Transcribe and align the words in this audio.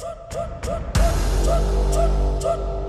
Tut, 0.00 0.08
tut, 0.30 0.62
tut, 0.62 0.94
tut, 0.94 1.12
tut, 1.44 2.40
tut, 2.40 2.40
tut. 2.40 2.79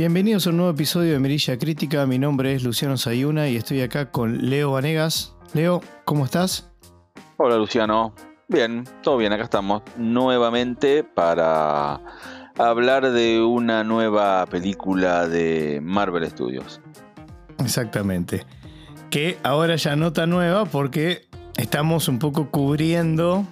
Bienvenidos 0.00 0.46
a 0.46 0.50
un 0.50 0.56
nuevo 0.56 0.72
episodio 0.72 1.12
de 1.12 1.18
Merilla 1.18 1.58
Crítica. 1.58 2.06
Mi 2.06 2.18
nombre 2.18 2.54
es 2.54 2.64
Luciano 2.64 2.96
Sayuna 2.96 3.50
y 3.50 3.56
estoy 3.56 3.82
acá 3.82 4.10
con 4.10 4.48
Leo 4.48 4.72
Vanegas. 4.72 5.36
Leo, 5.52 5.82
¿cómo 6.06 6.24
estás? 6.24 6.70
Hola 7.36 7.56
Luciano. 7.56 8.14
Bien, 8.48 8.84
todo 9.02 9.18
bien, 9.18 9.34
acá 9.34 9.42
estamos 9.42 9.82
nuevamente 9.98 11.04
para 11.04 12.00
hablar 12.56 13.12
de 13.12 13.42
una 13.42 13.84
nueva 13.84 14.46
película 14.46 15.28
de 15.28 15.80
Marvel 15.82 16.26
Studios. 16.30 16.80
Exactamente. 17.58 18.46
Que 19.10 19.36
ahora 19.42 19.76
ya 19.76 19.96
no 19.96 20.14
tan 20.14 20.30
nueva 20.30 20.64
porque 20.64 21.28
estamos 21.58 22.08
un 22.08 22.18
poco 22.18 22.50
cubriendo 22.50 23.46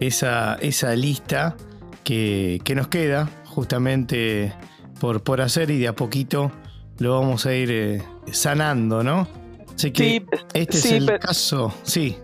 esa, 0.00 0.56
esa 0.56 0.94
lista 0.94 1.56
que, 2.04 2.60
que 2.62 2.74
nos 2.74 2.88
queda 2.88 3.30
justamente 3.46 4.52
por, 5.00 5.22
por 5.22 5.40
hacer 5.40 5.70
y 5.70 5.78
de 5.78 5.88
a 5.88 5.94
poquito 5.94 6.50
lo 6.98 7.18
vamos 7.20 7.46
a 7.46 7.54
ir 7.54 7.70
eh, 7.70 8.02
sanando, 8.32 9.02
¿no? 9.04 9.28
Así 9.74 9.92
que 9.92 10.02
Sí, 10.02 10.26
este 10.54 10.76
sí, 10.78 10.88
es 10.88 10.94
el 10.94 11.06
pero- 11.06 11.20
caso. 11.20 11.74
Sí, 11.84 12.16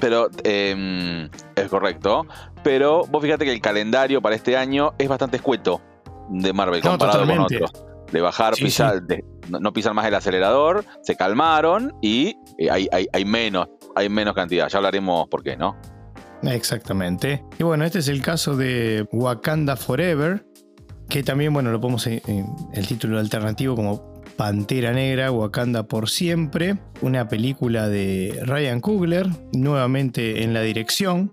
Pero 0.00 0.28
eh, 0.44 1.28
es 1.54 1.68
correcto. 1.68 2.26
Pero 2.64 3.04
vos 3.06 3.22
fíjate 3.22 3.44
que 3.44 3.52
el 3.52 3.60
calendario 3.60 4.20
para 4.20 4.34
este 4.34 4.56
año 4.56 4.92
es 4.98 5.08
bastante 5.08 5.36
escueto 5.36 5.80
de 6.28 6.52
Marvel 6.52 6.80
No, 6.82 6.90
comparado 6.90 7.24
con 7.26 7.38
otros. 7.38 7.70
De 8.12 8.20
bajar, 8.20 8.54
Sí, 8.56 8.64
pisar, 8.64 9.02
de- 9.02 9.24
no, 9.48 9.58
no 9.60 9.72
pisan 9.72 9.94
más 9.94 10.06
el 10.06 10.14
acelerador, 10.14 10.84
se 11.02 11.14
calmaron 11.16 11.94
y 12.02 12.36
eh, 12.58 12.70
hay, 12.70 12.88
hay, 12.92 13.06
hay 13.12 13.24
menos, 13.24 13.68
hay 13.94 14.08
menos 14.08 14.34
cantidad. 14.34 14.68
Ya 14.68 14.78
hablaremos 14.78 15.28
por 15.28 15.42
qué, 15.44 15.56
¿no? 15.56 15.76
exactamente. 16.42 17.44
Y 17.58 17.62
bueno, 17.64 17.84
este 17.84 17.98
es 18.00 18.08
el 18.08 18.22
caso 18.22 18.56
de 18.56 19.06
Wakanda 19.12 19.76
Forever, 19.76 20.44
que 21.08 21.22
también, 21.22 21.52
bueno, 21.52 21.70
lo 21.70 21.80
ponemos 21.80 22.06
en, 22.06 22.20
en 22.26 22.46
el 22.72 22.86
título 22.86 23.18
alternativo 23.18 23.76
como 23.76 24.16
Pantera 24.36 24.92
Negra, 24.92 25.32
Wakanda 25.32 25.84
por 25.84 26.10
siempre, 26.10 26.76
una 27.00 27.28
película 27.28 27.88
de 27.88 28.38
Ryan 28.44 28.80
Coogler, 28.80 29.28
nuevamente 29.52 30.42
en 30.42 30.52
la 30.52 30.60
dirección. 30.60 31.32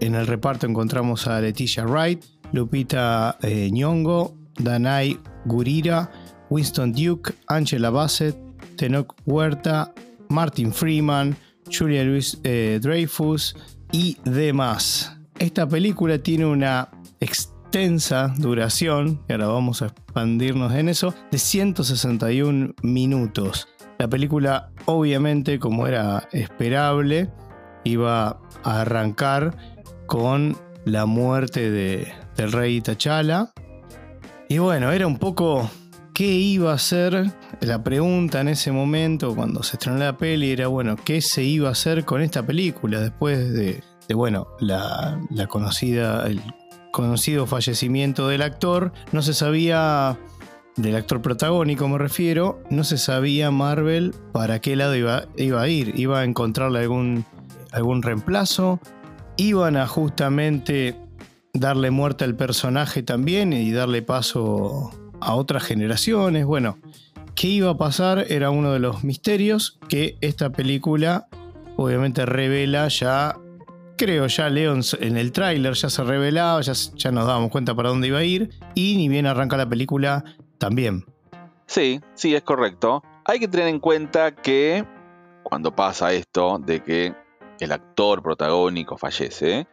En 0.00 0.14
el 0.14 0.26
reparto 0.26 0.66
encontramos 0.66 1.26
a 1.26 1.40
Leticia 1.40 1.84
Wright, 1.84 2.22
Lupita 2.52 3.38
eh, 3.42 3.70
Nyong'o, 3.72 4.36
Danai 4.58 5.18
Gurira, 5.44 6.10
Winston 6.50 6.92
Duke, 6.92 7.32
Angela 7.48 7.90
Bassett, 7.90 8.36
Tenoch 8.76 9.14
Huerta, 9.24 9.92
Martin 10.28 10.72
Freeman, 10.72 11.36
Julia 11.66 12.04
Louis 12.04 12.38
eh, 12.44 12.80
y 13.92 14.16
demás. 14.24 15.16
Esta 15.38 15.68
película 15.68 16.18
tiene 16.18 16.46
una 16.46 16.88
extensa 17.74 18.32
duración, 18.38 19.20
y 19.28 19.32
ahora 19.32 19.48
vamos 19.48 19.82
a 19.82 19.86
expandirnos 19.86 20.72
en 20.74 20.88
eso, 20.88 21.12
de 21.32 21.38
161 21.38 22.72
minutos. 22.82 23.66
La 23.98 24.06
película, 24.06 24.70
obviamente, 24.84 25.58
como 25.58 25.88
era 25.88 26.28
esperable, 26.30 27.32
iba 27.82 28.38
a 28.62 28.80
arrancar 28.80 29.56
con 30.06 30.56
la 30.84 31.04
muerte 31.04 31.68
de- 31.72 32.12
del 32.36 32.52
rey 32.52 32.80
T'Challa. 32.80 33.50
Y 34.48 34.58
bueno, 34.58 34.92
era 34.92 35.08
un 35.08 35.18
poco 35.18 35.68
qué 36.14 36.26
iba 36.30 36.70
a 36.70 36.74
hacer. 36.76 37.32
La 37.60 37.82
pregunta 37.82 38.40
en 38.40 38.48
ese 38.48 38.70
momento, 38.70 39.34
cuando 39.34 39.64
se 39.64 39.78
estrenó 39.78 39.98
la 39.98 40.16
peli, 40.16 40.52
era 40.52 40.68
bueno, 40.68 40.94
¿qué 41.04 41.20
se 41.20 41.42
iba 41.42 41.70
a 41.70 41.72
hacer 41.72 42.04
con 42.04 42.22
esta 42.22 42.46
película 42.46 43.00
después 43.00 43.52
de, 43.52 43.82
bueno, 44.14 44.46
la, 44.60 45.20
la 45.30 45.48
conocida, 45.48 46.24
el 46.28 46.40
conocido 46.94 47.44
fallecimiento 47.48 48.28
del 48.28 48.40
actor? 48.40 48.92
No 49.10 49.20
se 49.20 49.34
sabía, 49.34 50.16
del 50.76 50.94
actor 50.94 51.20
protagónico 51.20 51.88
me 51.88 51.98
refiero, 51.98 52.62
no 52.70 52.84
se 52.84 52.98
sabía 52.98 53.50
Marvel 53.50 54.14
para 54.32 54.60
qué 54.60 54.76
lado 54.76 54.94
iba, 54.94 55.24
iba 55.36 55.60
a 55.60 55.68
ir. 55.68 55.98
Iba 55.98 56.20
a 56.20 56.24
encontrarle 56.24 56.78
algún, 56.78 57.24
algún 57.72 58.00
reemplazo. 58.00 58.78
Iban 59.36 59.76
a 59.76 59.88
justamente 59.88 60.96
darle 61.52 61.90
muerte 61.90 62.22
al 62.22 62.36
personaje 62.36 63.02
también 63.02 63.52
y 63.52 63.72
darle 63.72 64.02
paso 64.02 64.92
a 65.20 65.34
otras 65.34 65.64
generaciones. 65.64 66.46
Bueno, 66.46 66.78
¿qué 67.34 67.48
iba 67.48 67.70
a 67.70 67.76
pasar? 67.76 68.26
Era 68.28 68.50
uno 68.50 68.72
de 68.72 68.78
los 68.78 69.02
misterios 69.02 69.80
que 69.88 70.16
esta 70.20 70.52
película 70.52 71.26
obviamente 71.76 72.24
revela 72.24 72.86
ya. 72.86 73.36
Creo 73.96 74.26
ya 74.26 74.48
Leon 74.48 74.80
en 75.00 75.16
el 75.16 75.30
tráiler 75.30 75.74
ya 75.74 75.88
se 75.88 76.02
revelaba, 76.02 76.60
ya, 76.62 76.72
ya 76.72 77.12
nos 77.12 77.26
dábamos 77.26 77.50
cuenta 77.50 77.74
para 77.74 77.90
dónde 77.90 78.08
iba 78.08 78.18
a 78.18 78.24
ir 78.24 78.50
y 78.74 78.96
ni 78.96 79.08
bien 79.08 79.26
arranca 79.26 79.56
la 79.56 79.68
película 79.68 80.24
también. 80.58 81.04
Sí, 81.66 82.00
sí, 82.14 82.34
es 82.34 82.42
correcto. 82.42 83.02
Hay 83.24 83.38
que 83.38 83.48
tener 83.48 83.68
en 83.68 83.78
cuenta 83.78 84.34
que 84.34 84.84
cuando 85.42 85.74
pasa 85.74 86.12
esto 86.12 86.58
de 86.58 86.82
que 86.82 87.14
el 87.60 87.72
actor 87.72 88.22
protagónico 88.22 88.98
fallece, 88.98 89.66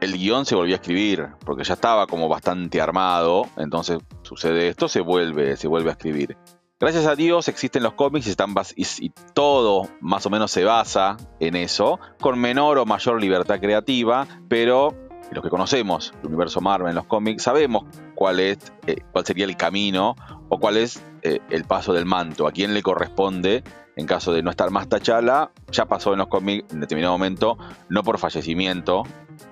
el 0.00 0.12
guion 0.12 0.44
se 0.44 0.54
volvió 0.54 0.74
a 0.74 0.76
escribir, 0.76 1.28
porque 1.44 1.64
ya 1.64 1.74
estaba 1.74 2.06
como 2.06 2.28
bastante 2.28 2.80
armado, 2.80 3.48
entonces 3.56 3.98
sucede 4.22 4.68
esto, 4.68 4.88
se 4.88 5.00
vuelve, 5.00 5.56
se 5.56 5.68
vuelve 5.68 5.88
a 5.88 5.92
escribir. 5.92 6.36
Gracias 6.78 7.06
a 7.06 7.16
Dios 7.16 7.48
existen 7.48 7.82
los 7.82 7.94
cómics 7.94 8.26
y, 8.26 8.30
están 8.30 8.54
y, 8.76 9.08
todo 9.32 9.88
más 10.02 10.26
o 10.26 10.30
menos 10.30 10.50
se 10.50 10.62
basa 10.62 11.16
en 11.40 11.56
eso, 11.56 11.98
con 12.20 12.38
menor 12.38 12.76
o 12.76 12.84
mayor 12.84 13.18
libertad 13.18 13.58
creativa, 13.60 14.26
pero 14.46 14.94
los 15.32 15.42
que 15.42 15.48
conocemos 15.48 16.12
el 16.20 16.28
universo 16.28 16.60
Marvel 16.60 16.90
en 16.90 16.96
los 16.96 17.06
cómics 17.06 17.44
sabemos 17.44 17.84
cuál 18.14 18.40
es 18.40 18.58
eh, 18.86 18.98
cuál 19.10 19.24
sería 19.24 19.46
el 19.46 19.56
camino 19.56 20.16
o 20.50 20.60
cuál 20.60 20.76
es 20.76 21.02
eh, 21.22 21.40
el 21.48 21.64
paso 21.64 21.94
del 21.94 22.04
manto, 22.04 22.46
a 22.46 22.52
quién 22.52 22.74
le 22.74 22.82
corresponde 22.82 23.64
en 23.96 24.06
caso 24.06 24.34
de 24.34 24.42
no 24.42 24.50
estar 24.50 24.70
más 24.70 24.86
T'Challa, 24.86 25.52
ya 25.72 25.86
pasó 25.86 26.12
en 26.12 26.18
los 26.18 26.28
cómics 26.28 26.70
en 26.74 26.80
determinado 26.80 27.14
momento, 27.14 27.56
no 27.88 28.02
por 28.02 28.18
fallecimiento 28.18 29.04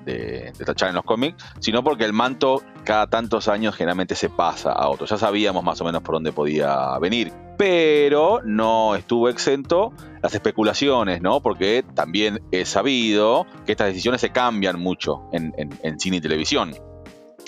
de, 0.05 0.53
de 0.56 0.65
T'Challa 0.65 0.91
en 0.91 0.97
los 0.97 1.05
cómics, 1.05 1.43
sino 1.61 1.83
porque 1.84 2.05
el 2.05 2.12
manto 2.12 2.62
cada 2.84 3.06
tantos 3.06 3.49
años 3.49 3.75
generalmente 3.75 4.15
se 4.15 4.28
pasa 4.31 4.72
a 4.72 4.89
otro. 4.89 5.06
Ya 5.06 5.17
sabíamos 5.19 5.62
más 5.65 5.81
o 5.81 5.84
menos 5.84 6.03
por 6.03 6.15
dónde 6.17 6.33
podía 6.33 6.99
venir, 6.99 7.33
pero 7.56 8.41
no 8.44 8.94
estuvo 8.94 9.28
exento 9.28 9.93
las 10.23 10.34
especulaciones, 10.34 11.23
¿no? 11.23 11.41
Porque 11.41 11.84
también 11.94 12.41
es 12.50 12.69
sabido 12.69 13.47
que 13.67 13.73
estas 13.73 13.89
decisiones 13.89 14.21
se 14.21 14.31
cambian 14.31 14.78
mucho 14.81 15.23
en, 15.33 15.53
cine 16.00 16.17
y 16.17 16.21
televisión. 16.21 16.75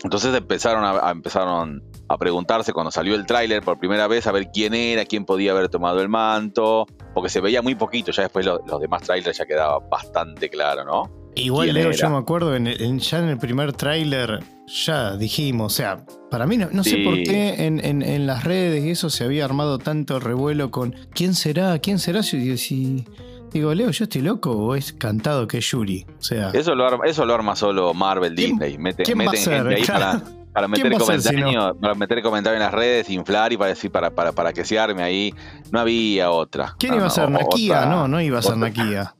Entonces 0.05 0.35
empezaron 0.35 0.85
a, 0.85 1.11
empezaron 1.11 1.83
a 2.09 2.19
preguntarse 2.19 2.73
cuando 2.73 2.91
salió 2.91 3.15
el 3.15 3.25
tráiler 3.27 3.63
por 3.63 3.79
primera 3.79 4.07
vez 4.07 4.27
a 4.27 4.33
ver 4.33 4.51
quién 4.53 4.75
era, 4.75 5.07
quién 5.07 5.25
podía 5.25 5.53
haber 5.53 5.71
tomado 5.71 6.01
el 6.01 6.09
manto, 6.09 6.87
porque 7.15 7.31
se 7.31 7.41
veía 7.41 7.63
muy 7.63 7.75
poquito, 7.75 8.13
ya 8.13 8.23
después 8.25 8.45
lo- 8.47 8.61
los 8.67 8.81
demás 8.81 9.03
trailers 9.03 9.39
ya 9.39 9.47
quedaba 9.47 9.79
bastante 9.81 10.49
claro, 10.51 10.85
¿no? 10.85 11.16
Igual 11.37 11.67
¿Quién 11.71 11.75
Leo, 11.77 11.91
yo 11.93 12.11
me 12.11 12.17
acuerdo, 12.17 12.57
en 12.57 12.67
el- 12.67 12.81
en- 12.83 12.99
ya 12.99 13.19
en 13.19 13.29
el 13.29 13.39
primer 13.39 13.73
tráiler 13.75 14.41
ya 14.85 15.17
dijimos, 15.17 15.73
o 15.73 15.77
sea, 15.77 15.99
para 16.31 16.47
mí 16.47 16.57
no, 16.57 16.69
no 16.73 16.83
sé 16.83 16.97
por 17.05 17.15
qué 17.23 17.67
en, 17.67 17.85
en- 17.85 18.03
en 18.03 18.27
las 18.27 18.43
redes 18.45 18.85
y 18.85 18.91
eso 18.91 19.11
se 19.11 19.25
había 19.25 19.45
armado 19.45 19.79
tanto 19.79 20.19
revuelo 20.19 20.71
con 20.71 20.95
¿quién 21.15 21.35
será? 21.35 21.79
¿quién 21.79 21.99
será? 21.99 22.23
Si- 22.23 23.05
digo, 23.53 23.75
Leo, 23.75 23.91
¿yo 23.91 24.05
estoy 24.05 24.23
loco 24.23 24.51
o 24.53 24.75
es 24.75 24.93
cantado 24.95 25.47
que 25.47 25.59
es 25.59 25.71
Yuri? 25.71 26.07
O 26.19 26.23
sea, 26.23 26.51
Eso 26.51 26.75
lo 26.75 26.87
arma, 26.87 27.05
eso 27.07 27.25
lo 27.27 27.35
arma 27.35 27.55
solo 27.55 27.93
Marvel 27.95 28.35
¿Quién- 28.35 28.53
Disney. 28.59 28.79
Mete- 28.79 29.05
quién 29.05 29.19
va 29.19 29.23
a 29.23 29.27
meten 29.27 29.41
ser? 29.45 29.55
gente 29.59 29.75
ahí 29.77 29.83
Claro. 29.83 30.21
para, 30.21 30.37
para 30.53 30.69
meter 30.69 30.83
¿Quién 30.89 31.01
va 31.01 31.05
ser 31.05 31.21
si 31.21 31.29
comentarios, 31.29 31.77
para 31.81 31.95
meter 31.95 32.23
comentarios 32.23 32.57
en 32.61 32.65
las 32.65 32.75
redes, 32.75 33.11
inflar 33.11 33.53
y 33.53 33.57
para 33.59 33.69
decir 33.69 33.91
para, 33.91 34.11
para, 34.11 34.33
para 34.33 34.53
que 34.55 34.65
se 34.65 34.79
arme 34.79 35.03
ahí. 35.03 35.35
No 35.71 35.81
había 35.81 36.31
otra. 36.31 36.75
¿quién 36.79 36.93
No, 36.93 36.97
iba 36.97 37.05
a 37.05 37.09
no, 37.09 37.15
ser? 37.15 37.31
¿Nakia? 37.31 37.77
otra- 37.79 37.91
No, 37.91 38.09
no 38.09 38.21
iba 38.23 38.39
a 38.39 38.43
ser 38.43 38.53
otra. 38.55 38.69
Nakia. 38.69 39.15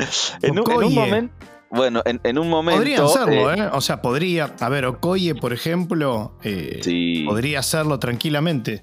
En 0.42 0.52
un, 0.52 0.58
en 0.58 0.58
un 0.58 0.58
Okoye. 0.60 0.94
momento. 0.94 1.34
Bueno, 1.70 2.02
en, 2.04 2.20
en 2.24 2.38
un 2.38 2.48
momento. 2.48 2.78
Podrían 2.78 3.08
serlo, 3.08 3.52
eh, 3.52 3.58
¿eh? 3.58 3.68
O 3.72 3.80
sea, 3.80 4.02
podría. 4.02 4.54
A 4.58 4.68
ver, 4.68 4.86
Okoye, 4.86 5.34
por 5.34 5.52
ejemplo, 5.52 6.32
eh, 6.42 6.80
sí. 6.82 7.24
podría 7.26 7.60
hacerlo 7.60 7.98
tranquilamente. 7.98 8.82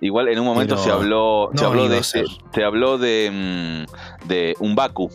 Igual 0.00 0.28
en 0.28 0.38
un 0.38 0.44
momento 0.44 0.74
Pero 0.74 0.84
se 0.84 0.90
habló, 0.90 1.50
se 1.54 1.62
no 1.62 1.68
habló 1.68 1.86
iba 1.86 1.94
de 1.94 2.02
se, 2.02 2.24
se 2.52 2.64
habló 2.64 2.98
de, 2.98 3.86
mm, 4.22 4.28
de 4.28 4.54
un 4.60 4.74
Baku, 4.74 5.10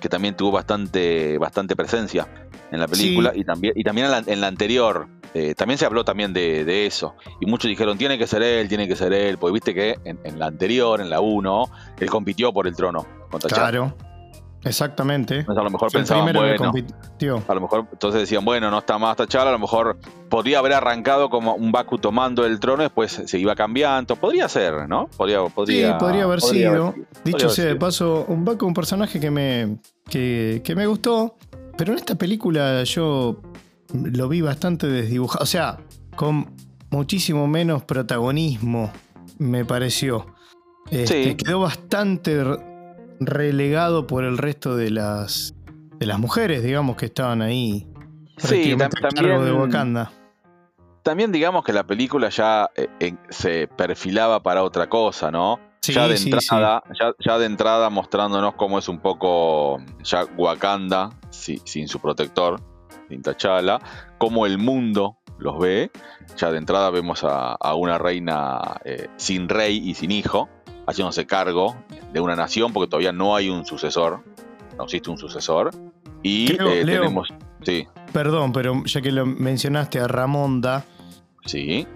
que 0.00 0.08
también 0.08 0.34
tuvo 0.34 0.52
bastante, 0.52 1.36
bastante 1.36 1.76
presencia 1.76 2.26
en 2.70 2.80
la 2.80 2.88
película 2.88 3.32
y 3.34 3.44
también, 3.44 3.74
y 3.76 3.84
también 3.84 4.08
en 4.26 4.40
la, 4.40 4.46
anterior. 4.46 5.08
Eh, 5.34 5.54
también 5.54 5.78
se 5.78 5.84
habló 5.84 6.04
también 6.04 6.32
de, 6.32 6.86
eso. 6.86 7.14
Y 7.40 7.46
muchos 7.46 7.68
dijeron, 7.68 7.98
tiene 7.98 8.18
que 8.18 8.26
ser 8.26 8.42
él, 8.42 8.68
tiene 8.68 8.88
que 8.88 8.96
ser 8.96 9.12
él. 9.12 9.36
Porque 9.38 9.54
viste 9.54 9.74
que 9.74 9.96
en, 10.04 10.38
la 10.38 10.46
anterior, 10.46 11.00
en 11.00 11.10
la 11.10 11.20
1, 11.20 11.70
él 12.00 12.10
compitió 12.10 12.52
por 12.52 12.66
el 12.66 12.76
trono 12.76 13.06
contra 13.30 13.48
Claro. 13.50 13.96
Exactamente. 14.64 15.44
a 15.46 15.52
lo 15.52 15.70
mejor 15.70 15.92
pensaban, 15.92 16.32
bueno, 16.32 16.40
a 16.40 17.54
lo 17.54 17.60
mejor 17.60 17.86
entonces 17.92 18.22
decían, 18.22 18.44
bueno, 18.44 18.70
no 18.70 18.78
está 18.78 18.98
más 18.98 19.16
Tachala, 19.16 19.50
a 19.50 19.52
lo 19.52 19.58
mejor 19.58 19.98
podría 20.28 20.58
haber 20.58 20.72
arrancado 20.72 21.28
como 21.28 21.54
un 21.54 21.70
Baku 21.70 21.98
tomando 21.98 22.46
el 22.46 22.58
trono, 22.60 22.82
después 22.82 23.22
se 23.24 23.38
iba 23.38 23.54
cambiando, 23.54 24.16
podría 24.16 24.48
ser, 24.48 24.88
¿no? 24.88 25.08
Podría, 25.16 25.44
podría, 25.46 25.92
sí, 25.92 25.98
podría 25.98 26.24
haber 26.24 26.40
sido. 26.40 26.94
Dicho 27.24 27.48
sea 27.48 27.66
de 27.66 27.76
paso, 27.76 28.24
un 28.28 28.44
Baku, 28.44 28.66
un 28.66 28.74
personaje 28.74 29.20
que 29.20 29.30
me, 29.30 29.78
que, 30.08 30.62
que 30.64 30.74
me 30.74 30.86
gustó, 30.86 31.36
pero 31.76 31.92
en 31.92 31.98
esta 31.98 32.14
película 32.14 32.82
yo 32.84 33.40
lo 33.92 34.28
vi 34.28 34.40
bastante 34.40 34.86
desdibujado, 34.86 35.42
o 35.42 35.46
sea, 35.46 35.78
con 36.16 36.54
muchísimo 36.90 37.46
menos 37.46 37.84
protagonismo, 37.84 38.90
me 39.38 39.64
pareció. 39.64 40.34
Este, 40.90 41.36
Quedó 41.36 41.60
bastante 41.60 42.42
relegado 43.20 44.06
por 44.06 44.24
el 44.24 44.38
resto 44.38 44.76
de 44.76 44.90
las, 44.90 45.54
de 45.98 46.06
las 46.06 46.18
mujeres, 46.18 46.62
digamos, 46.62 46.96
que 46.96 47.06
estaban 47.06 47.42
ahí. 47.42 47.86
Sí, 48.38 48.76
también, 48.76 49.44
de 49.44 49.52
Wakanda. 49.52 50.12
También 51.02 51.30
digamos 51.32 51.64
que 51.64 51.72
la 51.72 51.86
película 51.86 52.30
ya 52.30 52.70
eh, 52.76 53.14
se 53.28 53.68
perfilaba 53.68 54.42
para 54.42 54.62
otra 54.62 54.88
cosa, 54.88 55.30
¿no? 55.30 55.60
ya, 55.92 56.08
de 56.08 56.16
entrada, 56.16 56.82
Ya, 57.20 57.38
de 57.38 57.46
entrada 57.46 57.90
mostrándonos 57.90 58.54
cómo 58.54 58.78
es 58.78 58.88
un 58.88 58.98
poco 59.00 59.78
ya 60.02 60.24
Wakanda 60.36 61.10
sin 61.30 61.88
su 61.88 62.00
protector, 62.00 62.60
sin 63.08 63.22
T'Challa, 63.22 63.80
cómo 64.18 64.46
el 64.46 64.58
mundo 64.58 65.18
los 65.38 65.58
ve. 65.58 65.90
Ya 66.36 66.50
de 66.50 66.58
entrada 66.58 66.90
vemos 66.90 67.24
a, 67.24 67.74
una 67.74 67.98
reina 67.98 68.80
eh, 68.84 69.08
sin 69.16 69.48
rey 69.48 69.76
y 69.76 69.94
sin 69.94 70.10
hijo, 70.10 70.48
haciéndose 70.86 71.26
cargo 71.26 71.76
de 72.12 72.20
una 72.20 72.36
nación, 72.36 72.72
porque 72.72 72.88
todavía 72.88 73.12
no 73.12 73.36
hay 73.36 73.48
un 73.48 73.64
sucesor, 73.64 74.22
no 74.76 74.84
existe 74.84 75.10
un 75.10 75.18
sucesor. 75.18 75.70
Y 76.22 76.52
eh, 76.52 76.84
tenemos. 76.84 77.28
Sí. 77.62 77.86
Perdón, 78.12 78.52
pero 78.52 78.82
ya 78.84 79.00
que 79.00 79.12
lo 79.12 79.26
mencionaste 79.26 80.00
a 80.00 80.08
Ramonda. 80.08 80.84
Sí. 81.44 81.86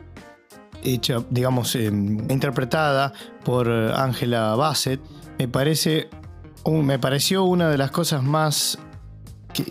Hecha, 0.82 1.25
digamos, 1.31 1.75
em, 1.76 2.31
interpretada 2.31 3.12
por 3.44 3.70
Angela 3.70 4.55
Bassett, 4.55 5.00
me 5.38 5.49
parece. 5.49 6.08
me 6.67 6.99
pareció 6.99 7.44
una 7.44 7.70
de 7.70 7.79
las 7.79 7.90
cosas 7.90 8.23
más 8.23 8.79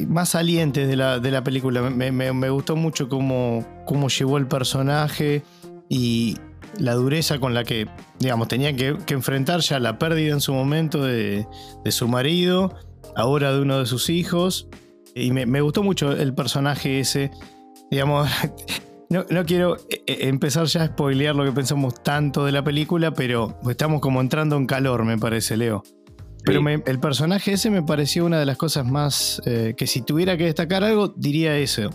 más 0.08 0.30
salientes 0.30 0.88
de 0.88 0.96
la, 0.96 1.20
de 1.20 1.32
la 1.32 1.44
película. 1.44 1.82
Me, 1.82 2.50
gustó 2.50 2.76
mucho 2.76 3.08
cómo, 3.10 3.66
cómo 3.86 4.10
llevó 4.10 4.38
el 4.38 4.48
personaje 4.48 5.44
y, 5.90 6.36
la 6.80 6.94
dureza 6.94 7.40
con 7.40 7.54
la 7.54 7.64
que, 7.64 7.88
digamos, 8.20 8.48
tenía 8.48 8.76
que, 8.76 8.96
enfrentar 9.08 9.62
ya 9.62 9.80
la 9.80 9.98
pérdida 9.98 10.34
en 10.34 10.42
su 10.42 10.54
momento 10.54 11.04
de, 11.04 11.48
su 11.90 12.08
marido, 12.08 12.76
ahora 13.16 13.54
de 13.54 13.62
uno 13.62 13.80
de 13.80 13.86
sus 13.86 14.10
hijos. 14.10 14.68
Y 15.16 15.32
me, 15.32 15.62
gustó 15.62 15.84
mucho 15.84 16.12
el 16.12 16.34
personaje 16.34 17.00
ese. 17.00 17.32
Digamos, 17.90 18.30
no, 19.10 19.26
quiero 19.46 19.78
eh, 19.78 20.04
eh, 20.06 20.18
empezar 20.22 20.66
ya 20.66 20.84
a 20.84 20.88
spoilear 20.88 21.36
lo 21.36 21.44
que 21.44 21.52
pensamos 21.52 22.02
tanto 22.04 22.46
de 22.46 22.52
la 22.52 22.64
película, 22.64 23.12
pero 23.12 23.58
estamos 23.70 24.02
como 24.02 24.22
entrando 24.22 24.58
en 24.58 24.68
calor, 24.68 25.06
me 25.06 25.18
parece, 25.18 25.58
Leo. 25.58 25.84
Pero 26.44 26.62
el 26.70 27.00
personaje 27.00 27.54
ese 27.54 27.70
me 27.70 27.84
pareció 27.84 28.24
una 28.24 28.40
de 28.40 28.46
las 28.46 28.56
cosas 28.56 28.86
más 28.86 29.42
eh, 29.46 29.74
que 29.76 29.86
si 29.86 30.02
tuviera 30.02 30.38
que 30.38 30.46
destacar 30.46 30.82
algo, 30.82 31.10
diría 31.10 31.58
eso. 31.58 31.90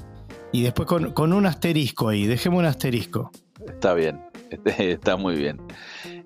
Y 0.53 0.63
después 0.63 0.87
con, 0.87 1.13
con 1.13 1.33
un 1.33 1.47
asterisco 1.47 2.11
ahí, 2.11 2.27
dejemos 2.27 2.59
un 2.59 2.67
asterisco. 2.67 3.31
Está 3.67 3.95
bien. 3.95 4.32
Está 4.79 5.17
muy 5.17 5.37
bien. 5.37 5.61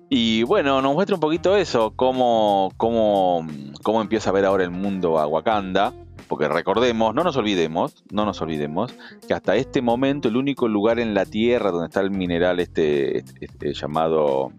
Y 0.09 0.43
bueno, 0.43 0.81
nos 0.81 0.93
muestra 0.93 1.15
un 1.15 1.19
poquito 1.19 1.57
eso, 1.57 1.93
cómo, 1.95 2.71
cómo, 2.77 3.45
cómo 3.83 4.01
empieza 4.01 4.29
a 4.29 4.33
ver 4.33 4.45
ahora 4.45 4.63
el 4.63 4.71
mundo 4.71 5.19
a 5.19 5.27
Wakanda. 5.27 5.93
Porque 6.27 6.49
recordemos, 6.49 7.15
no 7.15 7.23
nos 7.23 7.37
olvidemos, 7.37 8.03
no 8.11 8.25
nos 8.25 8.41
olvidemos, 8.41 8.93
que 9.27 9.33
hasta 9.33 9.55
este 9.55 9.81
momento 9.81 10.27
el 10.27 10.35
único 10.35 10.67
lugar 10.67 10.99
en 10.99 11.13
la 11.13 11.25
Tierra 11.25 11.71
donde 11.71 11.87
está 11.87 12.01
el 12.01 12.11
mineral 12.11 12.59
este, 12.59 13.19
este, 13.19 13.45
este 13.45 13.73
llamado... 13.73 14.51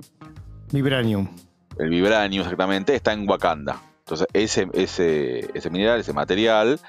Vibranium. 0.73 1.29
El 1.79 1.91
vibranium, 1.91 2.41
exactamente, 2.41 2.94
está 2.94 3.12
en 3.12 3.29
Wakanda. 3.29 3.82
Entonces, 3.99 4.26
ese, 4.32 4.69
ese, 4.73 5.50
ese 5.53 5.71
mineral, 5.71 6.00
ese 6.00 6.14
material, 6.14 6.81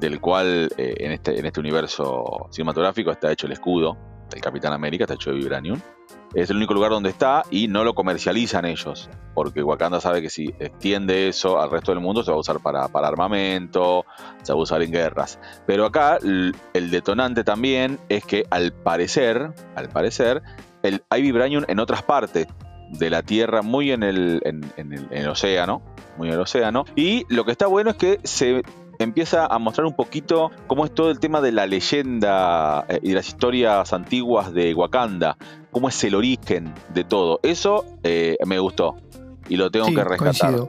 del 0.00 0.20
cual 0.20 0.70
eh, 0.76 0.94
en, 0.98 1.12
este, 1.12 1.38
en 1.38 1.46
este 1.46 1.60
universo 1.60 2.48
cinematográfico 2.50 3.12
está 3.12 3.30
hecho 3.30 3.46
el 3.46 3.52
escudo 3.52 3.96
del 4.30 4.40
Capitán 4.40 4.72
América, 4.72 5.04
está 5.04 5.14
hecho 5.14 5.30
de 5.30 5.36
vibranium 5.36 5.80
es 6.34 6.50
el 6.50 6.56
único 6.56 6.74
lugar 6.74 6.90
donde 6.90 7.10
está 7.10 7.44
y 7.50 7.68
no 7.68 7.84
lo 7.84 7.94
comercializan 7.94 8.64
ellos, 8.64 9.08
porque 9.34 9.62
Wakanda 9.62 10.00
sabe 10.00 10.20
que 10.20 10.30
si 10.30 10.54
extiende 10.58 11.28
eso 11.28 11.60
al 11.60 11.70
resto 11.70 11.92
del 11.92 12.00
mundo 12.00 12.22
se 12.22 12.30
va 12.30 12.36
a 12.36 12.40
usar 12.40 12.60
para, 12.60 12.84
armamento, 12.84 14.04
se 14.42 14.52
va 14.52 14.58
a 14.58 14.62
usar 14.62 14.82
en 14.82 14.90
guerras. 14.90 15.38
Pero 15.66 15.86
acá 15.86 16.18
el, 16.22 16.54
detonante 16.90 17.44
también 17.44 17.98
es 18.08 18.24
que 18.24 18.44
al 18.50 18.72
parecer, 18.72 19.52
al 19.74 19.88
parecer, 19.88 20.42
el, 20.82 21.02
hay 21.10 21.22
vibranium 21.22 21.64
en 21.68 21.78
otras 21.78 22.02
partes 22.02 22.46
de 22.90 23.10
la 23.10 23.22
Tierra, 23.22 23.62
muy 23.62 23.90
en 23.90 24.02
el, 24.02 24.40
en 24.44 25.08
el 25.10 25.28
océano, 25.28 25.82
muy 26.18 26.28
en 26.28 26.34
el 26.34 26.40
océano. 26.40 26.84
Y 26.94 27.24
lo 27.34 27.44
que 27.44 27.52
está 27.52 27.66
bueno 27.66 27.90
es 27.90 27.96
que 27.96 28.20
se 28.24 28.62
empieza 28.98 29.46
a 29.46 29.58
mostrar 29.58 29.86
un 29.86 29.94
poquito 29.94 30.50
cómo 30.66 30.84
es 30.84 30.94
todo 30.94 31.10
el 31.10 31.18
tema 31.18 31.40
de 31.40 31.52
la 31.52 31.66
leyenda 31.66 32.84
eh, 32.88 33.00
y 33.02 33.10
de 33.10 33.14
las 33.14 33.28
historias 33.28 33.92
antiguas 33.92 34.52
de 34.52 34.74
Wakanda, 34.74 35.36
cómo 35.70 35.88
es 35.88 36.04
el 36.04 36.14
origen 36.14 36.72
de 36.92 37.04
todo. 37.04 37.40
Eso 37.42 37.84
eh, 38.02 38.36
me 38.46 38.58
gustó 38.58 38.96
y 39.48 39.56
lo 39.56 39.70
tengo 39.70 39.86
que 39.86 40.04
rescatar. 40.04 40.66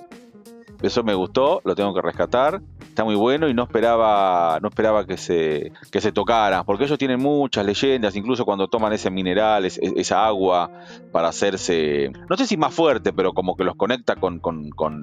Eso 0.82 1.04
me 1.04 1.16
gustó, 1.16 1.62
lo 1.64 1.76
tengo 1.76 1.94
que 1.94 2.02
rescatar. 2.02 2.62
Está 2.98 3.06
muy 3.06 3.14
bueno 3.14 3.48
y 3.48 3.54
no 3.54 3.62
esperaba, 3.62 4.58
no 4.60 4.70
esperaba 4.70 5.06
que 5.06 5.18
se, 5.18 5.72
que 5.92 6.02
se 6.02 6.12
tocara, 6.12 6.64
porque 6.64 6.86
ellos 6.86 6.98
tienen 6.98 7.20
muchas 7.20 7.64
leyendas, 7.64 8.16
incluso 8.16 8.44
cuando 8.44 8.68
toman 8.70 8.92
ese 8.92 9.12
mineral, 9.12 9.66
esa 9.66 10.26
agua 10.26 10.72
para 11.12 11.28
hacerse, 11.28 12.12
no 12.28 12.36
sé 12.36 12.48
si 12.48 12.58
más 12.58 12.74
fuerte, 12.74 13.14
pero 13.14 13.34
como 13.34 13.56
que 13.56 13.64
los 13.64 13.76
conecta 13.76 14.16
con, 14.16 14.42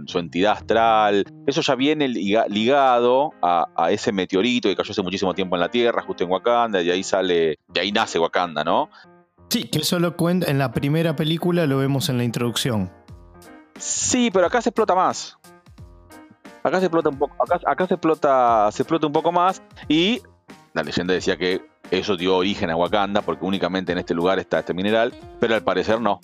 su 0.08 0.18
entidad 0.18 0.54
astral. 0.54 1.24
Eso 1.46 1.60
ya 1.60 1.76
viene 1.76 2.08
ligado 2.08 3.30
a, 3.40 3.68
ese 3.92 4.10
meteorito 4.10 4.68
que 4.68 4.74
cayó 4.74 4.90
hace 4.90 5.02
muchísimo 5.02 5.32
tiempo 5.32 5.54
en 5.54 5.60
la 5.60 5.68
Tierra, 5.68 6.02
justo 6.02 6.24
en 6.24 6.32
Wakanda, 6.32 6.82
y 6.82 6.90
ahí 6.90 7.04
sale, 7.04 7.60
de 7.68 7.80
ahí 7.80 7.92
nace 7.92 8.18
Wakanda, 8.18 8.64
¿no? 8.64 8.90
Sí, 9.50 9.68
que 9.68 9.78
eso 9.78 10.00
lo 10.00 10.16
cuenta 10.16 10.50
en 10.50 10.58
la 10.58 10.72
primera 10.72 11.14
película, 11.14 11.64
lo 11.66 11.78
vemos 11.78 12.08
en 12.08 12.18
la 12.18 12.24
introducción. 12.24 12.90
Sí, 13.78 14.30
pero 14.32 14.46
acá 14.46 14.60
se 14.60 14.70
explota 14.70 14.96
más. 14.96 15.38
Acá 16.64 16.80
se 16.80 16.86
explota 16.86 17.10
un 17.10 17.18
poco, 17.18 17.36
acá, 17.66 17.86
se 17.86 17.92
explota, 17.92 18.70
se 18.72 18.82
explota 18.84 19.06
un 19.06 19.12
poco 19.12 19.30
más 19.32 19.62
y 19.86 20.22
la 20.72 20.82
leyenda 20.82 21.12
decía 21.12 21.36
que 21.36 21.60
eso 21.90 22.16
dio 22.16 22.36
origen 22.36 22.70
a 22.70 22.76
Wakanda 22.76 23.20
porque 23.20 23.44
únicamente 23.44 23.92
en 23.92 23.98
este 23.98 24.14
lugar 24.14 24.38
está 24.38 24.60
este 24.60 24.72
mineral, 24.72 25.12
pero 25.40 25.54
al 25.54 25.62
parecer 25.62 26.00
no. 26.00 26.20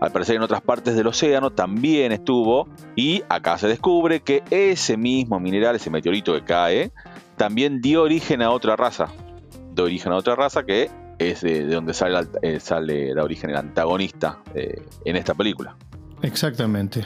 Al 0.00 0.12
parecer 0.12 0.36
en 0.36 0.42
otras 0.42 0.60
partes 0.60 0.94
del 0.94 1.08
océano 1.08 1.50
también 1.50 2.12
estuvo 2.12 2.68
y 2.94 3.24
acá 3.28 3.58
se 3.58 3.66
descubre 3.66 4.20
que 4.20 4.44
ese 4.50 4.96
mismo 4.96 5.40
mineral, 5.40 5.74
ese 5.74 5.90
meteorito 5.90 6.32
que 6.32 6.44
cae, 6.44 6.92
también 7.36 7.80
dio 7.80 8.02
origen 8.02 8.40
a 8.40 8.52
otra 8.52 8.76
raza. 8.76 9.08
Dio 9.74 9.86
origen 9.86 10.12
a 10.12 10.16
otra 10.16 10.36
raza 10.36 10.62
que 10.62 10.90
es 11.18 11.40
de, 11.40 11.66
donde 11.66 11.92
sale, 11.92 12.28
eh, 12.42 12.60
sale 12.60 13.14
da 13.14 13.24
origen 13.24 13.50
el 13.50 13.56
antagonista 13.56 14.38
eh, 14.54 14.80
en 15.04 15.16
esta 15.16 15.34
película. 15.34 15.74
Exactamente. 16.22 17.04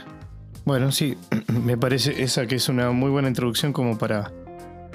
Bueno, 0.66 0.90
sí, 0.90 1.16
me 1.64 1.78
parece 1.78 2.24
esa 2.24 2.46
que 2.46 2.56
es 2.56 2.68
una 2.68 2.90
muy 2.90 3.08
buena 3.08 3.28
introducción 3.28 3.72
como 3.72 3.96
para 3.96 4.32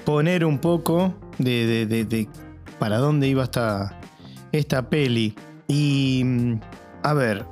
poner 0.04 0.44
un 0.44 0.60
poco 0.60 1.13
de, 1.38 1.86
de, 1.86 2.28
para 2.78 2.98
dónde 2.98 3.30
iba 3.30 3.46
esta, 3.46 3.98
esta 4.51 4.90
peli. 4.90 5.34
Y, 5.70 6.24
mm, 6.25 6.60
a 7.04 7.13
ver, 7.13 7.46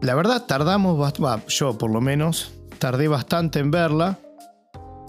la 0.00 0.14
verdad 0.14 0.46
tardamos, 0.46 1.12
yo 1.48 1.76
por 1.76 1.90
lo 1.90 2.00
menos, 2.00 2.54
tardé 2.78 3.08
bastante 3.08 3.58
en 3.58 3.72
verla. 3.72 4.20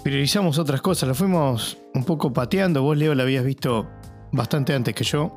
Priorizamos 0.03 0.57
otras 0.57 0.81
cosas, 0.81 1.09
la 1.09 1.13
fuimos 1.13 1.77
un 1.93 2.05
poco 2.05 2.33
pateando. 2.33 2.81
Vos, 2.81 2.97
Leo, 2.97 3.13
la 3.13 3.21
habías 3.21 3.45
visto 3.45 3.87
bastante 4.31 4.73
antes 4.73 4.95
que 4.95 5.03
yo. 5.03 5.35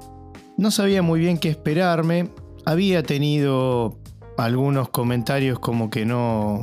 No 0.57 0.71
sabía 0.71 1.03
muy 1.03 1.21
bien 1.21 1.37
qué 1.37 1.51
esperarme. 1.51 2.31
Había 2.65 3.03
tenido 3.03 3.99
algunos 4.39 4.89
comentarios 4.89 5.59
como 5.59 5.91
que 5.91 6.07
no, 6.07 6.63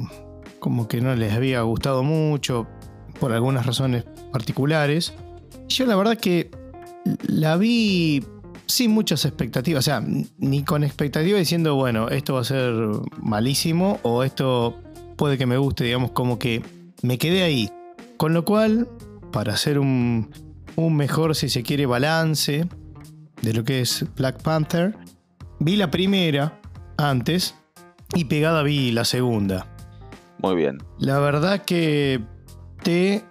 como 0.67 0.89
que 0.89 0.99
no 0.99 1.15
les 1.15 1.31
había 1.31 1.61
gustado 1.61 2.03
mucho 2.03 2.67
por 3.21 3.31
algunas 3.31 3.65
razones 3.65 4.03
particulares. 4.33 5.13
Yo 5.69 5.85
la 5.85 5.95
verdad 5.95 6.17
que 6.17 6.51
la 7.25 7.55
vi 7.55 8.21
sin 8.65 8.91
muchas 8.91 9.23
expectativas, 9.23 9.79
o 9.79 9.81
sea, 9.85 10.03
ni 10.37 10.63
con 10.63 10.83
expectativas 10.83 11.39
diciendo, 11.39 11.75
bueno, 11.75 12.09
esto 12.09 12.33
va 12.33 12.41
a 12.41 12.43
ser 12.43 12.73
malísimo 13.21 14.01
o 14.03 14.25
esto 14.25 14.75
puede 15.15 15.37
que 15.37 15.45
me 15.45 15.57
guste, 15.57 15.85
digamos, 15.85 16.11
como 16.11 16.37
que 16.37 16.61
me 17.01 17.17
quedé 17.17 17.43
ahí. 17.43 17.71
Con 18.17 18.33
lo 18.33 18.43
cual, 18.43 18.89
para 19.31 19.53
hacer 19.53 19.79
un, 19.79 20.31
un 20.75 20.97
mejor, 20.97 21.33
si 21.37 21.47
se 21.47 21.63
quiere, 21.63 21.85
balance 21.85 22.67
de 23.41 23.53
lo 23.53 23.63
que 23.63 23.79
es 23.79 24.03
Black 24.17 24.41
Panther. 24.41 24.97
Vi 25.61 25.77
la 25.77 25.89
primera 25.89 26.59
antes 26.97 27.55
y 28.13 28.25
pegada 28.25 28.63
vi 28.63 28.91
la 28.91 29.05
segunda. 29.05 29.76
Muy 30.39 30.55
bien. 30.55 30.77
La 30.99 31.19
verdad 31.19 31.63
que 31.63 32.21
te... 32.83 33.23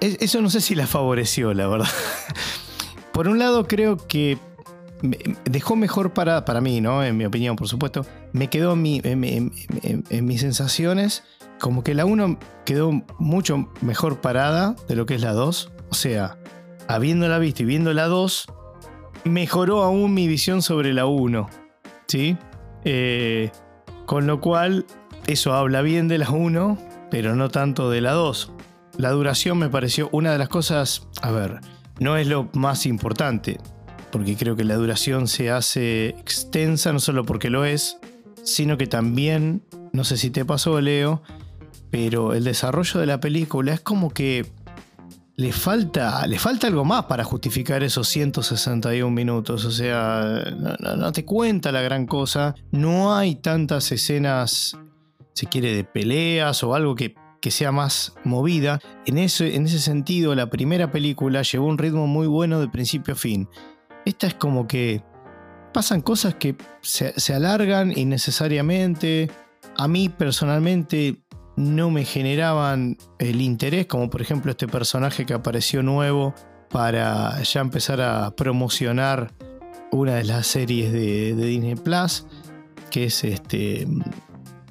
Eso 0.00 0.42
no 0.42 0.50
sé 0.50 0.60
si 0.60 0.74
la 0.74 0.86
favoreció, 0.86 1.54
la 1.54 1.66
verdad. 1.66 1.88
Por 3.12 3.28
un 3.28 3.38
lado 3.38 3.66
creo 3.66 3.96
que 3.96 4.38
dejó 5.44 5.76
mejor 5.76 6.12
para, 6.12 6.44
para 6.44 6.60
mí, 6.60 6.80
¿no? 6.80 7.04
En 7.04 7.16
mi 7.16 7.24
opinión, 7.24 7.56
por 7.56 7.68
supuesto. 7.68 8.06
Me 8.32 8.48
quedó 8.48 8.72
en, 8.72 9.52
mis 10.26 10.40
sensaciones 10.40 11.24
como 11.60 11.82
que 11.82 11.94
la 11.94 12.04
1 12.04 12.38
quedó 12.64 12.92
mucho 13.18 13.68
mejor 13.80 14.20
parada 14.20 14.76
de 14.88 14.96
lo 14.96 15.06
que 15.06 15.14
es 15.14 15.20
la 15.20 15.32
2. 15.32 15.72
O 15.90 15.94
sea, 15.94 16.38
habiéndola 16.86 17.38
visto 17.38 17.62
y 17.62 17.66
viendo 17.66 17.92
la 17.92 18.06
2, 18.06 18.46
mejoró 19.24 19.82
aún 19.82 20.14
mi 20.14 20.28
visión 20.28 20.62
sobre 20.62 20.92
la 20.92 21.06
1. 21.06 21.48
¿Sí? 22.06 22.36
Eh, 22.84 23.50
con 24.06 24.26
lo 24.26 24.40
cual, 24.40 24.86
eso 25.28 25.54
habla 25.54 25.82
bien 25.82 26.08
de 26.08 26.18
la 26.18 26.30
1, 26.30 26.78
pero 27.10 27.36
no 27.36 27.48
tanto 27.48 27.90
de 27.90 28.00
la 28.00 28.12
2. 28.12 28.52
La 28.96 29.10
duración 29.10 29.58
me 29.58 29.68
pareció 29.68 30.08
una 30.10 30.32
de 30.32 30.38
las 30.38 30.48
cosas, 30.48 31.06
a 31.22 31.30
ver, 31.30 31.60
no 32.00 32.16
es 32.16 32.26
lo 32.26 32.50
más 32.54 32.84
importante 32.84 33.58
porque 34.10 34.36
creo 34.36 34.56
que 34.56 34.64
la 34.64 34.76
duración 34.76 35.28
se 35.28 35.50
hace 35.50 36.08
extensa, 36.08 36.92
no 36.92 37.00
solo 37.00 37.24
porque 37.24 37.50
lo 37.50 37.64
es, 37.64 37.98
sino 38.42 38.78
que 38.78 38.86
también, 38.86 39.62
no 39.92 40.04
sé 40.04 40.16
si 40.16 40.30
te 40.30 40.44
pasó 40.44 40.80
Leo, 40.80 41.22
pero 41.90 42.34
el 42.34 42.44
desarrollo 42.44 43.00
de 43.00 43.06
la 43.06 43.20
película 43.20 43.72
es 43.72 43.80
como 43.80 44.10
que 44.10 44.46
le 45.36 45.52
falta, 45.52 46.26
le 46.26 46.38
falta 46.38 46.66
algo 46.66 46.84
más 46.84 47.04
para 47.04 47.22
justificar 47.22 47.82
esos 47.82 48.08
161 48.08 49.10
minutos. 49.14 49.64
O 49.64 49.70
sea, 49.70 50.42
no, 50.80 51.12
te 51.12 51.24
cuenta 51.24 51.70
la 51.70 51.80
gran 51.80 52.06
cosa. 52.06 52.56
No 52.72 53.14
hay 53.14 53.36
tantas 53.36 53.92
escenas, 53.92 54.76
si 55.38 55.46
quiere, 55.46 55.74
de 55.74 55.84
peleas 55.84 56.62
o 56.64 56.74
algo 56.74 56.94
que, 56.94 57.14
que 57.40 57.50
sea 57.50 57.72
más 57.72 58.14
movida. 58.24 58.80
En 59.06 59.18
ese, 59.18 59.54
en 59.54 59.66
ese 59.66 59.78
sentido, 59.78 60.34
la 60.34 60.50
primera 60.50 60.90
película 60.90 61.42
llevó 61.42 61.66
un 61.66 61.78
ritmo 61.78 62.06
muy 62.06 62.26
bueno 62.26 62.60
de 62.60 62.68
principio 62.68 63.14
a 63.14 63.16
fin. 63.16 63.48
Esta 64.04 64.26
es 64.26 64.34
como 64.34 64.66
que 64.66 65.02
pasan 65.72 66.00
cosas 66.00 66.34
que 66.34 66.56
se, 66.80 67.34
alargan 67.34 67.96
innecesariamente. 67.96 69.30
A 69.76 69.86
mí 69.86 70.08
personalmente 70.08 71.22
no 71.56 71.90
me 71.90 72.04
generaban 72.04 72.96
el 73.18 73.40
interés, 73.40 73.86
como 73.86 74.10
por 74.10 74.22
ejemplo 74.22 74.50
este 74.50 74.66
personaje 74.66 75.24
que 75.24 75.34
apareció 75.34 75.82
nuevo 75.82 76.34
para 76.70 77.40
ya 77.42 77.60
empezar 77.60 78.00
a 78.00 78.34
promocionar 78.34 79.32
una 79.90 80.16
de 80.16 80.24
las 80.24 80.46
series 80.46 80.92
de, 80.92 81.34
Disney 81.34 81.76
Plus, 81.76 82.26
que 82.90 83.04
es 83.04 83.24
este 83.24 83.86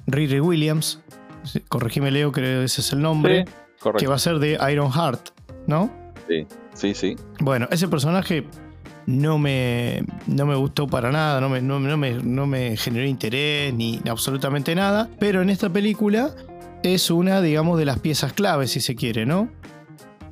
Riri 0.08 0.40
Williams. 0.40 1.00
Corregime 1.68 2.10
Leo, 2.10 2.32
creo 2.32 2.60
que 2.60 2.64
ese 2.64 2.80
es 2.80 2.92
el 2.92 3.00
nombre. 3.00 3.44
que 3.96 4.06
va 4.06 4.16
a 4.16 4.18
ser 4.18 4.38
de 4.38 4.58
Iron 4.72 4.90
Heart, 4.90 5.30
¿no? 5.66 5.90
Sí, 6.26 6.46
sí, 6.74 6.94
sí. 6.94 7.16
Bueno, 7.40 7.68
ese 7.70 7.88
personaje 7.88 8.44
no 9.06 9.38
me, 9.38 10.04
no 10.26 10.44
me 10.46 10.56
gustó 10.56 10.86
para 10.86 11.10
nada, 11.12 11.40
no 11.40 11.48
me, 11.48 11.62
no, 11.62 11.78
me, 11.78 12.12
no 12.12 12.46
me 12.46 12.76
generó 12.76 13.06
interés 13.06 13.72
ni 13.72 14.00
absolutamente 14.08 14.74
nada, 14.74 15.08
pero 15.18 15.40
en 15.40 15.50
esta 15.50 15.70
película 15.70 16.34
es 16.82 17.10
una, 17.10 17.40
digamos, 17.40 17.78
de 17.78 17.84
las 17.84 18.00
piezas 18.00 18.32
claves, 18.32 18.72
si 18.72 18.80
se 18.80 18.96
quiere, 18.96 19.26
¿no? 19.26 19.48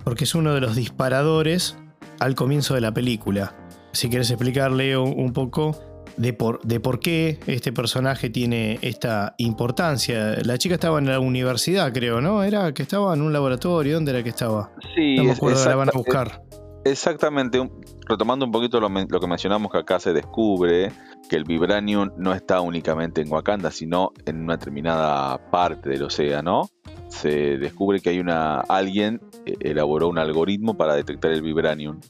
Porque 0.05 0.25
es 0.25 0.35
uno 0.35 0.53
de 0.55 0.61
los 0.61 0.77
disparadores 0.77 1.77
al 2.19 2.35
comienzo 2.35 2.75
de 2.75 2.81
la 2.81 2.93
película. 2.93 3.55
Si 3.93 4.09
quieres 4.09 4.31
explicarle 4.31 4.97
un 4.97 5.33
poco 5.33 5.96
de 6.17 6.33
por, 6.33 6.61
de 6.63 6.81
por 6.81 7.01
qué 7.01 7.39
este 7.47 7.73
personaje 7.73 8.31
tiene 8.31 8.79
esta 8.83 9.35
importancia. 9.39 10.37
La 10.45 10.59
chica 10.59 10.75
estaba 10.75 10.99
en 10.99 11.07
la 11.07 11.21
universidad, 11.21 11.93
creo, 11.93 12.21
¿no? 12.21 12.43
Era 12.43 12.73
que 12.73 12.83
estaba 12.83 13.15
en 13.15 13.23
un 13.23 13.33
laboratorio, 13.33 13.95
¿dónde 13.95 14.13
era 14.13 14.23
que 14.23 14.31
estaba? 14.31 14.73
Sí, 14.95 15.17
no 15.17 15.25
me 15.25 15.33
acuerdo, 15.33 15.65
la 15.65 15.77
van 15.77 15.89
a 15.89 15.93
buscar. 15.93 16.43
Exactamente, 16.85 17.69
retomando 18.09 18.47
un 18.47 18.53
poquito 18.53 18.79
lo, 18.79 18.89
que 18.89 19.27
mencionamos 19.27 19.73
que 19.73 19.79
acá 19.79 19.99
se 19.99 20.13
descubre 20.13 20.93
que 21.29 21.35
el 21.35 21.43
vibranium 21.43 22.13
no 22.17 22.33
está 22.33 22.61
únicamente 22.61 23.21
en 23.21 23.33
Wakanda, 23.33 23.73
sino 23.73 24.13
en 24.25 24.45
una 24.45 24.57
determinada 24.57 25.51
parte 25.51 25.91
del 25.91 26.05
océano. 26.05 26.71
Se 27.09 27.59
descubre 27.59 27.99
que 28.01 28.11
hay 28.11 28.21
una 28.21 28.61
alguien 28.61 29.21
eh, 29.47 29.57
elaboró 29.61 30.09
un 30.09 30.19
algoritmo 30.19 30.77
para 30.77 30.95
detectar 30.95 31.33
el 31.33 31.43
vibranium 31.43 32.01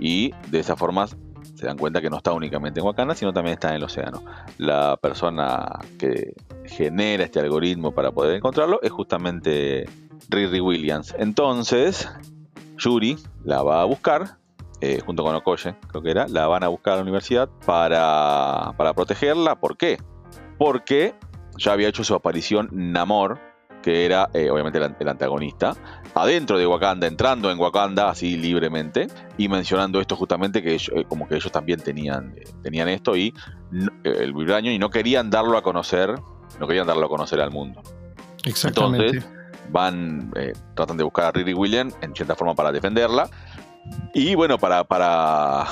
y 0.00 0.32
de 0.50 0.58
esa 0.58 0.74
forma 0.74 1.06
se 1.56 1.66
dan 1.66 1.78
cuenta 1.78 2.02
que 2.02 2.10
no 2.10 2.18
está 2.18 2.32
únicamente 2.32 2.80
en 2.80 2.86
Wakanda, 2.86 3.14
sino 3.14 3.32
también 3.32 3.54
está 3.54 3.70
en 3.70 3.76
el 3.76 3.84
océano. 3.84 4.22
La 4.58 4.98
persona 4.98 5.66
que 5.98 6.34
genera 6.66 7.24
este 7.24 7.40
algoritmo 7.40 7.92
para 7.92 8.12
poder 8.12 8.36
encontrarlo 8.36 8.78
es 8.82 8.90
justamente 8.90 9.88
Riri 10.28 10.60
Williams. 10.60 11.14
Entonces, 11.18 12.08
Yuri 12.76 13.16
la 13.42 13.62
va 13.62 13.80
a 13.80 13.84
buscar, 13.86 14.36
eh, 14.82 15.00
junto 15.04 15.24
con 15.24 15.34
Okoye, 15.34 15.74
creo 15.88 16.02
que 16.02 16.10
era, 16.10 16.28
la 16.28 16.46
van 16.46 16.62
a 16.62 16.68
buscar 16.68 16.92
a 16.92 16.96
la 16.96 17.02
universidad 17.02 17.48
para, 17.64 18.74
para 18.76 18.92
protegerla. 18.92 19.58
¿Por 19.58 19.78
qué? 19.78 19.98
Porque 20.58 21.14
ya 21.56 21.72
había 21.72 21.88
hecho 21.88 22.04
su 22.04 22.14
aparición 22.14 22.68
Namor, 22.70 23.40
que 23.86 24.04
era 24.04 24.28
eh, 24.34 24.50
obviamente 24.50 24.80
el, 24.98 25.08
antagonista, 25.08 25.76
adentro 26.12 26.58
de 26.58 26.66
Wakanda, 26.66 27.06
entrando 27.06 27.52
en 27.52 27.58
Wakanda 27.60 28.10
así 28.10 28.36
libremente 28.36 29.06
y 29.38 29.48
mencionando 29.48 30.00
esto 30.00 30.16
justamente 30.16 30.60
que 30.60 30.74
eh, 30.74 31.04
como 31.08 31.28
que 31.28 31.36
ellos 31.36 31.52
también 31.52 31.78
tenían, 31.78 32.34
tenían 32.64 32.88
esto 32.88 33.14
y 33.16 33.32
el 34.02 34.32
vibraño 34.34 34.72
y 34.72 34.78
no 34.80 34.90
querían 34.90 35.30
darlo 35.30 35.56
a 35.56 35.62
conocer, 35.62 36.12
no 36.58 36.66
querían 36.66 36.88
darlo 36.88 37.06
a 37.06 37.08
conocer 37.08 37.40
al 37.40 37.52
mundo. 37.52 37.80
Exactamente 38.42 39.22
van, 39.70 40.32
eh, 40.34 40.52
tratan 40.74 40.96
de 40.96 41.04
buscar 41.04 41.26
a 41.26 41.30
Riri 41.30 41.54
Williams 41.54 41.94
en 42.00 42.12
cierta 42.12 42.34
forma 42.34 42.56
para 42.56 42.72
defenderla. 42.72 43.30
Y 44.14 44.34
bueno, 44.34 44.58
para, 44.58 44.82
para, 44.82 45.64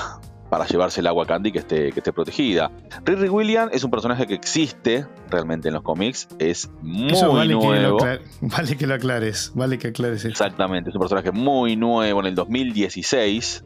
para 0.55 0.69
llevarse 0.69 1.01
el 1.01 1.07
agua 1.07 1.25
Candy 1.25 1.51
que 1.51 1.59
esté, 1.59 1.91
que 1.91 1.99
esté 1.99 2.13
protegida. 2.13 2.71
Riri 3.03 3.27
Williams 3.27 3.73
es 3.73 3.83
un 3.83 3.91
personaje 3.91 4.25
que 4.25 4.35
existe 4.35 5.05
realmente 5.29 5.67
en 5.67 5.73
los 5.73 5.83
cómics, 5.83 6.29
es 6.39 6.69
muy 6.81 7.11
nuevo. 7.49 7.97
vale 8.41 8.77
que 8.77 8.87
lo 8.87 8.93
aclares, 8.93 9.51
vale 9.53 9.77
que 9.77 9.89
aclares 9.89 10.19
eso. 10.19 10.29
Exactamente, 10.29 10.91
es 10.91 10.95
un 10.95 11.01
personaje 11.01 11.33
muy 11.33 11.75
nuevo 11.75 12.21
en 12.21 12.27
el 12.27 12.35
2016 12.35 13.65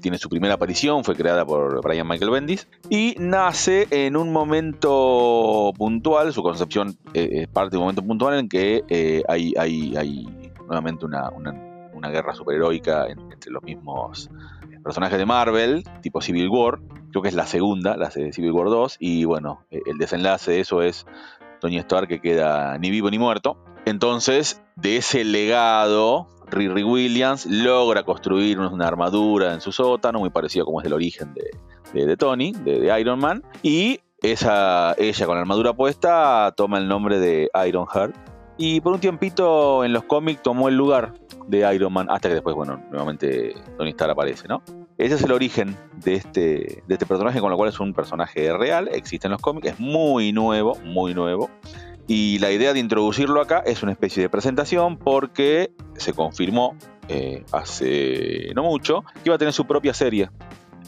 tiene 0.00 0.18
su 0.18 0.28
primera 0.28 0.54
aparición, 0.54 1.02
fue 1.02 1.16
creada 1.16 1.44
por 1.44 1.82
Brian 1.82 2.06
Michael 2.06 2.30
Bendis 2.30 2.68
y 2.88 3.16
nace 3.18 3.88
en 3.90 4.16
un 4.16 4.32
momento 4.32 5.72
puntual, 5.76 6.32
su 6.32 6.44
concepción 6.44 6.96
eh, 7.12 7.42
es 7.42 7.48
parte 7.48 7.72
de 7.72 7.78
un 7.78 7.82
momento 7.82 8.02
puntual 8.02 8.38
en 8.38 8.48
que 8.48 8.84
eh, 8.88 9.24
hay, 9.28 9.52
hay, 9.58 10.28
nuevamente 10.68 11.04
una, 11.04 11.28
guerra 12.08 12.34
superheroica 12.34 13.08
entre 13.08 13.50
los 13.50 13.62
mismos 13.64 14.30
personajes 14.82 15.18
de 15.18 15.26
Marvel, 15.26 15.84
tipo 16.02 16.20
Civil 16.20 16.48
War, 16.48 16.78
creo 17.10 17.22
que 17.22 17.28
es 17.28 17.34
la 17.34 17.46
segunda, 17.46 17.96
la 17.96 18.08
de 18.08 18.32
Civil 18.32 18.52
War 18.52 18.68
2, 18.68 18.96
y 19.00 19.24
bueno, 19.24 19.64
eh, 19.70 19.80
el 19.86 19.98
desenlace 19.98 20.52
de 20.52 20.60
eso 20.60 20.82
es 20.82 21.06
Tony 21.60 21.78
Stark 21.78 22.08
que 22.08 22.20
queda 22.20 22.78
ni 22.78 22.90
vivo 22.90 23.10
ni 23.10 23.18
muerto. 23.18 23.58
Entonces, 23.84 24.62
de 24.76 24.98
ese 24.98 25.24
legado 25.24 26.28
Riri 26.50 26.82
Williams 26.82 27.46
logra 27.46 28.02
construir 28.02 28.58
una 28.58 28.86
armadura 28.86 29.54
en 29.54 29.60
su 29.60 29.72
sótano, 29.72 30.18
muy 30.18 30.30
parecido 30.30 30.64
como 30.64 30.80
es 30.80 30.86
el 30.86 30.92
origen 30.92 31.34
de, 31.34 32.16
Tony, 32.16 32.52
de, 32.52 33.00
Iron 33.00 33.18
Man, 33.18 33.42
y 33.62 34.00
esa, 34.22 34.94
ella 34.98 35.26
con 35.26 35.36
la 35.36 35.42
armadura 35.42 35.72
puesta 35.74 36.52
toma 36.56 36.78
el 36.78 36.88
nombre 36.88 37.18
de 37.18 37.48
Iron 37.66 37.86
Heart. 37.86 38.14
Y 38.58 38.80
por 38.82 38.92
un 38.92 39.00
tiempito 39.00 39.84
en 39.84 39.94
los 39.94 40.04
cómics 40.04 40.42
tomó 40.42 40.68
el 40.68 40.76
lugar 40.76 41.14
de 41.50 41.74
Iron 41.74 41.92
Man, 41.92 42.06
hasta 42.10 42.28
que 42.28 42.34
después, 42.34 42.54
bueno, 42.56 42.82
nuevamente 42.90 43.54
Tony 43.76 43.90
Stark 43.90 44.12
aparece, 44.12 44.48
¿no? 44.48 44.62
Ese 44.96 45.14
es 45.14 45.22
el 45.22 45.32
origen 45.32 45.76
de 45.96 46.14
este, 46.14 46.82
de 46.86 46.94
este 46.94 47.06
personaje, 47.06 47.40
con 47.40 47.50
lo 47.50 47.56
cual 47.56 47.70
es 47.70 47.80
un 47.80 47.92
personaje 47.94 48.52
real, 48.56 48.88
existe 48.92 49.26
en 49.26 49.32
los 49.32 49.40
cómics, 49.40 49.68
es 49.68 49.80
muy 49.80 50.32
nuevo, 50.32 50.76
muy 50.84 51.14
nuevo. 51.14 51.50
Y 52.06 52.38
la 52.38 52.50
idea 52.50 52.72
de 52.72 52.80
introducirlo 52.80 53.40
acá 53.40 53.62
es 53.64 53.82
una 53.82 53.92
especie 53.92 54.22
de 54.22 54.28
presentación 54.28 54.96
porque 54.96 55.72
se 55.96 56.12
confirmó 56.12 56.76
eh, 57.08 57.44
hace 57.52 58.52
no 58.54 58.64
mucho 58.64 59.04
que 59.14 59.26
iba 59.26 59.36
a 59.36 59.38
tener 59.38 59.52
su 59.52 59.64
propia 59.64 59.94
serie. 59.94 60.28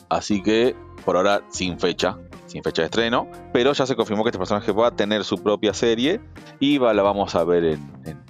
Así 0.09 0.43
que 0.43 0.75
por 1.05 1.17
ahora 1.17 1.43
sin 1.49 1.79
fecha, 1.79 2.19
sin 2.47 2.63
fecha 2.63 2.83
de 2.83 2.87
estreno, 2.87 3.29
pero 3.53 3.73
ya 3.73 3.87
se 3.87 3.97
confirmó 3.97 4.25
que 4.25 4.29
este 4.29 4.39
personaje 4.39 4.73
va 4.73 4.89
a 4.89 4.91
tener 4.91 5.25
su 5.25 5.43
propia 5.43 5.75
serie 5.75 6.21
y 6.61 6.79
va, 6.79 6.93
la 6.93 7.03
vamos 7.03 7.35
a 7.35 7.45
ver 7.45 7.65
en, 7.65 7.81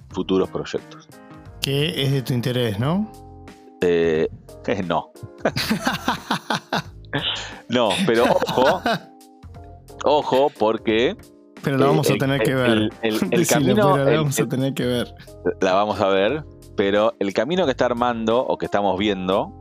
futuros 0.09 0.49
proyectos. 0.49 1.07
Que 1.63 2.03
es 2.03 2.11
de 2.11 2.21
tu 2.21 2.33
interés, 2.33 2.77
¿no? 2.77 3.11
Eh, 3.81 4.27
eh 4.67 4.83
no. 4.83 5.11
no, 7.69 7.89
pero 8.05 8.25
ojo, 8.25 8.81
ojo, 10.03 10.51
porque 10.59 11.15
pero 11.63 11.77
la 11.77 11.85
vamos 11.85 12.11
a 12.11 12.15
tener 12.15 12.41
que 12.41 12.53
ver. 12.53 12.89
El, 13.01 13.19
camino. 13.47 13.97
la 13.97 14.17
vamos 14.17 14.39
a 14.39 14.47
tener 14.47 14.73
que 14.73 14.85
ver. 14.85 15.15
La 15.61 15.73
vamos 15.73 15.99
a 16.01 16.09
ver, 16.09 16.43
pero 16.75 17.15
el 17.19 17.33
camino 17.33 17.63
que 17.63 17.71
está 17.71 17.85
armando 17.85 18.45
o 18.45 18.57
que 18.57 18.65
estamos 18.65 18.99
viendo 18.99 19.53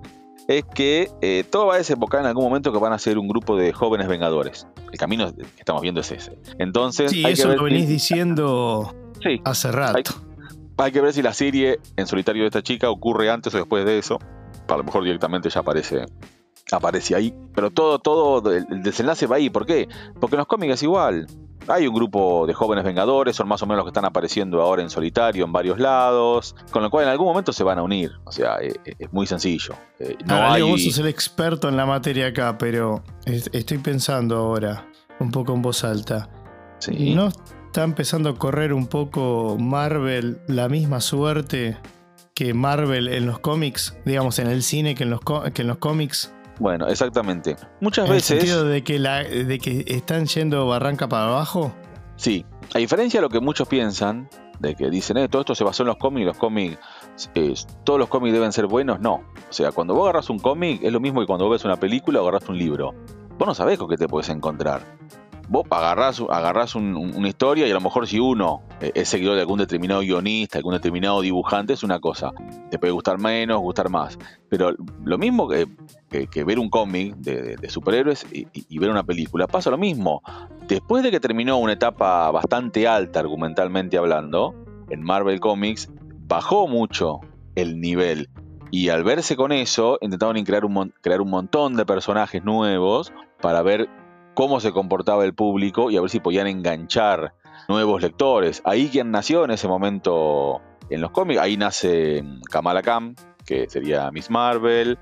es 0.49 0.65
que 0.75 1.09
eh, 1.21 1.45
todo 1.49 1.67
va 1.67 1.75
a 1.75 1.79
desembocar 1.79 2.21
en 2.21 2.27
algún 2.27 2.43
momento 2.43 2.73
que 2.73 2.79
van 2.79 2.93
a 2.93 2.99
ser 2.99 3.19
un 3.19 3.29
grupo 3.29 3.57
de 3.57 3.73
jóvenes 3.73 4.09
vengadores. 4.09 4.67
El 4.91 4.99
camino 4.99 5.33
que 5.33 5.45
estamos 5.57 5.83
viendo 5.83 6.01
es 6.01 6.11
ese. 6.11 6.37
Entonces, 6.59 7.13
sí, 7.13 7.25
hay 7.25 7.35
eso 7.35 7.45
que 7.45 7.49
ver 7.51 7.59
lo 7.59 7.65
venís 7.65 7.89
diciendo 7.89 8.93
Sí, 9.23 9.41
hace 9.45 9.71
rato. 9.71 9.99
hay 9.99 10.03
que 10.93 11.01
ver 11.01 11.13
si 11.13 11.23
la 11.23 11.33
serie 11.33 11.79
en 11.97 12.07
solitario 12.07 12.43
de 12.43 12.49
esta 12.49 12.63
chica 12.63 12.91
ocurre 12.91 13.31
antes 13.31 13.55
o 13.55 13.59
después 13.59 13.85
de 13.85 13.99
eso. 13.99 14.19
A 14.69 14.77
lo 14.77 14.85
mejor 14.85 15.05
directamente 15.05 15.49
ya 15.51 15.61
aparece, 15.61 16.05
aparece 16.71 17.15
ahí. 17.15 17.35
Pero 17.55 17.71
todo, 17.71 17.99
todo, 17.99 18.51
el, 18.53 18.83
desenlace 18.83 19.27
va 19.27 19.37
ahí. 19.37 19.51
¿Por 19.51 19.67
qué? 19.67 19.89
Porque 20.21 20.37
en 20.37 20.39
los 20.39 20.47
cómics 20.47 20.75
es 20.75 20.83
igual. 20.83 21.27
Hay 21.69 21.87
un 21.87 21.95
grupo 21.95 22.45
de 22.47 22.55
jóvenes 22.55 22.85
vengadores, 22.85 23.37
son 23.37 23.47
más 23.47 23.63
o 23.63 23.67
menos 23.67 23.77
los 23.79 23.85
que 23.85 23.91
están 23.91 24.05
apareciendo 24.05 24.61
ahora 24.61 24.83
en 24.83 24.91
solitario 24.91 25.45
en 25.45 25.53
varios 25.53 25.79
lados, 25.79 26.57
con 26.73 26.83
lo 26.83 26.91
cual 26.91 27.05
en 27.05 27.11
algún 27.11 27.29
momento 27.29 27.53
se 27.53 27.63
van 27.63 27.79
a 27.79 27.85
unir. 27.85 28.11
O 28.25 28.33
sea, 28.33 28.57
eh, 28.61 28.73
eh, 28.85 28.95
es 28.99 29.13
muy 29.13 29.27
sencillo. 29.29 29.75
Eh, 30.01 30.17
no 30.27 30.35
Ahora, 30.35 30.57
Leo, 30.57 30.67
hay... 30.67 30.73
vos 30.73 30.83
sos 30.85 30.99
el 30.99 31.07
experto 31.07 31.69
en 31.69 31.77
la 31.77 31.87
materia 31.87 32.27
acá, 32.29 32.59
pero 32.59 33.05
es- 33.27 33.49
estoy 33.53 33.79
pensando 33.79 34.37
ahora, 34.37 34.89
un 35.21 35.31
poco 35.31 35.55
en 35.55 35.63
voz 35.63 35.85
alta. 35.85 36.29
Sí. 36.81 37.15
¿No 37.15 37.29
está 37.73 37.85
empezando 37.85 38.29
a 38.29 38.35
correr 38.35 38.75
un 38.75 38.87
poco 38.87 39.57
Marvel 39.59 40.43
la 40.47 40.69
misma 40.69 41.01
suerte 41.01 41.79
que 42.35 42.53
Marvel 42.53 43.09
en 43.09 43.25
los 43.25 43.39
cómics? 43.39 43.97
Digamos, 44.05 44.39
en 44.41 44.49
el 44.49 44.63
cine 44.63 44.95
que 44.95 45.05
en 45.05 45.11
los, 45.11 45.21
que 45.55 45.63
en 45.63 45.69
los 45.69 45.79
cómics. 45.79 46.35
Bueno, 46.61 46.87
exactamente. 46.87 47.57
Muchas 47.81 48.05
En 48.05 48.11
el 48.11 48.17
veces... 48.19 48.41
sentido 48.41 48.65
de 48.67 48.85
que, 48.85 48.99
la, 48.99 49.25
de 49.25 49.59
que 49.59 49.87
están 49.87 50.27
yendo 50.27 50.67
barranca 50.67 51.09
para 51.09 51.29
abajo. 51.29 51.73
Sí, 52.17 52.45
a 52.75 52.79
diferencia 52.79 53.21
de 53.21 53.23
lo 53.23 53.31
que 53.31 53.41
muchos 53.41 53.67
piensan, 53.67 54.29
de 54.59 54.75
que 54.75 54.91
dicen, 54.91 55.17
eh, 55.17 55.29
todo 55.31 55.41
esto 55.41 55.55
se 55.55 55.65
basó 55.65 55.83
en 55.83 55.87
los 55.87 55.97
cómics, 55.97 56.27
los 56.27 56.37
cómics, 56.37 56.79
eh, 57.35 57.55
todos 57.85 57.99
los 57.99 58.11
cómics 58.11 58.35
deben 58.35 58.53
ser 58.53 58.67
buenos, 58.67 59.01
no. 59.01 59.25
O 59.49 59.53
sea, 59.53 59.73
cuando 59.73 59.95
vos 59.95 60.03
agarras 60.03 60.29
un 60.29 60.41
cómic, 60.41 60.83
es 60.83 60.93
lo 60.93 61.01
mismo 61.01 61.21
que 61.21 61.27
cuando 61.27 61.47
vos 61.47 61.55
ves 61.55 61.65
una 61.65 61.77
película 61.77 62.21
o 62.21 62.29
agarras 62.29 62.47
un 62.51 62.59
libro. 62.59 62.93
Vos 63.39 63.49
no 63.49 63.55
sabés 63.55 63.79
con 63.79 63.89
qué 63.89 63.97
te 63.97 64.09
puedes 64.09 64.29
encontrar. 64.29 64.83
Vos 65.53 65.67
agarrás, 65.69 66.19
agarrás 66.31 66.75
un- 66.75 66.97
un- 66.97 67.15
una 67.15 67.29
historia 67.29 67.67
y 67.67 67.71
a 67.71 67.75
lo 67.75 67.83
mejor 67.83 68.09
si 68.09 68.19
uno 68.19 68.63
eh, 68.81 68.91
es 68.95 69.11
seguidor 69.11 69.35
de 69.35 69.43
algún 69.43 69.59
determinado 69.59 70.01
guionista, 70.01 70.57
algún 70.57 70.73
determinado 70.73 71.21
dibujante, 71.21 71.75
es 71.75 71.83
una 71.83 72.01
cosa. 72.01 72.33
Te 72.71 72.79
puede 72.79 72.95
gustar 72.95 73.19
menos, 73.19 73.61
gustar 73.61 73.91
más. 73.91 74.19
Pero 74.49 74.75
lo 75.05 75.19
mismo 75.19 75.47
que, 75.49 75.67
ver 76.43 76.59
un 76.59 76.71
cómic 76.71 77.17
de, 77.17 77.69
superhéroes 77.69 78.27
y, 78.33 78.79
ver 78.79 78.89
una 78.89 79.03
película, 79.03 79.47
pasa 79.47 79.69
lo 79.69 79.77
mismo. 79.77 80.23
Después 80.69 81.03
de 81.03 81.11
que 81.11 81.21
terminó 81.21 81.59
una 81.59 81.75
etapa 81.75 82.31
bastante 82.31 82.89
alta 82.89 83.21
argumentalmente 83.21 83.99
hablando, 83.99 84.55
en 84.89 85.03
Marvel 85.03 85.39
Comics, 85.39 85.91
bajó 86.27 86.67
mucho 86.67 87.21
el 87.57 87.79
nivel. 87.79 88.31
Y 88.71 88.89
al 88.89 89.05
verse 89.05 89.37
con 89.37 89.53
eso, 89.53 89.99
intentaron 90.01 90.43
crear 90.45 90.65
un 90.65 91.29
montón 91.31 91.77
de 91.77 91.85
personajes 91.85 92.43
nuevos 92.43 93.13
para 93.43 93.61
ver 93.61 93.91
cómo 94.35 94.61
se 94.61 94.73
comportaba 94.73 95.25
el 95.25 95.35
público 95.35 95.91
y 95.91 95.97
a 95.97 96.01
ver 96.01 96.11
si 96.11 96.21
podían 96.21 96.47
enganchar 96.47 97.35
nuevos 97.69 98.03
lectores. 98.03 98.63
Ahí 98.65 98.89
quien 98.89 99.11
nació 99.11 99.45
en 99.45 99.51
ese 99.51 99.69
momento 99.69 100.61
en 100.91 101.01
los 101.01 101.11
cómics, 101.11 101.41
ahí 101.41 101.57
nace 101.57 102.23
mm, 102.23 102.43
Kamala 102.51 102.83
Khan, 102.83 103.15
que 103.47 103.69
sería 103.69 104.11
Miss 104.11 104.31
Marvel, 104.31 104.99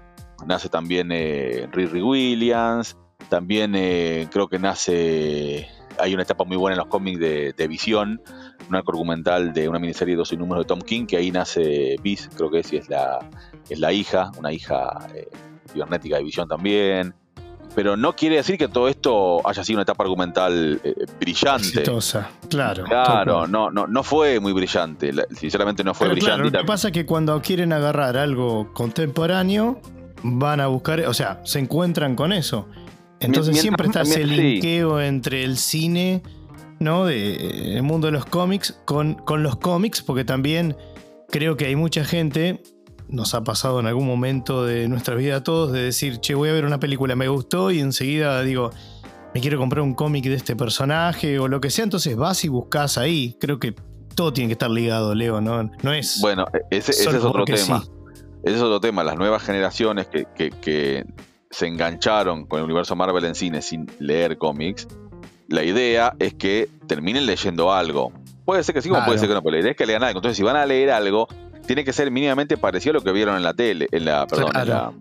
nace 0.47 0.69
también 0.69 1.11
eh, 1.13 1.69
Riri 1.73 2.03
Williams, 2.03 2.97
también 3.29 3.75
eh, 3.75 4.29
creo 4.31 4.49
que 4.49 4.59
nace, 4.59 5.69
hay 5.99 6.15
una 6.15 6.23
etapa 6.23 6.45
muy 6.45 6.57
buena 6.57 6.75
en 6.75 6.79
los 6.79 6.89
cómics 6.89 7.21
de, 7.21 7.53
de 7.53 7.69
Visión, 7.69 8.23
un 8.69 8.77
arco 8.77 8.93
argumental 8.93 9.53
de 9.53 9.69
una 9.69 9.79
miniserie 9.79 10.15
de 10.15 10.19
12 10.19 10.37
números 10.37 10.65
de 10.65 10.69
Tom 10.69 10.81
King, 10.81 11.07
que 11.07 11.17
ahí 11.17 11.31
nace 11.31 11.97
Viz, 12.03 12.29
creo 12.37 12.51
que 12.51 12.61
es, 12.61 12.73
es 12.73 12.89
la, 12.89 13.19
es 13.69 13.79
la 13.79 13.93
hija, 13.93 14.31
una 14.39 14.53
hija 14.53 15.09
eh, 15.15 15.29
cibernética 15.73 16.17
de 16.17 16.25
Visión 16.25 16.49
también. 16.49 17.15
Pero 17.75 17.97
no 17.97 18.15
quiere 18.17 18.37
decir 18.37 18.59
que 18.59 18.67
todo 18.69 18.89
esto 18.89 19.47
haya 19.49 19.62
sido 19.65 19.77
una 19.77 19.83
etapa 19.85 20.03
argumental 20.05 20.81
eh, 20.83 20.94
brillante. 21.21 21.66
Exitosa, 21.68 22.29
claro. 22.49 22.85
Claro, 22.85 23.47
no, 23.47 23.71
no, 23.71 23.87
no 23.87 24.03
fue 24.03 24.40
muy 24.40 24.53
brillante. 24.53 25.12
La- 25.12 25.25
Sinceramente 25.35 25.85
no 25.85 25.94
fue 25.94 26.09
Pero 26.09 26.18
claro, 26.21 26.37
brillante. 26.38 26.59
lo 26.59 26.62
que 26.64 26.66
pasa 26.66 26.88
es 26.88 26.92
que 26.94 27.07
cuando 27.07 27.40
quieren 27.40 27.73
agarrar 27.73 28.16
algo 28.16 28.73
contemporáneo, 28.75 29.81
van 30.23 30.61
a 30.61 30.66
buscar, 30.66 31.01
o 31.07 31.14
sea, 31.14 31.40
se 31.44 31.61
encuentran 31.61 32.16
con 32.16 32.33
eso. 32.33 32.66
Entonces 33.21 33.53
Mientras- 33.53 33.61
siempre 33.62 33.87
está 33.87 34.03
ese 34.03 34.23
sí. 34.25 34.25
linkeo 34.25 35.01
entre 35.01 35.44
el 35.44 35.57
cine, 35.57 36.23
¿no? 36.79 37.05
De, 37.07 37.77
el 37.77 37.83
mundo 37.83 38.07
de 38.09 38.12
los 38.12 38.25
cómics 38.25 38.79
con, 38.85 39.14
con 39.14 39.42
los 39.42 39.57
cómics, 39.57 40.03
porque 40.03 40.25
también 40.25 40.77
creo 41.31 41.57
que 41.57 41.66
hay 41.66 41.77
mucha 41.77 42.05
gente, 42.05 42.62
nos 43.11 43.35
ha 43.35 43.42
pasado 43.42 43.81
en 43.81 43.87
algún 43.87 44.07
momento 44.07 44.64
de 44.64 44.88
nuestra 44.88 45.14
vida 45.14 45.37
a 45.37 45.42
todos, 45.44 45.73
de 45.73 45.83
decir, 45.83 46.18
che, 46.18 46.35
voy 46.35 46.49
a 46.49 46.53
ver 46.53 46.64
una 46.64 46.79
película, 46.81 47.16
me 47.16 47.29
gustó, 47.29 47.70
y 47.70 47.81
enseguida 47.81 48.42
digo, 48.42 48.70
me 49.35 49.40
quiero 49.40 49.59
comprar 49.59 49.83
un 49.83 49.94
cómic 49.94 50.25
de 50.25 50.35
este 50.35 50.57
personaje 50.57 51.38
o 51.38 51.49
lo 51.49 51.61
que 51.61 51.70
sea, 51.70 51.85
entonces 51.85 52.16
vas 52.16 52.44
y 52.44 52.49
buscas 52.49 52.99
ahí. 52.99 53.37
Creo 53.40 53.59
que 53.59 53.75
todo 54.14 54.33
tiene 54.33 54.49
que 54.49 54.53
estar 54.55 54.70
ligado, 54.70 55.14
Leo, 55.14 55.40
¿no? 55.40 55.70
No 55.83 55.92
es... 55.92 56.18
Bueno, 56.20 56.46
e- 56.53 56.77
ese, 56.79 56.92
es 56.92 57.07
otro 57.25 57.44
tema. 57.44 57.83
sí. 57.83 57.90
Ese 58.42 58.57
es 58.57 58.62
otro 58.62 58.81
tema. 58.81 59.05
Las 59.05 59.16
nuevas 59.16 59.42
generaciones 59.42 60.07
que, 60.09 60.27
que- 60.35 60.51
que 60.51 61.05
se 61.51 61.66
engancharon 61.66 62.46
con 62.46 62.59
el 62.61 62.64
universo 62.64 62.94
Marvel 62.96 63.25
en 63.25 63.35
cine 63.35 63.61
sin 63.62 63.87
leer 63.99 64.38
cómics, 64.38 64.87
la 65.49 65.62
idea 65.64 66.14
es 66.18 66.35
que 66.35 66.68
terminen 66.87 67.27
leyendo 67.27 67.73
algo. 67.73 68.12
Puede 68.44 68.62
ser 68.64 68.75
que 68.75 68.83
sí, 68.83 68.88
como 68.88 68.99
Claro. 69.01 69.09
puede 69.11 69.18
ser 69.18 69.29
que 69.29 69.35
no, 69.35 69.42
pero 69.42 69.57
la 69.57 69.61
idea 69.61 69.70
es 69.73 69.77
que 69.77 69.87
lean 69.87 70.03
algo. 70.03 70.18
Entonces, 70.20 70.37
si 70.37 70.42
van 70.42 70.57
a 70.57 70.64
leer 70.66 70.90
algo, 70.90 71.29
tiene 71.70 71.85
que 71.85 71.92
ser 71.92 72.11
mínimamente 72.11 72.56
parecido 72.56 72.90
a 72.90 72.94
lo 72.94 73.00
que 73.02 73.12
vieron 73.12 73.37
en 73.37 73.44
la 73.44 73.54
tele, 73.54 73.87
en 73.92 74.04
la, 74.04 74.26
perdón, 74.26 74.50
en, 74.62 74.68
la, 74.68 74.92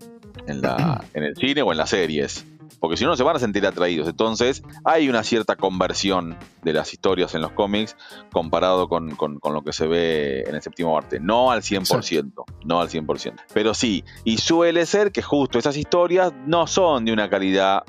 en, 0.46 0.60
la- 0.62 1.04
en 1.14 1.24
el 1.24 1.34
cine 1.36 1.62
o 1.62 1.72
en 1.72 1.78
las 1.78 1.90
series. 1.90 2.46
Porque 2.78 2.96
si 2.96 3.02
no, 3.04 3.10
no 3.10 3.16
se 3.16 3.24
van 3.24 3.34
a 3.34 3.38
sentir 3.40 3.66
atraídos. 3.66 4.08
Entonces, 4.08 4.62
hay 4.84 5.08
una 5.08 5.22
cierta 5.24 5.56
conversión 5.56 6.38
de 6.62 6.72
las 6.72 6.92
historias 6.94 7.34
en 7.34 7.40
los 7.42 7.50
cómics 7.52 7.96
comparado 8.32 8.88
con, 8.88 9.16
con- 9.16 9.38
con 9.40 9.52
lo 9.52 9.62
que 9.62 9.72
se 9.72 9.86
ve 9.88 10.44
en 10.46 10.54
el 10.54 10.62
séptimo 10.62 10.96
arte. 10.96 11.18
No 11.20 11.50
al 11.50 11.60
100%, 11.62 12.44
no 12.64 12.80
al 12.80 12.88
100%. 12.88 13.34
Pero 13.52 13.74
sí, 13.74 14.04
y 14.24 14.38
suele 14.38 14.86
ser 14.86 15.10
que 15.12 15.20
justo 15.22 15.58
esas 15.58 15.76
historias 15.76 16.32
no 16.46 16.66
son 16.68 17.04
de 17.04 17.12
una 17.12 17.28
calidad 17.28 17.82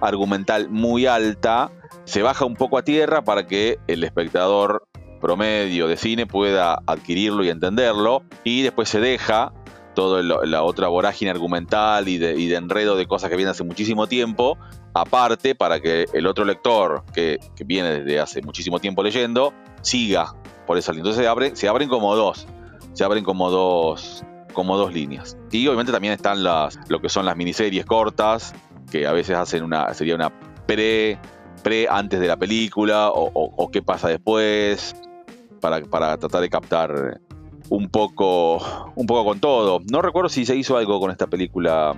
argumental 0.00 0.68
muy 0.70 1.06
alta, 1.06 1.70
se 2.04 2.22
baja 2.22 2.44
un 2.44 2.54
poco 2.54 2.78
a 2.78 2.82
tierra 2.82 3.22
para 3.22 3.46
que 3.46 3.78
el 3.86 4.04
espectador 4.04 4.87
promedio 5.20 5.86
de 5.88 5.96
cine 5.96 6.26
pueda 6.26 6.80
adquirirlo 6.86 7.44
y 7.44 7.48
entenderlo, 7.50 8.22
y 8.44 8.62
después 8.62 8.88
se 8.88 9.00
deja 9.00 9.52
toda 9.94 10.22
la 10.22 10.62
otra 10.62 10.86
vorágine 10.88 11.30
argumental 11.32 12.06
y 12.08 12.18
de, 12.18 12.38
y 12.38 12.46
de 12.46 12.54
enredo 12.56 12.94
de 12.96 13.06
cosas 13.06 13.30
que 13.30 13.36
vienen 13.36 13.50
hace 13.50 13.64
muchísimo 13.64 14.06
tiempo, 14.06 14.56
aparte 14.94 15.56
para 15.56 15.80
que 15.80 16.06
el 16.12 16.26
otro 16.28 16.44
lector 16.44 17.02
que, 17.12 17.38
que 17.56 17.64
viene 17.64 18.00
desde 18.00 18.20
hace 18.20 18.40
muchísimo 18.42 18.78
tiempo 18.78 19.02
leyendo, 19.02 19.52
siga 19.82 20.34
por 20.68 20.78
esa 20.78 20.92
línea. 20.92 21.00
Entonces 21.02 21.22
se, 21.24 21.28
abre, 21.28 21.56
se 21.56 21.66
abren 21.68 21.88
como 21.88 22.14
dos, 22.14 22.46
se 22.92 23.02
abren 23.02 23.24
como 23.24 23.50
dos, 23.50 24.22
como 24.52 24.76
dos 24.76 24.92
líneas. 24.94 25.36
Y 25.50 25.66
obviamente 25.66 25.90
también 25.90 26.14
están 26.14 26.44
las, 26.44 26.78
lo 26.88 27.00
que 27.00 27.08
son 27.08 27.26
las 27.26 27.36
miniseries 27.36 27.84
cortas, 27.84 28.54
que 28.92 29.04
a 29.06 29.12
veces 29.12 29.36
hacen 29.36 29.64
una, 29.64 29.92
sería 29.94 30.14
una 30.14 30.30
pre, 30.66 31.18
pre 31.64 31.88
antes 31.90 32.20
de 32.20 32.28
la 32.28 32.36
película, 32.36 33.10
o- 33.10 33.30
o 33.34 33.70
qué 33.70 33.82
pasa 33.82 34.08
después, 34.08 34.94
para, 35.60 35.80
para 35.82 36.16
tratar 36.16 36.40
de 36.40 36.48
captar 36.50 37.20
un 37.70 37.88
poco, 37.88 38.58
un 38.94 39.06
poco 39.06 39.24
con 39.24 39.40
todo. 39.40 39.80
No 39.90 40.00
recuerdo 40.02 40.28
si 40.28 40.44
se 40.46 40.56
hizo 40.56 40.76
algo 40.76 41.00
con 41.00 41.10
esta 41.10 41.26
película, 41.26 41.94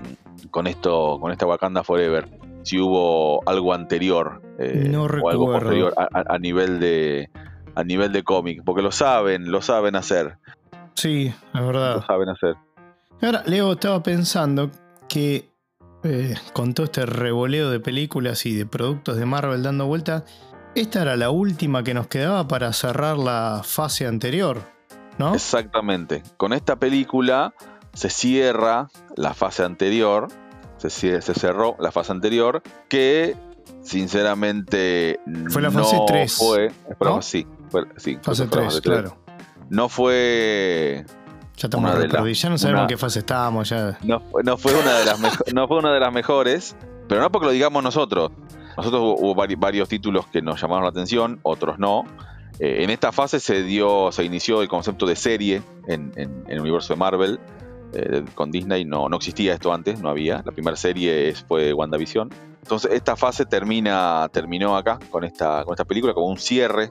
con 0.51 0.67
esto, 0.67 1.19
con 1.21 1.31
esta 1.33 1.47
Wakanda 1.47 1.85
Forever. 1.85 2.29
Si 2.63 2.79
hubo 2.79 3.41
algo 3.49 3.73
anterior 3.73 4.43
eh, 4.59 4.87
No 4.91 5.03
o 5.05 5.05
algo 5.05 5.09
recuerdo. 5.09 5.47
posterior 5.53 5.95
a, 5.97 6.39
nivel 6.39 6.79
de 6.81 7.31
a 7.75 7.85
nivel 7.85 8.13
de 8.13 8.23
cómic, 8.23 8.63
porque 8.65 8.83
lo 8.83 8.91
saben, 8.93 9.51
lo 9.51 9.63
saben 9.63 9.95
hacer, 9.97 10.37
Sí, 10.95 11.29
es 11.29 11.61
lo 11.61 11.67
verdad. 11.69 12.05
saben 12.07 12.29
hacer. 12.29 12.57
Ahora, 13.23 13.43
Leo, 13.47 13.73
estaba 13.73 14.03
pensando 14.03 14.71
que 15.09 15.49
eh, 16.03 16.35
con 16.53 16.75
todo 16.75 16.85
este 16.85 17.07
revoleo 17.07 17.71
de 17.71 17.81
películas 17.81 18.45
y 18.45 18.55
de 18.57 18.67
productos 18.67 19.17
de 19.17 19.25
Marvel 19.25 19.63
dando 19.63 19.87
vuelta, 19.87 20.25
esta 20.75 21.03
era 21.03 21.17
la 21.17 21.31
última 21.31 21.83
que 21.83 21.95
nos 21.95 22.07
quedaba 22.07 22.47
para 22.49 22.73
cerrar 22.73 23.17
la 23.19 23.63
fase 23.65 24.07
anterior, 24.07 24.63
¿no? 25.19 25.35
Exactamente. 25.35 26.23
Con 26.37 26.53
esta 26.53 26.77
película 26.77 27.55
se 27.93 28.11
cierra 28.11 28.89
la 29.17 29.35
fase 29.35 29.65
anterior, 29.65 30.29
se, 30.79 31.21
cerró 31.21 31.77
la 31.81 31.91
fase 31.93 32.13
anterior, 32.13 32.63
que 32.89 33.37
sinceramente 33.83 35.21
Fue 35.49 35.63
la 35.63 35.71
fase 35.71 35.97
no 35.97 36.05
3, 36.07 36.35
fue, 36.37 36.71
sí, 37.23 37.47
fue- 37.71 37.85
sí, 37.97 38.19
Fase 38.23 38.45
que 38.45 38.49
fue 38.49 38.63
la 38.63 38.69
3, 38.69 38.83
tres. 38.83 38.83
claro. 38.83 39.17
No 39.69 39.89
fue 39.89 41.05
Ya 41.57 41.67
estamos 41.67 41.91
Una 41.91 41.99
de 42.01 42.09
perdidos, 42.09 42.41
ya 42.41 42.49
no 42.51 42.59
sabemos 42.59 42.79
una- 42.79 42.83
en 42.85 42.89
qué 42.89 42.97
fase 42.97 43.19
estábamos, 43.21 43.69
ya. 43.69 43.99
no, 44.03 44.21
fue- 44.21 44.43
no 44.43 44.57
fue 44.57 44.75
una 44.75 44.99
de 44.99 45.05
las 45.05 45.21
no 45.55 45.69
fue 45.69 45.79
una 45.79 45.93
de 45.93 46.01
las 46.01 46.13
mejores, 46.13 46.75
pero 47.09 47.21
no 47.21 47.31
porque 47.31 47.47
lo 47.47 47.53
digamos 47.53 47.83
nosotros. 47.83 48.31
Nosotros 48.77 49.01
hubo, 49.03 49.17
hubo 49.19 49.35
vari- 49.35 49.59
varios 49.59 49.89
títulos 49.89 50.27
que 50.27 50.43
nos 50.43 50.61
llamaron 50.61 50.85
la 50.85 50.91
atención, 50.91 51.41
otros 51.43 51.79
no. 51.79 52.05
Eh, 52.59 52.83
en 52.85 52.91
esta 52.91 53.11
fase 53.13 53.41
se 53.41 53.63
dio, 53.63 54.13
se 54.13 54.25
inició 54.25 54.63
el 54.63 54.69
concepto 54.69 55.07
de 55.07 55.17
serie 55.17 55.63
en, 55.89 56.13
en- 56.17 56.45
en 56.47 56.53
el 56.53 56.61
universo 56.61 56.93
de 56.95 56.99
Marvel. 56.99 57.41
eh, 57.93 58.25
con 58.37 58.53
Disney 58.53 58.85
no, 58.85 59.09
no 59.09 59.17
existía 59.17 59.53
esto 59.55 59.73
antes, 59.73 60.01
no 60.01 60.09
había. 60.11 60.43
La 60.47 60.53
primera 60.53 60.77
serie 60.77 61.35
fue 61.49 61.73
WandaVision. 61.73 62.31
Entonces 62.63 62.93
esta 62.93 63.17
fase 63.17 63.47
termina, 63.47 64.29
terminó 64.33 64.77
acá 64.77 65.01
con 65.11 65.25
esta, 65.25 65.65
con 65.65 65.73
esta 65.75 65.85
película 65.85 66.15
como 66.15 66.29
un 66.29 66.39
cierre, 66.39 66.89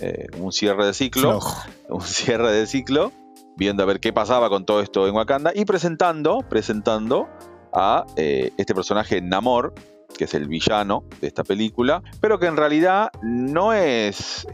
eh, 0.00 0.26
un 0.38 0.52
cierre 0.52 0.84
de 0.84 0.92
ciclo, 0.92 1.38
un 1.88 2.02
cierre 2.02 2.52
de 2.52 2.66
ciclo, 2.66 3.12
viendo 3.56 3.82
a 3.82 3.86
ver 3.86 3.98
qué 3.98 4.12
pasaba 4.12 4.50
con 4.50 4.66
todo 4.66 4.82
esto 4.82 5.08
en 5.08 5.14
Wakanda 5.14 5.52
y 5.54 5.64
presentando, 5.64 6.40
presentando 6.46 7.28
a 7.72 8.04
eh, 8.16 8.52
este 8.58 8.74
personaje 8.74 9.22
Namor, 9.22 9.72
que 10.16 10.24
es 10.24 10.34
el 10.34 10.48
villano 10.48 11.04
de 11.20 11.28
esta 11.28 11.44
película, 11.44 12.02
pero 12.20 12.38
que 12.38 12.46
en 12.46 12.56
realidad 12.56 13.10
no 13.22 13.72
es 13.72 14.46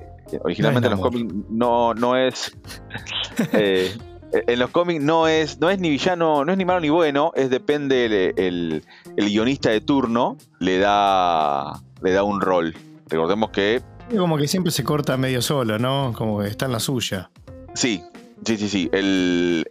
originalmente 0.43 0.89
en 0.89 0.93
los 0.93 1.01
cómics 1.01 1.35
no, 1.49 1.95
no 1.95 2.17
es 2.17 2.55
Eh, 4.33 4.45
en 4.47 4.59
los 4.59 4.71
cómics 4.71 5.03
no 5.03 5.27
es, 5.27 5.59
no 5.61 5.71
es 5.71 5.79
ni 5.79 5.91
villano, 5.91 6.45
no 6.45 6.53
es 6.53 6.59
ni 6.59 6.65
malo 6.65 6.81
ni 6.81 6.91
bueno, 6.91 7.33
es 7.35 7.51
depende 7.51 8.35
el, 8.37 8.85
guionista 9.17 9.71
de 9.71 9.81
turno, 9.81 10.37
le 10.59 10.79
da, 10.79 11.81
le 12.03 12.13
da 12.13 12.23
un 12.23 12.41
rol. 12.41 12.75
Recordemos 13.07 13.51
que. 13.51 13.83
Como 14.15 14.37
que 14.37 14.49
siempre 14.49 14.71
se 14.71 14.85
corta 14.85 15.17
medio 15.17 15.43
solo, 15.43 15.79
¿no? 15.79 16.13
Como 16.15 16.41
que 16.41 16.49
está 16.49 16.67
en 16.67 16.73
la 16.73 16.81
suya. 16.81 17.31
Sí, 17.75 18.03
sí, 18.45 18.57
sí, 18.57 18.69
sí. 18.69 18.89
El, 18.93 19.65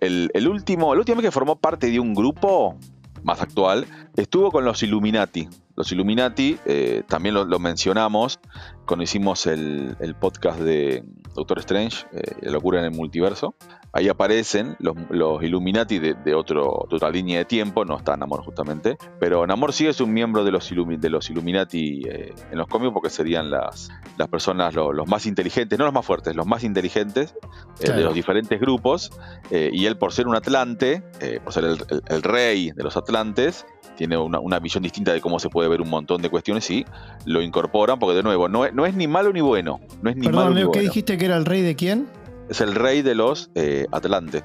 último, 0.50 0.94
el 0.94 1.00
último 1.00 1.22
que 1.22 1.32
formó 1.32 1.58
parte 1.58 1.92
de 1.92 2.00
un 2.00 2.14
grupo 2.14 2.78
más 3.24 3.42
actual 3.42 3.86
estuvo 4.16 4.52
con 4.52 4.66
los 4.66 4.82
Illuminati. 4.82 5.50
Los 5.78 5.92
Illuminati, 5.92 6.58
eh, 6.66 7.04
también 7.08 7.36
lo, 7.36 7.60
mencionamos 7.60 8.40
cuando 8.88 9.04
hicimos 9.04 9.46
el, 9.46 9.96
podcast 10.20 10.60
de 10.60 11.04
Doctor 11.36 11.60
Strange, 11.60 12.08
eh, 12.12 12.36
La 12.42 12.52
locura 12.52 12.80
en 12.80 12.86
el 12.86 12.92
multiverso. 12.92 13.56
Ahí 13.94 14.10
aparecen 14.10 14.76
los, 14.80 15.42
Illuminati 15.42 15.98
de, 15.98 16.36
otra 16.36 17.10
línea 17.10 17.40
de 17.40 17.46
tiempo, 17.46 17.86
no 17.86 17.98
está 17.98 18.18
Namor 18.18 18.44
justamente, 18.44 18.98
pero 19.20 19.48
Namor 19.48 19.74
sí 19.74 19.88
es 19.88 20.02
un 20.02 20.14
miembro 20.14 20.44
de 20.44 20.52
los, 20.52 20.70
de 20.70 21.10
los 21.10 21.30
Illuminati 21.30 22.04
eh, 22.08 22.36
en 22.52 22.58
los 22.58 22.68
cómics 22.68 22.94
porque 22.94 23.10
serían 23.10 23.50
las, 23.50 23.90
las 24.18 24.28
personas 24.28 24.76
los 24.76 25.08
más 25.08 25.26
inteligentes, 25.26 25.80
no 25.80 25.86
los 25.86 25.94
más 25.94 26.06
fuertes, 26.06 26.36
los 26.36 26.46
más 26.46 26.64
inteligentes 26.64 27.34
eh, 27.80 27.92
de 27.92 28.04
los 28.04 28.14
diferentes 28.14 28.60
grupos, 28.60 29.12
eh, 29.52 29.72
y 29.74 29.86
él 29.86 29.98
por 29.98 30.14
ser 30.14 30.28
un 30.28 30.36
Atlante, 30.36 31.02
por 31.44 31.54
ser 31.54 31.64
el, 31.66 32.22
rey 32.22 32.72
de 32.76 32.84
los 32.84 32.98
Atlantes, 32.98 33.66
tiene 33.98 34.18
una, 34.18 34.60
visión 34.60 34.84
distinta 34.84 35.12
de 35.12 35.20
cómo 35.20 35.40
se 35.40 35.50
puede 35.50 35.68
ver 35.68 35.82
un 35.82 35.90
montón 35.90 36.22
de 36.22 36.30
cuestiones 36.30 36.70
y 36.72 36.86
lo 37.26 37.42
incorporan, 37.42 38.00
porque 38.00 38.16
de 38.16 38.24
nuevo, 38.24 38.48
no, 38.48 38.70
no 38.72 38.86
es 38.86 38.96
ni 38.96 39.08
malo 39.08 39.34
ni 39.34 39.42
bueno. 39.42 39.80
No 40.02 40.10
es 40.10 40.16
ni 40.16 40.28
Perdón, 40.28 40.44
malo, 40.46 40.56
Leo, 40.56 40.72
¿qué 40.72 40.82
dijiste 40.82 41.18
que 41.18 41.26
era 41.26 41.36
el 41.36 41.46
rey 41.46 41.62
de 41.62 41.76
quién? 41.76 42.08
es 42.50 42.62
el 42.62 42.76
rey 42.76 43.02
de 43.02 43.16
los 43.16 43.50
eh, 43.56 43.86
Atlantes. 43.92 44.44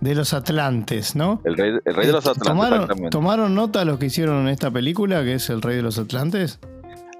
De 0.00 0.14
los 0.14 0.32
Atlantes, 0.32 1.14
¿no? 1.14 1.42
El 1.44 1.56
rey, 1.56 1.72
de 1.72 2.12
los 2.12 2.26
Atlantes. 2.26 2.42
¿Tomaron, 2.42 3.10
¿Tomaron 3.10 3.54
nota 3.54 3.84
los 3.84 3.98
que 3.98 4.06
hicieron 4.06 4.42
en 4.42 4.48
esta 4.48 4.70
película, 4.70 5.22
que 5.22 5.34
es 5.34 5.50
el 5.50 5.60
rey 5.60 5.76
de 5.76 5.82
los 5.82 5.98
Atlantes? 5.98 6.58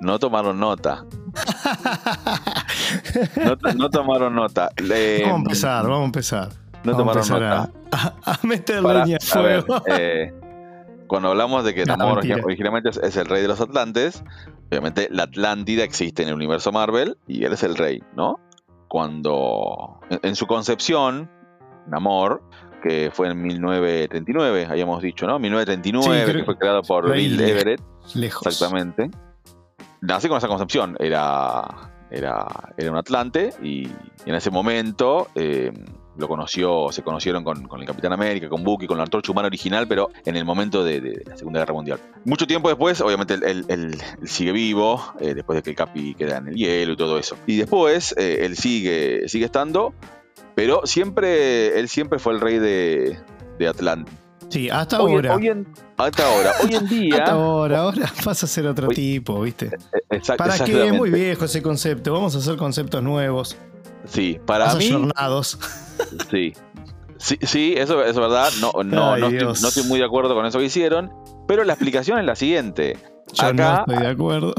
No 0.01 0.19
tomaron 0.19 0.59
nota. 0.59 1.05
no, 3.77 3.91
tomaron 3.91 4.35
nota. 4.35 4.71
vamos 4.79 4.91
a 4.91 5.37
empezar, 5.37 5.83
vamos 5.83 6.01
a 6.01 6.05
empezar. 6.07 6.49
No 6.85 6.97
tomaron 6.97 7.29
nota. 7.29 7.71
A, 8.25 8.39
meterle 8.45 9.19
fuego. 9.21 9.83
Eh, 9.87 10.33
cuando 11.11 11.31
hablamos 11.31 11.65
de 11.65 11.75
que 11.75 11.85
Namor 11.85 12.21
originalmente 12.45 12.91
es, 12.91 13.17
el 13.17 13.27
rey 13.27 13.43
de 13.43 13.49
los 13.49 13.61
Atlantes, 13.61 14.23
obviamente 14.69 15.09
la 15.11 15.25
Atlántida 15.25 15.83
existe 15.83 16.23
en 16.23 16.29
el 16.29 16.37
universo 16.37 16.71
Marvel 16.71 17.19
y 17.27 17.45
él 17.45 17.53
es 17.53 17.65
el 17.65 17.77
rey, 17.77 18.01
¿no? 18.15 18.39
cuando 18.87 19.99
en, 20.09 20.37
su 20.37 20.47
concepción, 20.47 21.29
Namor, 21.89 22.45
que 22.81 23.11
fue 23.13 23.29
en 23.29 23.43
1939, 23.43 24.69
habíamos 24.71 25.03
dicho, 25.03 25.27
¿no? 25.27 25.41
1939, 25.41 26.39
que 26.39 26.45
fue 26.45 26.57
creado 26.57 26.83
por 26.83 27.13
Bill 27.13 27.41
Everett. 27.41 27.81
Lejos. 28.15 28.47
Exactamente. 28.47 29.11
Nace 30.01 30.29
con 30.29 30.39
esa 30.39 30.47
concepción, 30.47 30.97
era, 31.01 31.67
era, 32.11 32.47
era 32.77 32.91
un 32.91 32.97
Atlante 32.97 33.53
y, 33.63 33.89
en 34.27 34.35
ese 34.35 34.51
momento 34.51 35.29
eh, 35.35 35.73
lo 36.17 36.29
conoció, 36.29 36.89
se 36.93 37.03
conocieron 37.03 37.43
con, 37.43 37.69
el 37.81 37.87
Capitán 37.87 38.13
América, 38.13 38.49
con 38.49 38.63
Bucky, 38.63 38.87
con 38.87 38.99
la 38.99 39.05
antorcha 39.05 39.33
humana 39.33 39.47
original, 39.47 39.89
pero 39.89 40.11
en 40.25 40.37
el 40.37 40.45
momento 40.45 40.85
de, 40.85 41.23
la 41.25 41.37
Segunda 41.37 41.61
Guerra 41.61 41.75
Mundial. 41.75 41.99
Mucho 42.25 42.47
tiempo 42.47 42.69
después, 42.69 43.01
obviamente, 43.01 43.35
él, 43.35 43.97
sigue 44.25 44.53
vivo, 44.53 45.03
eh, 45.21 45.35
después 45.35 45.57
de 45.57 45.63
que 45.63 45.71
el 45.71 45.77
Capi 45.77 46.15
queda 46.15 46.39
en 46.39 46.49
el 46.49 46.55
hielo 46.55 46.93
y 46.93 46.97
todo 46.97 47.19
eso. 47.19 47.37
Y 47.47 47.57
después, 47.57 48.15
eh, 48.19 48.41
él 48.43 48.57
sigue, 48.57 49.29
sigue 49.29 49.47
estando, 49.47 49.95
pero 50.55 50.83
siempre, 50.85 51.79
él 51.79 51.89
siempre 51.89 52.19
fue 52.19 52.35
el 52.35 52.41
rey 52.41 52.59
de, 52.59 53.19
de 53.59 53.69
Atlanta. 53.69 54.13
Sí, 54.51 54.69
hasta 54.69 54.97
ahora. 54.97 55.39
hasta 55.97 56.27
ahora. 56.27 56.53
Hoy 56.65 56.75
en 56.75 56.87
día. 56.89 57.19
Hasta 57.19 57.33
ahora, 57.33 57.79
ahora 57.79 58.13
pasa 58.25 58.47
a 58.47 58.49
ser 58.49 58.67
otro 58.67 58.89
tipo, 58.89 59.41
¿viste? 59.43 59.67
Eh, 59.67 59.99
exacto, 60.11 60.45
¿Para 60.45 60.65
qué? 60.65 60.89
Es 60.89 60.93
muy 60.93 61.11
viejo 61.11 61.45
ese 61.45 61.63
concepto. 61.63 62.13
Vamos 62.13 62.35
a 62.35 62.39
hacer 62.39 62.57
conceptos 62.57 63.03
nuevos. 63.03 63.57
Sí, 64.07 64.39
para 64.45 64.75
mí. 64.75 64.91
Sí. 66.31 66.55
Sí, 67.19 67.39
sí, 67.43 67.75
eso, 67.77 68.03
es 68.03 68.17
verdad. 68.17 68.49
No, 68.61 68.73
no, 68.83 69.17
no, 69.19 69.53
estoy, 69.53 69.83
muy 69.85 69.99
de 69.99 70.07
acuerdo 70.07 70.35
con 70.35 70.47
eso 70.47 70.59
que 70.59 70.65
hicieron. 70.65 71.13
Pero 71.47 71.65
la 71.65 71.75
explicación 71.75 72.19
es 72.19 72.25
la 72.25 72.35
siguiente. 72.35 72.97
Yo 73.35 73.47
acá, 73.47 73.85
no 73.87 73.93
estoy 73.93 74.07
de 74.07 74.11
acuerdo. 74.11 74.55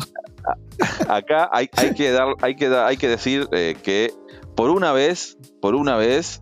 Acá 1.10 1.49
hay, 1.51 1.67
que 1.67 2.12
dar, 2.12 2.27
hay 2.41 2.56
que 2.56 2.67
hay 2.67 2.97
que 2.97 3.08
decir 3.08 3.47
eh, 3.51 3.75
que 3.82 4.13
por 4.56 4.69
una 4.69 4.91
vez, 4.91 5.38
por 5.60 5.73
una 5.73 5.95
vez, 5.97 6.39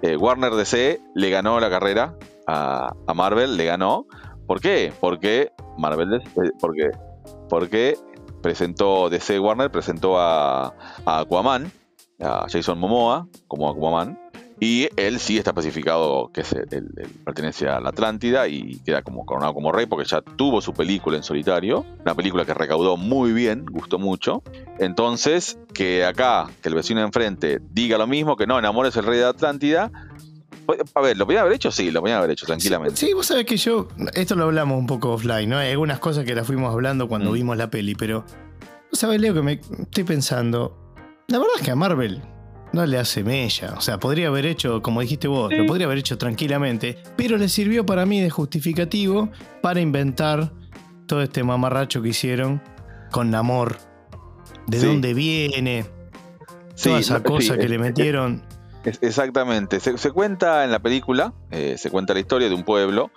eh, 0.00 0.16
Warner 0.16 0.54
DC 0.54 1.00
le 1.14 1.30
ganó 1.30 1.60
la 1.60 1.68
carrera 1.68 2.16
a, 2.48 3.14
Marvel, 3.14 3.56
le 3.56 3.64
ganó. 3.66 4.06
¿Por 4.46 4.60
qué? 4.60 4.92
Porque 5.00 5.52
Marvel, 5.76 6.14
eh, 6.14 6.50
porque, 6.58 6.90
porque 7.48 7.96
presentó 8.42 9.10
DC 9.10 9.38
Warner 9.38 9.70
presentó 9.70 10.18
a, 10.18 10.72
Aquaman 11.04 11.70
a 12.20 12.46
Jason 12.48 12.78
Momoa 12.78 13.28
como 13.46 13.68
Aquaman. 13.68 14.18
Y 14.60 14.88
él 14.96 15.20
sí 15.20 15.38
está 15.38 15.50
especificado 15.50 16.32
que 16.32 16.42
pertenece 17.24 17.68
a 17.68 17.78
la 17.78 17.90
Atlántida 17.90 18.48
y 18.48 18.80
queda 18.80 19.02
como 19.02 19.24
coronado 19.24 19.54
como 19.54 19.70
rey 19.70 19.86
porque 19.86 20.04
ya 20.04 20.20
tuvo 20.20 20.60
su 20.60 20.72
película 20.72 21.16
en 21.16 21.22
solitario. 21.22 21.86
Una 22.00 22.16
película 22.16 22.44
que 22.44 22.54
recaudó 22.54 22.96
muy 22.96 23.32
bien, 23.32 23.66
gustó 23.66 24.00
mucho. 24.00 24.42
Entonces, 24.80 25.60
que 25.72 26.04
acá, 26.04 26.48
que 26.60 26.70
el 26.70 26.74
vecino 26.74 26.98
de 26.98 27.06
enfrente 27.06 27.60
diga 27.70 27.98
lo 27.98 28.08
mismo, 28.08 28.36
que 28.36 28.48
no, 28.48 28.60
Namor 28.60 28.86
es 28.86 28.96
el 28.96 29.04
rey 29.04 29.20
de 29.20 29.26
Atlántida. 29.26 29.92
Pues, 30.68 30.80
a 30.94 31.00
ver, 31.00 31.16
¿lo 31.16 31.24
podían 31.24 31.44
haber 31.44 31.54
hecho? 31.54 31.72
Sí, 31.72 31.90
lo 31.90 32.02
podían 32.02 32.18
haber 32.18 32.32
hecho 32.32 32.44
tranquilamente. 32.44 32.94
Sí, 32.94 33.14
vos 33.14 33.24
sabés 33.24 33.46
que 33.46 33.56
yo, 33.56 33.88
esto 34.12 34.34
lo 34.34 34.44
hablamos 34.44 34.78
un 34.78 34.86
poco 34.86 35.12
offline, 35.12 35.48
¿no? 35.48 35.56
Hay 35.56 35.70
algunas 35.70 35.98
cosas 35.98 36.26
que 36.26 36.34
las 36.34 36.46
fuimos 36.46 36.70
hablando 36.70 37.08
cuando 37.08 37.30
mm. 37.30 37.32
vimos 37.32 37.56
la 37.56 37.70
peli, 37.70 37.94
pero, 37.94 38.26
vos 38.90 39.00
sabés, 39.00 39.18
Leo, 39.18 39.32
que 39.32 39.40
me 39.40 39.52
estoy 39.52 40.04
pensando, 40.04 40.94
la 41.28 41.38
verdad 41.38 41.54
es 41.56 41.62
que 41.62 41.70
a 41.70 41.74
Marvel 41.74 42.20
no 42.74 42.84
le 42.84 42.98
hace 42.98 43.24
mella. 43.24 43.76
O 43.78 43.80
sea, 43.80 43.98
podría 43.98 44.28
haber 44.28 44.44
hecho, 44.44 44.82
como 44.82 45.00
dijiste 45.00 45.26
vos, 45.26 45.50
lo 45.50 45.64
podría 45.64 45.86
haber 45.86 45.96
hecho 45.96 46.18
tranquilamente, 46.18 46.98
pero 47.16 47.38
le 47.38 47.48
sirvió 47.48 47.86
para 47.86 48.04
mí 48.04 48.20
de 48.20 48.28
justificativo 48.28 49.30
para 49.62 49.80
inventar 49.80 50.52
todo 51.06 51.22
este 51.22 51.44
mamarracho 51.44 52.02
que 52.02 52.10
hicieron 52.10 52.60
con 53.10 53.30
Namor. 53.30 53.78
¿De 54.66 54.80
dónde 54.80 55.14
viene? 55.14 55.86
Toda 56.82 56.98
esa 56.98 57.22
cosa 57.22 57.56
que 57.56 57.70
le 57.70 57.78
metieron. 57.78 58.42
Exactamente. 58.84 59.80
Se, 59.80 60.10
cuenta 60.10 60.64
en 60.64 60.70
la 60.70 60.78
película, 60.78 61.32
eh, 61.50 61.76
se 61.78 61.90
cuenta 61.90 62.14
la 62.14 62.20
historia 62.20 62.48
de 62.48 62.54
un 62.54 62.64
pueblo 62.64 63.10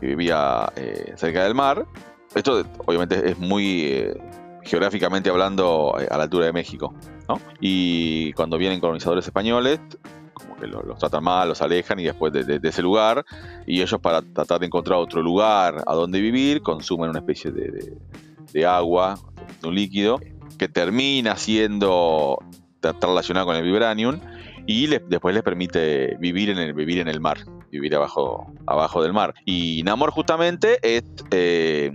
que 0.00 0.06
vivía 0.06 0.72
eh, 0.76 1.14
cerca 1.16 1.44
del 1.44 1.54
mar. 1.54 1.86
Esto 2.34 2.64
obviamente 2.84 3.30
es 3.30 3.38
muy 3.38 3.84
eh, 3.84 4.14
geográficamente 4.62 5.30
hablando 5.30 5.94
a 5.96 6.16
la 6.16 6.24
altura 6.24 6.46
de 6.46 6.52
México. 6.52 6.94
Y 7.60 8.32
cuando 8.34 8.58
vienen 8.58 8.80
colonizadores 8.80 9.26
españoles, 9.26 9.80
como 10.32 10.56
que 10.56 10.66
los, 10.66 10.98
tratan 10.98 11.24
mal, 11.24 11.48
los 11.48 11.62
alejan 11.62 11.98
y 11.98 12.04
después 12.04 12.32
de, 12.32 12.60
ese 12.62 12.82
lugar, 12.82 13.24
y 13.66 13.80
ellos 13.80 14.00
para 14.00 14.22
tratar 14.22 14.60
de 14.60 14.66
encontrar 14.66 14.98
otro 14.98 15.22
lugar 15.22 15.82
a 15.86 15.94
donde 15.94 16.20
vivir, 16.20 16.62
consumen 16.62 17.10
una 17.10 17.20
especie 17.20 17.50
de, 17.50 18.66
agua, 18.66 19.18
de 19.60 19.68
un 19.68 19.74
líquido, 19.74 20.20
que 20.58 20.68
termina 20.68 21.36
siendo 21.36 22.38
relacionado 23.00 23.46
con 23.46 23.56
el 23.56 23.64
vibranium 23.64 24.20
y 24.66 24.86
después 24.86 25.34
les 25.34 25.42
permite 25.42 26.16
vivir 26.18 26.50
en 26.50 26.58
el, 26.58 26.74
vivir 26.74 26.98
en 26.98 27.08
el 27.08 27.20
mar, 27.20 27.38
vivir 27.70 27.94
abajo, 27.94 28.52
abajo 28.66 29.02
del 29.02 29.12
mar. 29.12 29.34
Y 29.44 29.82
Namor 29.84 30.10
justamente 30.10 30.78
es 30.82 31.04
eh, 31.30 31.92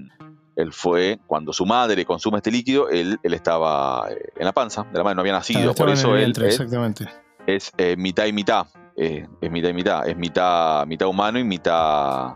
él 0.55 0.73
fue, 0.73 1.19
cuando 1.27 1.53
su 1.53 1.65
madre 1.65 2.05
consume 2.05 2.37
este 2.37 2.51
líquido, 2.51 2.89
él, 2.89 3.19
él 3.23 3.33
estaba 3.33 4.07
eh, 4.09 4.31
en 4.35 4.45
la 4.45 4.51
panza 4.51 4.83
de 4.83 4.97
la 4.97 5.03
madre, 5.03 5.15
no 5.15 5.21
había 5.21 5.33
nacido. 5.33 5.73
por 5.73 5.89
eso 5.89 6.15
él 6.15 6.33
exactamente. 6.43 7.07
es, 7.47 7.71
eh, 7.77 7.95
mitad 7.97 8.25
y 8.25 8.33
mitad. 8.33 8.67
Eh, 8.95 9.25
es 9.39 9.51
mitad 9.51 9.69
y 9.69 9.73
mitad. 9.73 10.07
Es 10.07 10.17
mitad, 10.17 10.85
mitad 10.85 11.07
humano 11.07 11.39
y 11.39 11.43
mitad, 11.43 12.35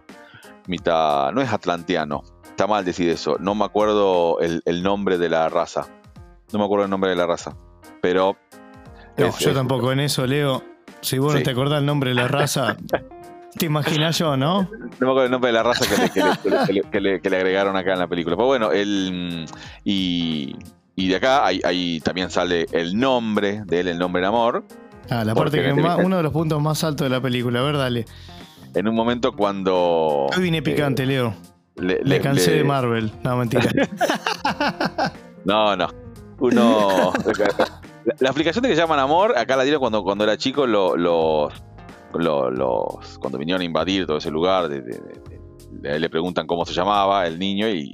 mitad. 0.68 1.32
No 1.34 1.42
es 1.42 1.52
atlanteano. 1.52 2.24
Está 2.46 2.68
mal 2.68 2.86
decir 2.86 3.10
eso. 3.10 3.36
No 3.40 3.54
me 3.54 3.66
acuerdo 3.66 4.40
el, 4.40 4.84
nombre 4.84 5.18
de 5.18 5.30
la 5.30 5.50
raza. 5.50 5.88
No 6.54 6.60
me 6.60 6.66
acuerdo 6.66 6.86
el 6.86 6.90
nombre 6.90 7.10
de 7.10 7.18
la 7.18 7.28
raza. 7.28 7.56
Pero. 8.02 8.38
Yo 9.18 9.54
tampoco 9.54 9.92
en 9.92 10.00
eso, 10.02 10.26
Leo. 10.26 10.64
Si 11.02 11.20
vos 11.20 11.34
no 11.36 11.44
te 11.44 11.52
acordás 11.52 11.80
el 11.80 11.86
nombre 11.86 12.10
de 12.10 12.16
la 12.16 12.28
raza, 12.28 12.78
Te 13.58 13.68
imaginas 13.68 14.18
yo, 14.18 14.36
¿no? 14.36 14.64
No 14.64 14.70
me 15.00 15.08
acuerdo 15.08 15.26
el 15.26 15.32
nombre 15.32 15.48
de 15.50 15.54
la 15.54 15.64
raza 15.64 15.86
que 16.92 17.00
le, 17.00 17.38
agregaron 17.38 17.78
acá 17.78 17.94
en 17.94 18.00
la 18.00 18.08
película. 18.08 18.36
Pero 18.36 18.48
bueno, 18.48 18.72
el, 18.74 19.46
y, 19.86 20.58
de 20.98 21.16
acá 21.16 21.46
hay, 21.46 22.02
también 22.02 22.30
sale 22.30 22.68
el 22.74 23.00
nombre 23.00 23.64
de 23.66 23.80
él, 23.80 23.88
el 23.88 23.98
nombre 23.98 24.22
en 24.22 24.28
amor. 24.28 24.66
Ah, 25.10 25.24
la 25.24 25.34
parte 25.36 25.62
que 25.62 25.70
es 25.70 25.74
uno 25.74 26.18
de 26.18 26.24
los 26.24 26.34
puntos 26.34 26.62
más 26.62 26.84
altos 26.84 27.06
de 27.06 27.10
la 27.10 27.22
película. 27.22 27.62
A 27.62 27.64
ver, 27.64 27.78
dale. 27.78 28.06
En 28.74 28.90
un 28.90 28.96
momento 28.96 29.34
cuando. 29.34 30.28
Hoy 30.36 30.44
vine 30.44 30.62
picante, 30.62 31.04
eh, 31.04 31.06
Leo. 31.06 31.34
Le, 31.78 32.20
cansé 32.20 32.52
de 32.52 32.64
Marvel. 32.66 33.12
No, 33.24 33.38
mentira. 33.38 33.64
no, 35.46 35.78
no. 35.78 35.88
Uno. 36.40 37.14
la, 38.20 38.30
aplicación 38.30 38.64
de 38.64 38.70
que 38.70 38.76
llaman 38.76 39.00
amor, 39.00 39.38
acá 39.38 39.56
la 39.56 39.64
dieron 39.64 39.80
cuando, 39.80 40.04
cuando 40.04 40.24
era 40.24 40.38
chico, 40.38 40.68
los, 40.68 40.98
los, 42.14 43.20
cuando 43.20 43.38
vinieron 43.38 43.62
a 43.62 43.66
invadir 43.66 44.06
todo 44.06 44.18
ese 44.18 44.32
lugar, 44.32 44.70
le 44.70 46.10
preguntan 46.10 46.48
cómo 46.48 46.66
se 46.66 46.74
llamaba 46.74 47.26
el 47.28 47.40
niño 47.40 47.68
y 47.70 47.94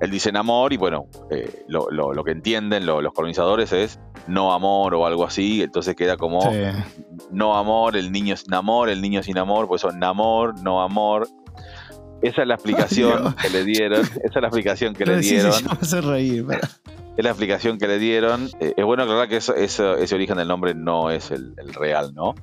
él 0.00 0.10
dice 0.10 0.30
amor 0.34 0.72
y 0.72 0.76
bueno, 0.76 1.06
eh, 1.30 1.64
lo, 1.68 2.24
que 2.24 2.32
entienden 2.32 2.84
los 2.86 3.12
colonizadores 3.12 3.72
es 3.72 4.00
no 4.26 4.52
amor 4.52 4.94
o 4.94 5.06
algo 5.06 5.24
así, 5.24 5.62
entonces 5.62 5.94
queda 5.94 6.16
como 6.16 6.40
no 7.30 7.56
amor, 7.56 7.96
el 7.96 8.12
niño 8.12 8.36
sin 8.36 8.52
amor, 8.54 8.88
el 8.88 9.00
niño 9.00 9.22
sin 9.22 9.38
amor, 9.38 9.68
pues 9.68 9.82
son 9.82 10.02
amor, 10.02 10.60
no 10.62 10.82
amor. 10.82 11.28
Esa 12.22 12.42
es 12.42 12.48
la 12.48 12.54
explicación 12.56 13.34
que 13.40 13.50
le 13.50 13.64
dieron, 13.64 14.00
esa 14.00 14.16
es 14.24 14.34
la 14.34 14.48
explicación 14.48 14.94
que 14.94 15.06
le 15.06 15.18
dieron. 15.18 15.52
reír, 16.02 16.46
Es 17.16 17.24
la 17.24 17.30
explicación 17.30 17.78
que 17.78 17.86
le 17.86 17.98
dieron. 17.98 18.50
Eh, 18.58 18.74
es 18.76 18.84
bueno 18.84 19.04
aclarar 19.04 19.28
que 19.28 19.36
ese 19.36 20.14
origen 20.14 20.36
del 20.36 20.48
nombre 20.48 20.74
no 20.74 21.10
es 21.10 21.30
el, 21.30 21.54
real, 21.74 22.12
¿no? 22.14 22.34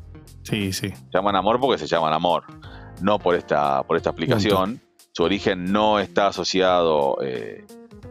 Sí, 0.43 0.71
sí. 0.71 0.89
Se 0.89 1.05
llaman 1.13 1.35
amor 1.35 1.59
porque 1.59 1.77
se 1.77 1.87
llaman 1.87 2.13
amor, 2.13 2.45
no 3.01 3.19
por 3.19 3.35
esta, 3.35 3.83
por 3.83 3.97
esta 3.97 4.11
explicación. 4.11 4.81
Su 5.11 5.23
origen 5.23 5.73
no 5.73 5.99
está 5.99 6.27
asociado 6.27 7.17
eh, 7.21 7.65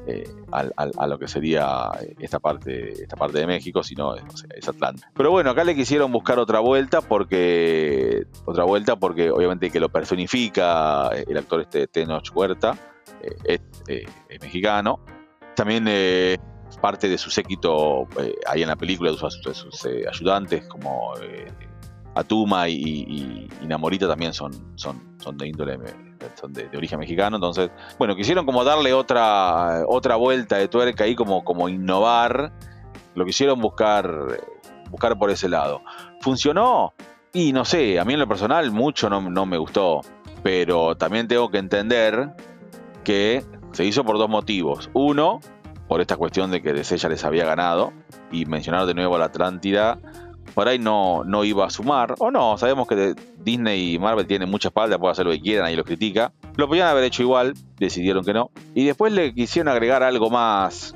eh, 0.06 0.24
a 0.52 1.06
lo 1.06 1.18
que 1.18 1.28
sería 1.28 1.90
esta 2.18 2.40
parte, 2.40 2.92
esta 2.92 3.16
parte 3.16 3.38
de 3.38 3.46
México, 3.46 3.82
sino 3.82 4.14
es 4.14 4.68
Atlanta. 4.68 5.10
Pero 5.14 5.30
bueno, 5.30 5.50
acá 5.50 5.64
le 5.64 5.74
quisieron 5.74 6.12
buscar 6.12 6.38
otra 6.38 6.60
vuelta 6.60 7.00
porque 7.00 8.26
otra 8.44 8.64
vuelta 8.64 8.96
porque 8.96 9.30
obviamente 9.30 9.70
que 9.70 9.80
lo 9.80 9.88
personifica 9.88 11.08
el 11.08 11.38
actor 11.38 11.62
este 11.62 11.86
Tenoch 11.86 12.30
Huerta 12.34 12.76
es 13.44 13.60
mexicano 14.42 15.00
también 15.60 15.84
eh, 15.88 16.38
parte 16.76 17.08
de 17.08 17.18
su 17.18 17.30
séquito 17.30 18.06
eh, 18.18 18.34
ahí 18.46 18.62
en 18.62 18.68
la 18.68 18.76
película, 18.76 19.10
de 19.10 19.16
sus, 19.16 19.84
eh, 19.86 20.04
ayudantes 20.08 20.64
como 20.66 21.14
Atuma 22.14 22.68
y, 22.68 23.48
Namorita 23.66 24.08
también 24.08 24.32
son, 24.32 24.52
son, 24.76 25.16
son 25.18 25.36
de 25.36 25.48
índole 25.48 25.78
son 26.34 26.52
de, 26.52 26.68
origen 26.76 26.98
mexicano. 26.98 27.36
Entonces, 27.36 27.70
bueno, 27.98 28.16
quisieron 28.16 28.44
como 28.44 28.64
darle 28.64 28.92
otra, 28.92 29.84
otra 29.86 30.16
vuelta 30.16 30.56
de 30.56 30.68
tuerca 30.68 31.04
ahí, 31.04 31.14
como, 31.14 31.44
como 31.44 31.68
innovar. 31.68 32.52
Lo 33.14 33.24
quisieron 33.24 33.60
buscar, 33.60 34.40
buscar 34.90 35.18
por 35.18 35.30
ese 35.30 35.48
lado. 35.48 35.82
¿Funcionó? 36.20 36.94
Y 37.32 37.52
no 37.52 37.64
sé, 37.64 37.98
a 38.00 38.04
mí 38.04 38.14
en 38.14 38.20
lo 38.20 38.28
personal 38.28 38.70
mucho 38.72 39.08
no, 39.08 39.20
no 39.20 39.46
me 39.46 39.56
gustó. 39.56 40.00
Pero 40.42 40.96
también 40.96 41.28
tengo 41.28 41.50
que 41.50 41.58
entender 41.58 42.34
que 43.04 43.44
se 43.72 43.84
hizo 43.84 44.04
por 44.04 44.18
dos 44.18 44.28
motivos. 44.28 44.90
Uno, 44.94 45.40
por 45.90 46.00
esta 46.00 46.16
cuestión 46.16 46.52
de 46.52 46.62
que 46.62 46.72
DC 46.72 46.98
ya 46.98 47.08
les 47.08 47.24
había 47.24 47.44
ganado 47.44 47.92
y 48.30 48.46
mencionar 48.46 48.86
de 48.86 48.94
nuevo 48.94 49.16
a 49.16 49.18
la 49.18 49.24
Atlántida, 49.24 49.98
por 50.54 50.68
ahí 50.68 50.78
no, 50.78 51.24
no 51.24 51.42
iba 51.42 51.66
a 51.66 51.70
sumar, 51.70 52.14
o 52.20 52.30
no, 52.30 52.56
sabemos 52.58 52.86
que 52.86 53.16
Disney 53.38 53.94
y 53.94 53.98
Marvel 53.98 54.28
tienen 54.28 54.48
mucha 54.48 54.68
espalda, 54.68 55.00
pueden 55.00 55.10
hacer 55.10 55.26
lo 55.26 55.32
que 55.32 55.40
quieran, 55.40 55.72
y 55.72 55.74
lo 55.74 55.82
critica. 55.82 56.32
Lo 56.54 56.68
podían 56.68 56.86
haber 56.86 57.02
hecho 57.02 57.24
igual, 57.24 57.54
decidieron 57.76 58.24
que 58.24 58.32
no. 58.32 58.52
Y 58.72 58.84
después 58.84 59.12
le 59.12 59.34
quisieron 59.34 59.66
agregar 59.66 60.04
algo 60.04 60.30
más, 60.30 60.94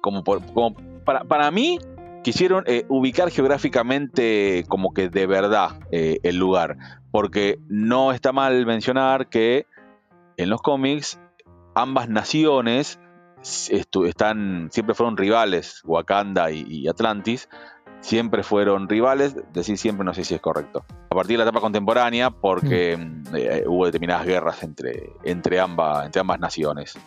como, 0.00 0.22
como 0.22 0.76
para, 1.04 1.24
para 1.24 1.50
mí, 1.50 1.80
quisieron 2.22 2.62
eh, 2.68 2.84
ubicar 2.88 3.32
geográficamente 3.32 4.64
como 4.68 4.94
que 4.94 5.08
de 5.08 5.26
verdad 5.26 5.80
eh, 5.90 6.20
el 6.22 6.36
lugar, 6.36 6.76
porque 7.10 7.58
no 7.66 8.12
está 8.12 8.30
mal 8.30 8.64
mencionar 8.66 9.28
que 9.30 9.66
en 10.36 10.48
los 10.48 10.62
cómics 10.62 11.18
ambas 11.74 12.08
naciones 12.08 13.00
están, 13.42 14.68
siempre 14.70 14.94
fueron 14.94 15.16
rivales, 15.16 15.82
Wakanda 15.84 16.50
y, 16.50 16.88
Atlantis, 16.88 17.48
siempre 18.00 18.42
fueron 18.42 18.88
rivales, 18.88 19.36
decir 19.52 19.78
siempre 19.78 20.04
no 20.04 20.14
sé 20.14 20.24
si 20.24 20.34
es 20.34 20.40
correcto. 20.40 20.84
A 21.10 21.14
partir 21.14 21.34
de 21.34 21.38
la 21.38 21.50
etapa 21.50 21.60
contemporánea, 21.60 22.30
porque 22.30 22.96
mm. 22.96 23.36
eh, 23.36 23.64
hubo 23.66 23.86
determinadas 23.86 24.26
guerras 24.26 24.62
entre, 24.62 25.10
entre, 25.24 25.60
ambas, 25.60 26.06
entre 26.06 26.20
ambas 26.20 26.40
naciones. 26.40 26.98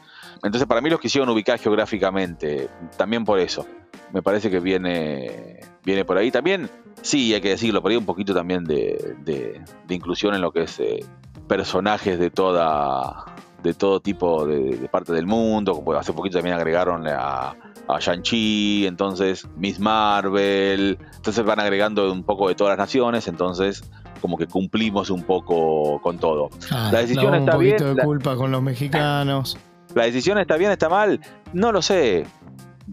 Entonces 0.44 0.66
para 0.66 0.82
mí 0.82 0.90
los 0.90 1.00
quisieron 1.00 1.30
ubicar 1.30 1.60
geográficamente, 1.60 2.70
también 2.98 3.26
por 3.26 3.40
eso. 3.40 3.66
Me 4.14 4.22
parece 4.22 4.50
que 4.50 4.60
viene, 4.60 5.60
viene 5.86 6.04
por 6.04 6.18
ahí. 6.18 6.32
También, 6.32 6.70
sí, 7.02 7.34
hay 7.34 7.42
que 7.42 7.50
decirlo, 7.50 7.82
por 7.82 7.92
ahí 7.92 7.98
un 7.98 8.06
poquito 8.06 8.34
también 8.34 8.66
de, 8.66 9.62
inclusión 9.90 10.36
en 10.36 10.42
lo 10.42 10.52
que 10.52 10.64
es 10.64 10.80
eh, 10.80 11.06
personajes 11.48 12.20
de 12.20 12.30
toda 12.30 13.26
de 13.64 13.74
todo 13.74 14.00
tipo 14.00 14.46
de, 14.46 14.90
parte 14.92 15.14
del 15.14 15.28
mundo. 15.28 15.84
Hace 15.98 16.14
poquito 16.14 16.38
también 16.38 16.56
agregaron 16.56 17.08
a, 17.08 17.56
a 17.88 18.00
Shang-Chi, 18.00 18.86
entonces 18.88 19.48
Miss 19.58 19.80
Marvel. 19.80 20.98
Entonces 21.16 21.44
van 21.46 21.60
agregando 21.60 22.12
un 22.12 22.24
poco 22.24 22.48
de 22.48 22.56
todas 22.56 22.78
las 22.78 22.86
naciones, 22.86 23.28
entonces 23.28 23.84
como 24.22 24.38
que 24.38 24.48
cumplimos 24.48 25.10
un 25.10 25.24
poco 25.24 26.00
con 26.02 26.18
todo. 26.18 26.50
Ah, 26.72 26.90
la 26.94 27.00
decisión 27.00 27.34
está 27.36 27.58
un 27.58 27.64
poquito 27.64 27.94
de 27.94 28.04
culpa 28.04 28.36
con 28.36 28.52
los 28.52 28.62
mexicanos. 28.62 29.58
La 29.96 30.04
decisión 30.06 30.38
está 30.38 30.56
bien, 30.58 30.72
está 30.72 30.88
mal. 30.88 31.20
No 31.54 31.72
lo 31.72 31.82
sé. 31.82 32.26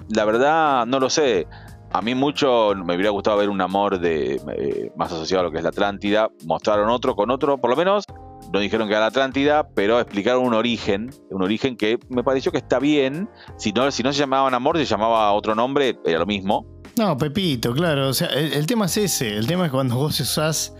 La 0.08 0.24
verdad, 0.24 0.86
no 0.86 0.98
lo 0.98 1.10
sé. 1.10 1.46
A 1.92 2.02
mí 2.02 2.14
mucho 2.14 2.74
me 2.74 2.94
hubiera 2.94 3.10
gustado 3.10 3.38
ver 3.38 3.48
un 3.48 3.60
amor 3.60 3.98
de 3.98 4.40
eh, 4.56 4.92
más 4.96 5.12
asociado 5.12 5.40
a 5.40 5.44
lo 5.44 5.50
que 5.50 5.58
es 5.58 5.62
la 5.62 5.70
Atlántida. 5.70 6.28
Mostraron 6.44 6.90
otro 6.90 7.14
con 7.14 7.30
otro, 7.30 7.58
por 7.58 7.70
lo 7.70 7.76
menos 7.76 8.04
no 8.52 8.60
dijeron 8.60 8.88
que 8.88 8.94
era 8.94 9.00
la 9.00 9.06
Atlántida, 9.06 9.68
pero 9.74 10.00
explicaron 10.00 10.44
un 10.44 10.54
origen, 10.54 11.10
un 11.30 11.42
origen 11.42 11.76
que 11.76 11.98
me 12.08 12.24
pareció 12.24 12.50
que 12.50 12.58
está 12.58 12.78
bien. 12.78 13.28
Si 13.56 13.72
no, 13.72 13.90
si 13.90 14.02
no 14.02 14.12
se 14.12 14.20
llamaban 14.20 14.54
Amor, 14.54 14.78
se 14.78 14.84
llamaba 14.84 15.32
otro 15.32 15.54
nombre, 15.54 15.98
era 16.04 16.18
lo 16.18 16.26
mismo. 16.26 16.66
No, 16.96 17.16
Pepito, 17.16 17.72
claro. 17.74 18.08
O 18.08 18.14
sea, 18.14 18.28
el, 18.28 18.66
tema 18.66 18.86
es 18.86 18.96
ese. 18.96 19.36
El 19.36 19.46
tema 19.46 19.66
es 19.66 19.70
cuando 19.70 19.96
vos 19.96 20.18
usás. 20.18 20.74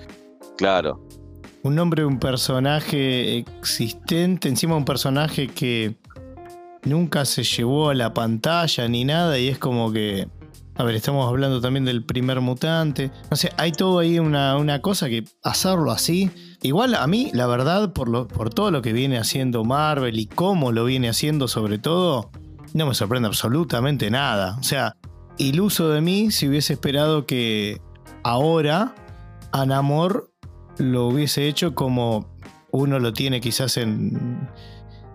Claro. 0.56 1.06
Un 1.62 1.74
nombre 1.74 2.02
de 2.02 2.06
un 2.06 2.18
personaje 2.18 3.38
existente, 3.38 4.48
encima 4.48 4.74
de 4.74 4.78
un 4.78 4.84
personaje 4.84 5.48
que 5.48 5.96
nunca 6.84 7.24
se 7.24 7.42
llevó 7.42 7.90
a 7.90 7.94
la 7.94 8.14
pantalla 8.14 8.88
ni 8.88 9.04
nada, 9.04 9.38
y 9.38 9.48
es 9.48 9.58
como 9.58 9.92
que. 9.92 10.28
A 10.78 10.84
ver, 10.84 10.94
estamos 10.94 11.28
hablando 11.28 11.60
también 11.60 11.84
del 11.84 12.04
primer 12.04 12.40
mutante. 12.40 13.10
No 13.32 13.36
sé, 13.36 13.50
hay 13.56 13.72
todo 13.72 13.98
ahí 13.98 14.20
una, 14.20 14.80
cosa 14.80 15.08
que 15.08 15.24
hacerlo 15.42 15.90
así 15.90 16.30
Igual 16.62 16.94
a 16.94 17.06
mí, 17.08 17.30
la 17.34 17.48
verdad, 17.48 17.92
por, 17.92 18.50
todo 18.50 18.70
lo 18.70 18.80
que 18.80 18.92
viene 18.92 19.18
haciendo 19.18 19.64
Marvel 19.64 20.18
y 20.18 20.26
cómo 20.26 20.70
lo 20.70 20.84
viene 20.84 21.08
haciendo 21.08 21.48
sobre 21.48 21.78
todo, 21.78 22.30
no 22.74 22.86
me 22.86 22.94
sorprende 22.94 23.26
absolutamente 23.26 24.08
nada. 24.08 24.56
O 24.60 24.62
sea, 24.62 24.96
iluso 25.36 25.88
de 25.88 26.00
mí 26.00 26.30
si 26.30 26.48
hubiese 26.48 26.74
esperado 26.74 27.26
que 27.26 27.80
ahora 28.22 28.94
Anamor 29.50 30.32
lo 30.78 31.08
hubiese 31.08 31.48
hecho 31.48 31.74
como 31.74 32.36
uno 32.70 33.00
lo 33.00 33.12
tiene 33.12 33.40
quizás 33.40 33.78
en, 33.78 34.48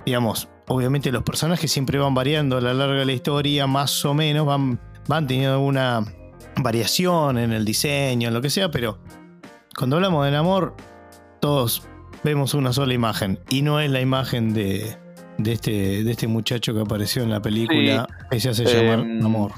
digamos, 0.05 0.49
obviamente 0.67 1.11
los 1.11 1.23
personajes 1.23 1.71
siempre 1.71 1.99
van 1.99 2.13
variando 2.13 2.57
a 2.57 2.61
lo 2.61 2.73
largo 2.73 2.95
de 2.95 3.05
la 3.05 3.13
historia, 3.13 3.65
más 3.67 4.03
o 4.05 4.13
menos, 4.13 4.45
van, 4.45 4.79
van 5.07 5.27
teniendo 5.27 5.53
alguna 5.53 6.03
variación 6.61 7.37
en 7.37 7.51
el 7.51 7.65
diseño, 7.65 8.27
en 8.27 8.33
lo 8.33 8.41
que 8.41 8.49
sea, 8.49 8.69
pero 8.71 8.99
cuando 9.77 9.95
hablamos 9.95 10.25
de 10.25 10.31
Namor, 10.31 10.75
todos 11.39 11.83
vemos 12.23 12.53
una 12.53 12.73
sola 12.73 12.93
imagen 12.93 13.39
y 13.49 13.61
no 13.61 13.79
es 13.79 13.89
la 13.89 14.01
imagen 14.01 14.53
de, 14.53 14.97
este, 15.43 16.03
de 16.03 16.11
este 16.11 16.27
muchacho 16.27 16.73
que 16.73 16.81
apareció 16.81 17.23
en 17.23 17.29
la 17.29 17.41
película 17.41 18.07
que 18.29 18.39
se 18.39 18.49
hace 18.49 18.65
llamar 18.65 18.99
em, 18.99 19.19
Namor. 19.19 19.51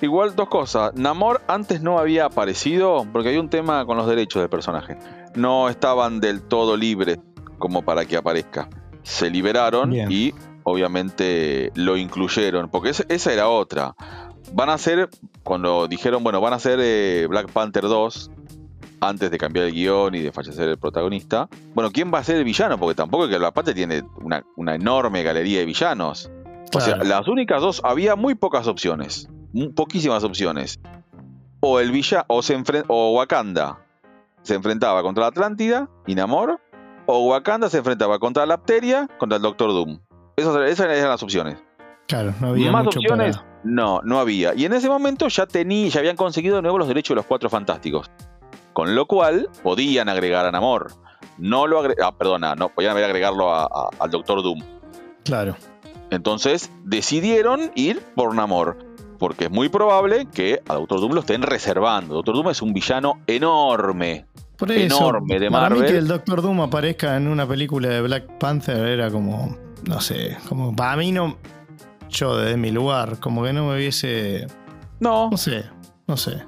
Igual 0.00 0.36
dos 0.36 0.48
cosas. 0.48 0.92
Namor 0.94 1.40
antes 1.48 1.80
no 1.80 1.98
había 1.98 2.26
aparecido 2.26 3.06
porque 3.12 3.30
hay 3.30 3.38
un 3.38 3.48
tema 3.48 3.86
con 3.86 3.96
los 3.96 4.06
derechos 4.06 4.42
del 4.42 4.50
personaje. 4.50 4.98
No 5.34 5.68
estaban 5.68 6.20
del 6.20 6.42
todo 6.42 6.76
libres 6.76 7.18
como 7.58 7.82
para 7.82 8.04
que 8.04 8.16
aparezca. 8.16 8.68
Se 9.02 9.30
liberaron 9.30 9.94
y 9.94 10.34
obviamente 10.64 11.72
lo 11.76 11.96
incluyeron 11.96 12.68
porque 12.68 12.90
esa 12.90 13.32
era 13.32 13.48
otra. 13.48 13.94
Van 14.56 14.70
a 14.70 14.78
ser, 14.78 15.10
cuando 15.44 15.86
dijeron, 15.86 16.24
bueno, 16.24 16.40
van 16.40 16.54
a 16.54 16.58
ser 16.58 16.78
eh, 16.80 17.26
Black 17.28 17.52
Panther 17.52 17.82
2, 17.82 18.30
antes 19.02 19.30
de 19.30 19.36
cambiar 19.36 19.66
el 19.66 19.72
guion 19.72 20.14
y 20.14 20.20
de 20.20 20.32
fallecer 20.32 20.66
el 20.66 20.78
protagonista. 20.78 21.50
Bueno, 21.74 21.90
¿quién 21.92 22.10
va 22.12 22.20
a 22.20 22.24
ser 22.24 22.36
el 22.36 22.44
villano? 22.44 22.78
Porque 22.78 22.94
tampoco 22.94 23.24
es 23.26 23.30
que 23.30 23.38
la 23.38 23.50
parte 23.50 23.74
tiene 23.74 24.02
una, 24.16 24.74
enorme 24.74 25.22
galería 25.22 25.58
de 25.58 25.66
villanos. 25.66 26.30
O 26.72 26.80
sea, 26.80 26.96
las 26.96 27.28
únicas 27.28 27.60
dos, 27.60 27.82
había 27.84 28.16
muy 28.16 28.34
pocas 28.34 28.66
opciones, 28.66 29.28
poquísimas 29.74 30.24
opciones. 30.24 30.80
O 31.60 31.78
el 31.78 31.90
villano, 31.90 32.24
o, 32.28 32.40
se 32.40 32.56
o 32.88 33.12
Wakanda 33.12 33.84
se 34.40 34.54
enfrentaba 34.54 35.02
contra 35.02 35.24
la 35.24 35.28
Atlántida 35.28 35.90
y 36.06 36.14
Namor, 36.14 36.62
o 37.04 37.28
Wakanda 37.28 37.68
se 37.68 37.76
enfrentaba 37.76 38.18
contra 38.18 38.46
la 38.46 38.54
Apteria, 38.54 39.06
contra 39.18 39.36
el 39.36 39.42
Doctor 39.42 39.68
Doom. 39.68 40.00
Esas, 40.36 40.56
esas 40.70 40.86
eran 40.86 41.10
las 41.10 41.22
opciones. 41.22 41.65
Claro, 42.06 42.34
no 42.40 42.48
había 42.48 42.70
Más 42.70 42.84
mucho 42.84 42.98
opciones, 43.00 43.36
para- 43.36 43.48
no, 43.64 44.00
no 44.04 44.18
había. 44.20 44.54
Y 44.54 44.64
en 44.64 44.72
ese 44.72 44.88
momento 44.88 45.26
ya, 45.28 45.46
tení, 45.46 45.88
ya 45.90 46.00
habían 46.00 46.16
conseguido 46.16 46.56
de 46.56 46.62
nuevo 46.62 46.78
los 46.78 46.88
derechos 46.88 47.10
de 47.10 47.16
los 47.16 47.26
Cuatro 47.26 47.50
Fantásticos. 47.50 48.10
Con 48.72 48.94
lo 48.94 49.06
cual 49.06 49.48
podían 49.62 50.08
agregar 50.08 50.44
a 50.46 50.52
Namor. 50.52 50.92
No 51.38 51.66
lo 51.66 51.82
agre- 51.82 51.96
ah, 52.02 52.12
perdona, 52.16 52.54
no, 52.54 52.68
podían 52.68 52.92
haber 52.92 53.04
agregarlo 53.04 53.52
a- 53.54 53.64
a- 53.64 53.90
al 53.98 54.10
Doctor 54.10 54.42
Doom. 54.42 54.62
Claro. 55.24 55.56
Entonces 56.10 56.70
decidieron 56.84 57.72
ir 57.74 58.00
por 58.14 58.34
Namor. 58.34 58.78
Porque 59.18 59.46
es 59.46 59.50
muy 59.50 59.70
probable 59.70 60.26
que 60.32 60.60
a 60.68 60.74
Doctor 60.74 61.00
Doom 61.00 61.12
lo 61.14 61.20
estén 61.20 61.40
reservando. 61.42 62.14
Doctor 62.16 62.34
Doom 62.34 62.50
es 62.50 62.60
un 62.60 62.74
villano 62.74 63.20
enorme. 63.26 64.26
Por 64.58 64.70
eso, 64.72 64.96
Enorme 65.08 65.38
de 65.38 65.50
para 65.50 65.68
mí 65.70 65.76
Marvel. 65.76 65.92
que 65.92 65.98
el 65.98 66.06
Doctor 66.08 66.42
Doom 66.42 66.60
aparezca 66.62 67.16
en 67.16 67.26
una 67.28 67.46
película 67.48 67.88
de 67.88 68.00
Black 68.02 68.38
Panther 68.38 68.86
era 68.86 69.10
como, 69.10 69.56
no 69.88 70.00
sé, 70.00 70.36
como 70.48 70.74
para 70.76 70.96
mí 70.96 71.12
no, 71.12 71.36
yo 72.16 72.36
desde 72.36 72.56
mi 72.56 72.70
lugar, 72.70 73.18
como 73.20 73.42
que 73.44 73.52
no 73.52 73.66
me 73.66 73.76
hubiese, 73.76 74.46
No, 75.00 75.28
no 75.30 75.36
sé, 75.36 75.64
no 76.06 76.16
sé. 76.16 76.42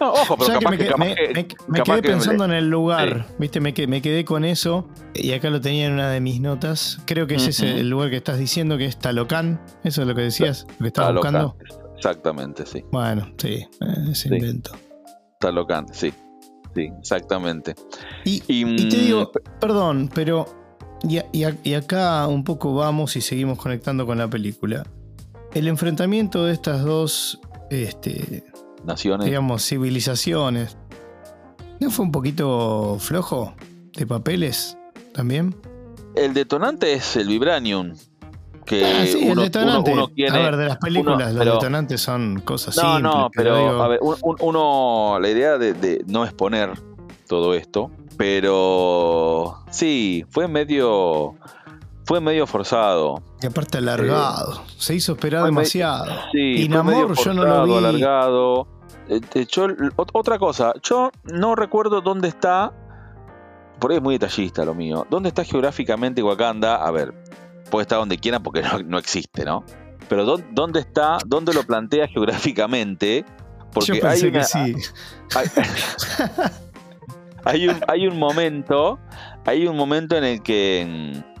no, 0.00 0.12
ojo, 0.12 0.36
pero 0.36 0.58
que 0.58 0.64
capaz 0.64 0.70
me, 0.70 0.76
que, 0.78 0.84
quedé- 0.84 0.90
capaz 0.90 1.04
me- 1.04 1.14
que- 1.14 1.26
me- 1.28 1.34
me 1.68 1.78
capaz 1.78 1.92
quedé 1.94 2.02
que- 2.02 2.08
pensando 2.08 2.44
en 2.44 2.52
el 2.52 2.68
lugar, 2.68 3.26
¿viste? 3.38 3.60
Me, 3.60 3.72
me 3.86 4.02
quedé 4.02 4.24
con 4.24 4.44
eso 4.44 4.88
y 5.14 5.32
acá 5.32 5.48
lo 5.50 5.60
tenía 5.60 5.86
en 5.86 5.92
una 5.92 6.10
de 6.10 6.20
mis 6.20 6.40
notas. 6.40 6.98
Creo 7.06 7.26
que 7.26 7.36
ese 7.36 7.50
es 7.50 7.60
el 7.62 7.88
lugar 7.88 8.10
que 8.10 8.16
estás 8.16 8.38
diciendo, 8.38 8.76
que 8.78 8.86
es 8.86 8.98
Talocan. 8.98 9.60
Eso 9.84 10.02
es 10.02 10.08
lo 10.08 10.14
que 10.14 10.22
decías, 10.22 10.66
lo 10.78 10.84
que 10.84 10.86
estabas 10.88 11.10
Talocan. 11.10 11.32
buscando. 11.44 11.92
Exactamente, 11.96 12.66
sí. 12.66 12.84
Bueno, 12.90 13.28
sí, 13.38 13.48
eh, 13.54 13.66
ese 14.10 14.28
Sí. 14.28 14.34
invento. 14.34 14.72
Talocan, 15.38 15.86
sí. 15.92 16.12
Sí, 16.74 16.88
exactamente. 16.98 17.74
Y, 18.24 18.42
Y, 18.48 18.64
y 18.64 18.88
te 18.88 18.96
mm, 18.96 19.00
digo, 19.00 19.30
perdón, 19.60 20.10
pero. 20.12 20.46
Y, 21.04 21.18
y 21.64 21.74
acá 21.74 22.26
un 22.28 22.44
poco 22.44 22.74
vamos 22.74 23.14
y 23.16 23.20
seguimos 23.20 23.58
conectando 23.58 24.06
con 24.06 24.18
la 24.18 24.28
película. 24.28 24.84
El 25.54 25.68
enfrentamiento 25.68 26.44
de 26.46 26.52
estas 26.54 26.82
dos, 26.84 27.38
este, 27.70 28.44
Naciones. 28.84 29.26
digamos, 29.26 29.62
civilizaciones, 29.66 30.76
¿no 31.80 31.90
fue 31.90 32.04
un 32.06 32.12
poquito 32.12 32.96
flojo 32.98 33.54
de 33.92 34.06
papeles 34.06 34.78
también? 35.12 35.54
El 36.14 36.32
detonante 36.34 36.92
es 36.94 37.16
el 37.16 37.28
Vibranium. 37.28 37.92
Que 38.64 38.84
Ah, 38.84 39.04
sí, 39.06 39.24
el 39.26 39.32
uno- 39.32 39.42
detonante. 39.42 39.90
uno- 39.92 40.04
uno 40.04 40.14
tiene- 40.14 40.38
a 40.38 40.40
ver, 40.42 40.56
de 40.56 40.66
las 40.66 40.76
películas, 40.78 41.16
uno- 41.16 41.26
los 41.34 41.38
pero- 41.38 41.54
detonantes 41.54 42.00
son 42.00 42.40
cosas 42.40 42.76
No, 42.76 42.82
simples. 42.94 43.02
no, 43.02 43.30
pero, 43.34 43.56
digo, 43.58 43.82
a 43.82 43.88
ver, 43.88 43.98
un- 44.00 44.16
un- 44.22 44.36
uno, 44.40 45.18
la 45.20 45.28
idea 45.28 45.58
de, 45.58 45.74
de 45.74 46.04
no 46.06 46.24
exponer 46.24 46.70
todo 47.28 47.54
esto, 47.54 47.90
pero 48.16 49.58
sí, 49.70 50.24
fue 50.30 50.46
medio, 50.46 51.34
fue 52.12 52.20
medio 52.20 52.46
forzado. 52.46 53.22
y 53.42 53.46
aparte 53.46 53.78
alargado, 53.78 54.62
se 54.76 54.94
hizo 54.94 55.12
esperar 55.12 55.44
demasiado. 55.46 56.04
Sí, 56.30 56.38
Y 56.64 56.68
fue 56.68 56.82
medio 56.84 57.00
Namor 57.08 57.16
yo 57.24 57.32
no 57.32 57.44
lo 57.44 57.64
vi. 57.64 57.74
alargado. 57.78 58.68
Yo- 59.08 59.66
ot- 59.96 60.10
otra 60.12 60.38
cosa, 60.38 60.74
yo 60.82 61.10
no 61.24 61.54
recuerdo 61.54 62.02
dónde 62.02 62.28
está, 62.28 62.70
por 63.80 63.90
ahí 63.92 63.96
es 63.96 64.02
muy 64.02 64.16
detallista 64.16 64.62
lo 64.66 64.74
mío, 64.74 65.06
dónde 65.08 65.30
está 65.30 65.42
geográficamente 65.42 66.22
Wakanda, 66.22 66.76
a 66.76 66.90
ver, 66.90 67.14
puede 67.70 67.82
estar 67.84 67.98
donde 67.98 68.18
quieran 68.18 68.42
porque 68.42 68.60
no, 68.62 68.78
no 68.84 68.98
existe, 68.98 69.46
¿no? 69.46 69.64
Pero 70.10 70.26
dó- 70.26 70.44
dónde 70.52 70.80
está, 70.80 71.16
dónde 71.24 71.54
lo 71.54 71.62
plantea 71.64 72.08
geográficamente, 72.08 73.24
porque 73.72 73.94
Yo 73.94 74.00
pensé 74.02 74.26
hay 74.26 74.30
una, 74.30 74.38
que 74.40 74.44
sí. 74.44 74.74
hay, 75.34 75.46
hay 77.44 77.68
un, 77.68 77.80
hay 77.88 78.06
un 78.06 78.18
momento, 78.18 78.98
hay 79.46 79.66
un 79.66 79.76
momento 79.78 80.14
en 80.16 80.24
el 80.24 80.42
que 80.42 81.12
mm, 81.16 81.31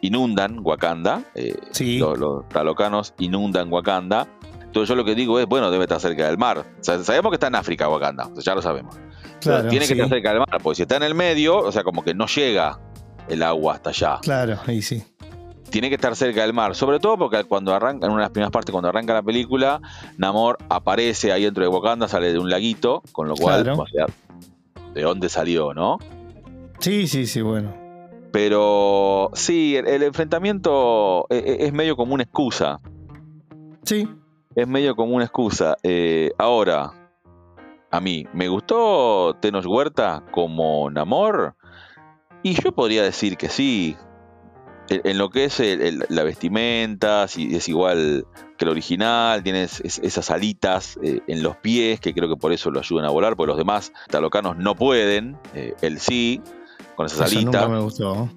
inundan 0.00 0.58
Wakanda, 0.62 1.22
eh, 1.34 1.54
Sí. 1.70 1.98
los, 1.98 2.18
los 2.18 2.48
talocanos 2.48 3.14
inundan 3.18 3.72
Wakanda. 3.72 4.26
Entonces 4.62 4.88
yo 4.90 4.94
lo 4.96 5.04
que 5.04 5.14
digo 5.14 5.38
es, 5.40 5.46
bueno, 5.46 5.70
debe 5.70 5.84
estar 5.84 5.98
cerca 6.00 6.26
del 6.26 6.36
mar. 6.38 6.58
O 6.58 6.64
sea, 6.84 7.02
sabemos 7.02 7.30
que 7.30 7.36
está 7.36 7.46
en 7.46 7.54
África 7.54 7.88
Wakanda, 7.88 8.26
o 8.26 8.34
sea, 8.34 8.42
ya 8.42 8.54
lo 8.54 8.62
sabemos. 8.62 8.96
Pero 8.96 9.56
Claro, 9.56 9.68
tiene 9.68 9.86
que 9.86 9.92
estar 9.94 10.08
cerca 10.08 10.30
del 10.30 10.38
mar, 10.40 10.60
porque 10.62 10.76
si 10.76 10.82
está 10.82 10.96
en 10.96 11.04
el 11.04 11.14
medio, 11.14 11.58
o 11.58 11.72
sea, 11.72 11.82
como 11.84 12.02
que 12.04 12.12
no 12.14 12.26
llega 12.26 12.78
el 13.28 13.42
agua 13.42 13.74
hasta 13.74 13.90
allá. 13.90 14.18
Claro, 14.22 14.58
ahí 14.66 14.82
sí. 14.82 15.02
Tiene 15.70 15.88
que 15.90 15.94
estar 15.96 16.14
cerca 16.16 16.42
del 16.42 16.52
mar, 16.54 16.74
sobre 16.74 16.98
todo 16.98 17.16
porque 17.18 17.44
cuando 17.44 17.74
arranca, 17.74 18.06
en 18.06 18.12
una 18.12 18.22
de 18.22 18.24
las 18.26 18.30
primeras 18.30 18.50
partes, 18.50 18.72
cuando 18.72 18.88
arranca 18.88 19.12
la 19.14 19.22
película, 19.22 19.80
Namor 20.16 20.56
aparece 20.70 21.30
ahí 21.32 21.44
dentro 21.44 21.62
de 21.62 21.68
Wakanda, 21.68 22.08
sale 22.08 22.32
de 22.32 22.38
un 22.38 22.48
laguito, 22.50 23.02
con 23.12 23.28
lo 23.28 23.34
cual, 23.36 23.64
Claro. 23.64 23.82
o 23.82 23.86
sea, 23.86 24.06
¿de 24.94 25.02
dónde 25.02 25.28
salió, 25.28 25.72
no? 25.74 25.98
Sí, 26.78 27.06
sí, 27.06 27.26
sí, 27.26 27.40
bueno. 27.42 27.74
Pero 28.32 29.30
sí, 29.34 29.76
el, 29.76 29.86
el 29.86 30.02
enfrentamiento 30.02 31.26
e- 31.30 31.36
e- 31.38 31.66
es 31.66 31.72
medio 31.72 31.96
como 31.96 32.14
una 32.14 32.22
excusa. 32.24 32.80
Sí, 33.84 34.08
Es 34.54 34.66
medio 34.66 34.96
como 34.96 35.14
una 35.14 35.24
excusa. 35.24 35.76
Eh, 35.82 36.32
ahora, 36.36 36.92
a 37.90 38.00
mí, 38.00 38.26
¿me 38.32 38.48
gustó 38.48 39.36
Tenoch 39.40 39.64
Huerta 39.66 40.24
como 40.30 40.90
Namor? 40.90 41.54
Y 42.42 42.54
yo 42.60 42.72
podría 42.72 43.02
decir 43.02 43.36
que 43.36 43.48
sí. 43.48 43.96
En, 44.90 45.00
en 45.04 45.18
lo 45.18 45.30
que 45.30 45.44
es 45.44 45.60
el- 45.60 45.80
el- 45.82 46.04
la 46.08 46.22
vestimenta, 46.24 47.28
si 47.28 47.54
es 47.54 47.68
igual 47.68 48.26
que 48.56 48.64
el 48.64 48.70
original, 48.70 49.42
tienes 49.42 49.80
es- 49.80 49.98
esas 50.00 50.30
alitas 50.30 50.98
eh, 51.02 51.20
en 51.28 51.42
los 51.42 51.56
pies, 51.56 52.00
que 52.00 52.12
creo 52.14 52.28
que 52.28 52.36
por 52.36 52.52
eso 52.52 52.70
lo 52.70 52.80
ayudan 52.80 53.04
a 53.04 53.10
volar, 53.10 53.36
porque 53.36 53.48
los 53.48 53.58
demás 53.58 53.92
talocanos 54.08 54.56
no 54.56 54.74
pueden, 54.74 55.36
eh, 55.54 55.74
él 55.82 55.98
sí, 56.00 56.40
con 56.98 57.06
esas 57.06 57.20
eso 57.30 57.38
alitas. 57.38 57.44
nunca 57.44 57.68
me 57.68 57.80
gustó. 57.80 58.28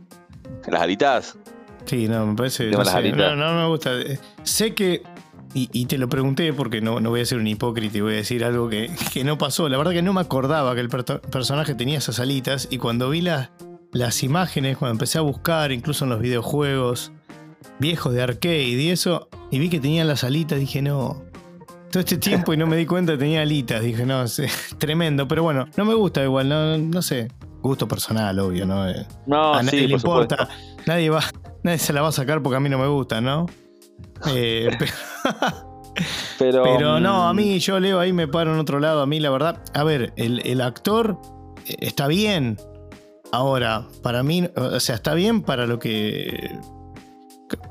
Las 0.67 0.81
alitas, 0.83 1.37
Sí, 1.85 2.07
no, 2.07 2.27
me 2.27 2.35
parece. 2.35 2.69
No, 2.69 2.77
las 2.83 2.91
sé, 2.91 3.11
no, 3.11 3.35
no 3.35 3.53
me 3.55 3.67
gusta. 3.67 3.91
Eh, 3.99 4.19
Sé 4.43 4.75
que. 4.75 5.01
Y, 5.55 5.67
y 5.73 5.87
te 5.87 5.97
lo 5.97 6.07
pregunté 6.07 6.53
porque 6.53 6.79
no, 6.79 6.99
no 6.99 7.09
voy 7.09 7.21
a 7.21 7.25
ser 7.25 7.39
un 7.39 7.47
hipócrita 7.47 7.97
y 7.97 8.01
voy 8.01 8.13
a 8.13 8.17
decir 8.17 8.45
algo 8.45 8.69
que, 8.69 8.91
que 9.11 9.23
no 9.23 9.39
pasó. 9.39 9.67
La 9.67 9.79
verdad 9.79 9.93
que 9.93 10.03
no 10.03 10.13
me 10.13 10.21
acordaba 10.21 10.75
que 10.75 10.81
el 10.81 10.89
personaje 10.89 11.73
tenía 11.73 11.97
esas 11.97 12.19
alitas. 12.19 12.67
Y 12.69 12.77
cuando 12.77 13.09
vi 13.09 13.21
las 13.21 13.49
las 13.93 14.21
imágenes, 14.21 14.77
cuando 14.77 14.91
empecé 14.93 15.17
a 15.17 15.21
buscar, 15.21 15.71
incluso 15.71 16.05
en 16.05 16.11
los 16.11 16.21
videojuegos 16.21 17.11
viejos 17.79 18.13
de 18.13 18.21
arcade 18.21 18.61
y 18.61 18.89
eso, 18.89 19.27
y 19.49 19.57
vi 19.57 19.69
que 19.69 19.79
tenían 19.79 20.07
las 20.07 20.23
alitas, 20.23 20.59
dije, 20.59 20.83
no. 20.83 21.23
Todo 21.91 21.99
este 22.01 22.17
tiempo 22.17 22.53
y 22.53 22.57
no 22.57 22.67
me 22.67 22.77
di 22.77 22.85
cuenta 22.85 23.13
que 23.13 23.17
tenía 23.17 23.41
alitas. 23.41 23.81
Dije, 23.81 24.05
no, 24.05 24.21
es 24.21 24.39
tremendo. 24.77 25.27
Pero 25.27 25.41
bueno, 25.41 25.67
no 25.75 25.83
me 25.83 25.95
gusta 25.95 26.23
igual, 26.23 26.47
no, 26.47 26.77
no 26.77 27.01
sé. 27.01 27.27
Gusto 27.61 27.87
personal, 27.87 28.37
obvio, 28.39 28.65
¿no? 28.65 28.89
Eh, 28.89 29.05
no, 29.27 29.53
a 29.53 29.61
nadie 29.63 29.81
sí, 29.81 29.87
le 29.87 29.99
supuesto. 29.99 30.35
importa. 30.35 30.49
Nadie 30.87 31.09
va, 31.09 31.21
nadie 31.63 31.77
se 31.77 31.93
la 31.93 32.01
va 32.01 32.07
a 32.09 32.11
sacar 32.11 32.41
porque 32.41 32.57
a 32.57 32.59
mí 32.59 32.69
no 32.69 32.77
me 32.79 32.87
gusta, 32.87 33.21
¿no? 33.21 33.45
Eh, 34.33 34.69
pe- 34.79 34.85
Pero, 36.39 36.63
pero 36.63 36.99
no, 36.99 37.27
a 37.27 37.33
mm, 37.33 37.35
mí 37.35 37.59
yo 37.59 37.79
leo 37.79 37.99
ahí 37.99 38.13
me 38.13 38.27
paro 38.27 38.53
en 38.53 38.59
otro 38.59 38.79
lado. 38.79 39.01
A 39.01 39.05
mí 39.05 39.19
la 39.19 39.29
verdad, 39.29 39.61
a 39.73 39.83
ver, 39.83 40.13
el, 40.15 40.39
el 40.45 40.61
actor 40.61 41.17
eh, 41.67 41.75
está 41.81 42.07
bien. 42.07 42.57
Ahora, 43.31 43.85
para 44.01 44.23
mí, 44.23 44.47
o 44.55 44.79
sea, 44.79 44.95
está 44.95 45.13
bien 45.13 45.41
para 45.43 45.67
lo 45.67 45.77
que 45.79 46.57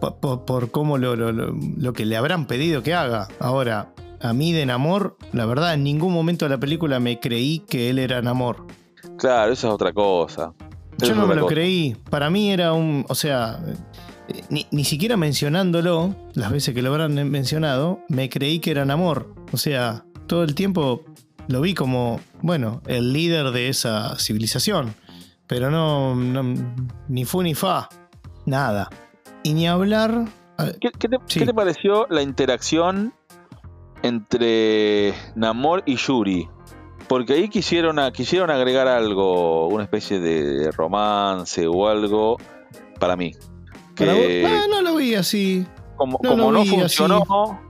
por, 0.00 0.16
por- 0.20 0.44
por 0.44 0.70
cómo 0.70 0.98
lo, 0.98 1.16
lo- 1.16 1.32
lo- 1.32 1.52
lo 1.76 1.92
que 1.94 2.04
le 2.04 2.16
habrán 2.16 2.46
pedido 2.46 2.82
que 2.82 2.94
haga. 2.94 3.26
Ahora, 3.40 3.92
a 4.20 4.32
mí 4.34 4.52
de 4.52 4.66
Namor, 4.66 5.16
la 5.32 5.46
verdad, 5.46 5.74
en 5.74 5.82
ningún 5.82 6.12
momento 6.12 6.44
de 6.44 6.50
la 6.50 6.58
película 6.60 7.00
me 7.00 7.18
creí 7.18 7.60
que 7.60 7.88
él 7.90 7.98
era 7.98 8.20
Namor. 8.22 8.66
Claro, 9.18 9.52
esa 9.52 9.68
es 9.68 9.72
otra 9.74 9.92
cosa. 9.92 10.52
Yo 10.98 11.14
no 11.14 11.26
me 11.26 11.34
lo 11.34 11.42
cosa. 11.42 11.54
creí. 11.54 11.96
Para 12.10 12.28
mí 12.30 12.50
era 12.52 12.72
un. 12.72 13.04
O 13.08 13.14
sea, 13.14 13.60
ni, 14.50 14.66
ni 14.70 14.84
siquiera 14.84 15.16
mencionándolo, 15.16 16.14
las 16.34 16.50
veces 16.52 16.74
que 16.74 16.82
lo 16.82 16.90
habrán 16.90 17.14
mencionado, 17.30 18.00
me 18.08 18.28
creí 18.28 18.58
que 18.60 18.70
era 18.70 18.84
Namor. 18.84 19.34
O 19.52 19.56
sea, 19.56 20.04
todo 20.26 20.42
el 20.44 20.54
tiempo 20.54 21.02
lo 21.48 21.60
vi 21.62 21.74
como, 21.74 22.20
bueno, 22.42 22.82
el 22.86 23.12
líder 23.12 23.50
de 23.50 23.68
esa 23.68 24.18
civilización. 24.18 24.94
Pero 25.46 25.70
no, 25.70 26.14
no- 26.14 26.54
ni 27.08 27.24
fu 27.24 27.42
ni 27.42 27.54
fa. 27.54 27.88
Nada. 28.46 28.88
Y 29.42 29.54
ni 29.54 29.66
hablar. 29.66 30.26
¿Qué, 30.80 30.90
qué 30.98 31.08
te, 31.08 31.16
Sí. 31.26 31.40
qué 31.40 31.46
te 31.46 31.54
pareció 31.54 32.06
la 32.10 32.20
interacción 32.22 33.14
entre 34.02 35.14
Namor 35.34 35.82
y 35.86 35.96
Yuri? 35.96 36.48
Porque 37.10 37.32
ahí 37.32 37.48
quisieron, 37.48 37.98
a- 37.98 38.12
quisieron 38.12 38.50
agregar 38.52 38.86
algo, 38.86 39.66
una 39.66 39.82
especie 39.82 40.20
de 40.20 40.70
romance 40.70 41.66
o 41.66 41.88
algo, 41.88 42.36
para 43.00 43.16
mí. 43.16 43.32
para 43.96 44.12
Que 44.14 44.42
vos- 44.44 44.52
Ah, 44.52 44.66
no 44.70 44.80
lo 44.80 44.94
vi 44.94 45.16
así. 45.16 45.66
como 45.96 46.20
no 46.22 46.30
como 46.30 46.52
no 46.52 46.64
funcionó, 46.64 47.60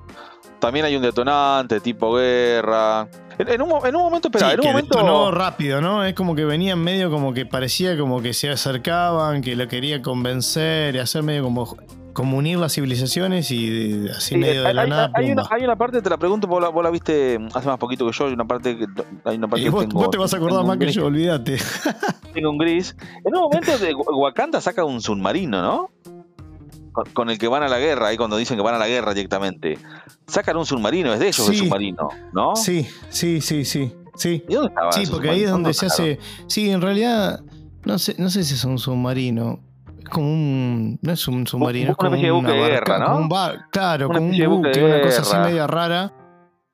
también 0.59 0.84
hay 0.84 0.95
un 0.95 1.01
detonante 1.03 1.80
tipo 1.80 2.12
guerra. 2.16 3.09
En, 3.38 3.49
en 3.49 3.62
un, 3.62 3.68
mo- 3.70 3.86
en 3.86 3.97
un 3.97 4.03
momento, 4.03 4.28
espera, 4.28 4.49
Sí, 4.49 4.53
en 4.53 4.61
un 4.61 4.62
que 4.66 4.68
momento... 4.72 4.99
detonó 4.99 5.30
rápido, 5.30 5.80
¿no? 5.80 6.05
Es 6.05 6.12
como 6.12 6.34
que 6.34 6.45
venían 6.45 6.78
medio 6.78 7.11
como 7.11 7.32
que 7.32 7.47
parecía 7.47 7.97
como 7.97 8.20
que 8.20 8.34
se 8.34 8.51
acercaban, 8.51 9.41
que 9.41 9.57
lo 9.57 9.66
quería 9.68 10.03
convencer 10.03 10.95
y 10.97 10.99
hacer 10.99 11.22
medio 11.22 11.45
como 11.45 11.76
como 12.12 12.36
unir 12.38 12.58
las 12.58 12.74
civilizaciones 12.74 13.50
y 13.50 14.06
así 14.08 14.30
Sí, 14.34 14.36
medio 14.36 14.62
de 14.64 14.74
la 14.74 14.82
hay- 14.82 14.90
nada. 14.90 15.11
hay 15.14 15.30
una, 15.32 15.42
pumba. 15.42 15.56
hay 15.56 15.64
una 15.64 15.76
parte, 15.76 16.02
te 16.02 16.11
la 16.11 16.18
pregunto, 16.18 16.46
vos 16.46 16.61
la, 16.61 16.68
vos 16.68 16.82
la 16.82 16.90
viste 16.90 17.38
hace 17.54 17.66
más 17.68 17.78
poquito 17.78 18.06
que 18.06 18.12
yo, 18.12 18.26
hay 18.26 18.32
una 18.32 18.46
parte 18.46 18.76
que, 18.76 18.86
hay 19.24 19.36
una 19.36 19.48
parte 19.48 19.61
Y 19.61 19.64
que 19.64 19.70
vos, 19.70 19.84
tengo- 19.86 20.00
vos 20.00 20.11
te 20.11 20.18
vas 20.18 20.32
a 20.34 20.36
acordar 20.36 20.64
más 20.64 20.76
que 20.78 20.84
gris, 20.84 20.96
yo, 20.96 21.06
olvídate. 21.06 21.56
Tengo 22.34 22.50
un 22.50 22.58
gris. 22.58 22.94
En 23.24 23.34
un 23.34 23.42
momento 23.42 23.76
de 23.78 23.94
Wa- 23.94 24.16
Wakanda 24.16 24.61
saca 24.61 24.84
un 24.84 25.00
submarino, 25.00 25.61
¿no? 25.62 25.90
Con, 26.92 27.04
con 27.12 27.30
el 27.30 27.38
que 27.38 27.46
van 27.48 27.62
a 27.62 27.68
la 27.68 27.78
guerra, 27.78 28.08
ahí 28.08 28.16
cuando 28.16 28.36
dicen 28.36 28.56
que 28.56 28.62
van 28.62 28.74
a 28.74 28.78
la 28.78 28.88
guerra 28.88 29.14
directamente. 29.14 29.78
Sacan 30.26 30.56
un 30.56 30.66
submarino, 30.66 31.12
es 31.12 31.20
de 31.20 31.28
ellos 31.28 31.48
el 31.48 31.56
submarino, 31.56 32.08
¿no? 32.32 32.54
Sí, 32.56 32.86
sí, 33.08 33.40
sí, 33.40 33.64
sí. 33.64 33.92
Sí, 34.16 34.44
¿Y 34.48 34.54
dónde 34.54 34.68
estaba 34.68 34.92
sí 34.92 35.04
porque 35.11 35.30
ahí 35.30 35.44
es 35.44 35.50
donde 35.50 35.68
¿Dónde 35.68 35.74
se 35.74 35.86
hace. 35.86 36.18
Sí, 36.48 36.68
en 36.70 36.80
realidad, 36.82 37.40
no 37.84 37.98
sé, 37.98 38.16
no 38.18 38.28
sé 38.28 38.42
si 38.44 38.54
es 38.54 38.64
un 38.64 38.78
submarino. 38.78 39.61
Es 40.11 40.14
como 40.14 40.26
un. 40.32 40.98
No 41.02 41.12
es 41.12 41.28
un 41.28 41.46
submarino, 41.46 41.84
una 41.84 41.90
es 41.92 41.96
como 41.96 42.08
especie 42.11 42.26
de 42.26 42.32
buque 42.32 42.52
de 42.52 42.61
barca- 42.61 42.74
guerra, 42.74 42.98
¿no? 42.98 43.06
como 43.06 43.18
un 43.20 43.28
bar- 43.28 43.66
claro, 43.70 44.08
Una 44.08 44.18
como 44.18 44.30
un 44.30 44.56
buque 44.56 44.82
una 44.84 45.00
cosa 45.02 45.20
así 45.22 45.36
media 45.36 45.66
rara. 45.68 46.12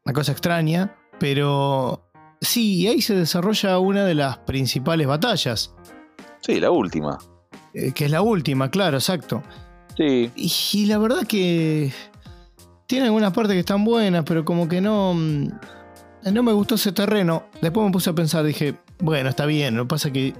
Una 0.07 0.13
cosa 0.15 0.33
extraña. 0.33 0.95
Pero. 1.21 2.03
Sí, 2.41 2.83
y 2.83 2.87
ahí 2.87 3.01
se 3.03 3.15
desarrolla 3.15 3.79
una 3.79 4.05
de 4.05 4.15
las 4.15 4.39
principales 4.39 5.07
batallas. 5.07 5.75
Sí, 6.41 6.61
la 6.61 6.71
última. 6.71 7.19
eh, 7.75 7.93
que 7.93 8.07
es 8.07 8.11
la 8.11 8.23
última, 8.23 8.71
claro, 8.71 8.97
exacto. 8.97 9.43
Sí. 9.97 10.31
Y, 10.35 10.53
y 10.73 10.87
la 10.87 10.97
verdad 10.99 11.27
que 11.27 11.93
tiene 12.87 13.07
algunas 13.07 13.33
partes 13.33 13.53
que 13.55 13.61
están 13.61 13.85
buenas, 13.85 14.25
pero 14.25 14.45
como 14.47 14.67
que 14.69 14.81
no. 14.81 15.13
mm, 15.15 15.49
No 16.33 16.43
me 16.43 16.53
gustó 16.53 16.77
ese 16.77 16.93
terreno. 16.93 17.45
Después 17.61 17.85
me 17.87 17.93
puse 17.93 18.11
a 18.11 18.15
pensar, 18.15 18.45
dije, 18.45 18.77
bueno, 18.99 19.29
está 19.29 19.45
bien. 19.47 19.77
Lo 19.77 19.85
que 19.85 19.89
pasa 19.89 20.11
que 20.11 20.35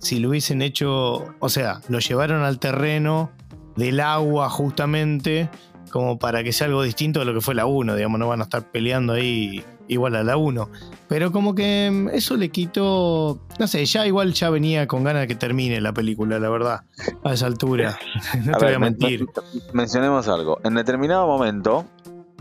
si 0.00 0.18
lo 0.20 0.30
hubiesen 0.30 0.62
hecho. 0.62 1.26
O 1.40 1.48
sea, 1.48 1.80
lo 1.88 1.98
llevaron 1.98 2.42
al 2.42 2.58
terreno 2.58 3.30
del 3.76 4.00
agua 4.00 4.48
justamente. 4.50 5.48
Como 5.90 6.18
para 6.18 6.44
que 6.44 6.52
sea 6.52 6.66
algo 6.66 6.82
distinto 6.82 7.20
de 7.20 7.24
lo 7.24 7.32
que 7.32 7.40
fue 7.40 7.54
la 7.54 7.64
1, 7.64 7.94
digamos, 7.94 8.18
no 8.20 8.28
van 8.28 8.40
a 8.40 8.44
estar 8.44 8.70
peleando 8.70 9.14
ahí 9.14 9.64
igual 9.88 10.16
a 10.16 10.22
la 10.22 10.36
1. 10.36 10.68
Pero 11.08 11.32
como 11.32 11.54
que 11.54 11.88
mm, 11.90 12.08
eso 12.10 12.36
le 12.36 12.50
quitó. 12.50 13.40
No 13.58 13.66
sé, 13.66 13.86
ya 13.86 14.06
igual 14.06 14.34
ya 14.34 14.50
venía 14.50 14.86
con 14.86 15.02
ganas 15.02 15.22
de 15.22 15.28
que 15.28 15.34
termine 15.34 15.80
la 15.80 15.94
película, 15.94 16.38
la 16.38 16.50
verdad. 16.50 16.82
A 17.24 17.32
esa 17.32 17.46
altura. 17.46 17.98
No 18.44 18.54
A 18.54 18.58
te 18.58 18.64
ver, 18.66 18.74
voy 18.74 18.74
a 18.74 18.78
men- 18.90 18.96
mentir. 19.00 19.20
men- 19.20 19.62
mencionemos 19.72 20.28
algo. 20.28 20.60
En 20.62 20.74
determinado 20.74 21.26
momento, 21.26 21.86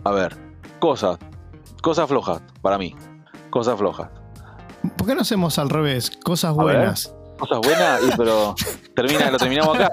a 0.03 0.11
ver, 0.11 0.35
cosas, 0.79 1.17
cosas 1.81 2.09
flojas 2.09 2.41
para 2.61 2.77
mí, 2.77 2.95
cosas 3.49 3.77
flojas. 3.77 4.09
¿Por 4.97 5.07
qué 5.07 5.15
no 5.15 5.21
hacemos 5.21 5.57
al 5.57 5.69
revés? 5.69 6.11
Cosas 6.21 6.53
buenas. 6.53 7.15
Cosas 7.37 7.59
buenas, 7.63 8.01
y 8.03 8.17
pero 8.17 8.55
termina, 8.95 9.31
lo 9.31 9.37
terminamos 9.37 9.75
acá. 9.79 9.91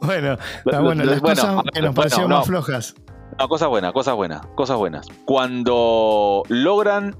Bueno, 0.00 0.36
está 0.64 0.80
bueno, 0.80 1.04
las 1.04 1.20
bueno, 1.20 1.42
cosas 1.42 1.62
que 1.72 1.82
nos 1.82 1.94
parecieron 1.94 2.28
bueno, 2.28 2.38
más 2.38 2.46
flojas. 2.46 2.94
No, 3.38 3.48
cosas 3.48 3.68
buenas, 3.68 3.92
cosas 3.92 4.14
buenas, 4.14 4.46
cosas 4.54 4.76
buenas. 4.76 5.06
Cuando 5.24 6.42
logran, 6.48 7.16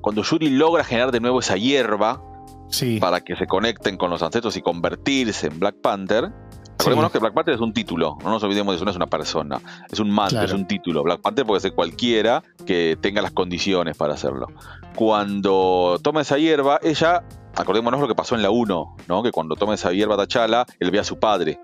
cuando 0.00 0.22
Yuri 0.22 0.50
logra 0.50 0.84
generar 0.84 1.10
de 1.12 1.20
nuevo 1.20 1.40
esa 1.40 1.56
hierba 1.56 2.22
Sí, 2.68 2.98
para 3.00 3.20
que 3.20 3.36
se 3.36 3.46
conecten 3.46 3.96
con 3.96 4.10
los 4.10 4.22
ancestros 4.22 4.56
y 4.56 4.62
convertirse 4.62 5.46
en 5.46 5.58
Black 5.60 5.76
Panther. 5.80 6.32
Acordémonos 6.78 7.10
que 7.10 7.18
Black 7.18 7.32
Panther 7.32 7.54
es 7.54 7.60
un 7.60 7.72
título, 7.72 8.18
no 8.22 8.30
nos 8.30 8.42
olvidemos 8.42 8.72
de 8.72 8.76
eso, 8.76 8.84
no 8.84 8.90
es 8.90 8.96
una 8.96 9.06
persona, 9.06 9.60
es 9.90 9.98
un 9.98 10.10
manto, 10.10 10.32
Claro. 10.32 10.46
es 10.46 10.52
un 10.52 10.66
título. 10.66 11.02
Black 11.02 11.20
Panther 11.20 11.46
puede 11.46 11.60
ser 11.60 11.72
cualquiera 11.74 12.42
que 12.66 12.98
tenga 13.00 13.22
las 13.22 13.30
condiciones 13.32 13.96
para 13.96 14.14
hacerlo. 14.14 14.48
Cuando 14.94 15.98
toma 16.02 16.20
esa 16.20 16.38
hierba, 16.38 16.78
ella, 16.82 17.22
acordémonos 17.56 18.00
lo 18.00 18.08
que 18.08 18.14
pasó 18.14 18.34
en 18.34 18.42
la 18.42 18.50
1, 18.50 18.96
¿no? 19.08 19.22
que 19.22 19.32
cuando 19.32 19.56
toma 19.56 19.74
esa 19.74 19.92
hierba 19.92 20.16
T'Challa, 20.16 20.64
él 20.78 20.90
ve 20.90 20.98
a 21.00 21.04
su 21.04 21.18
padre. 21.18 21.58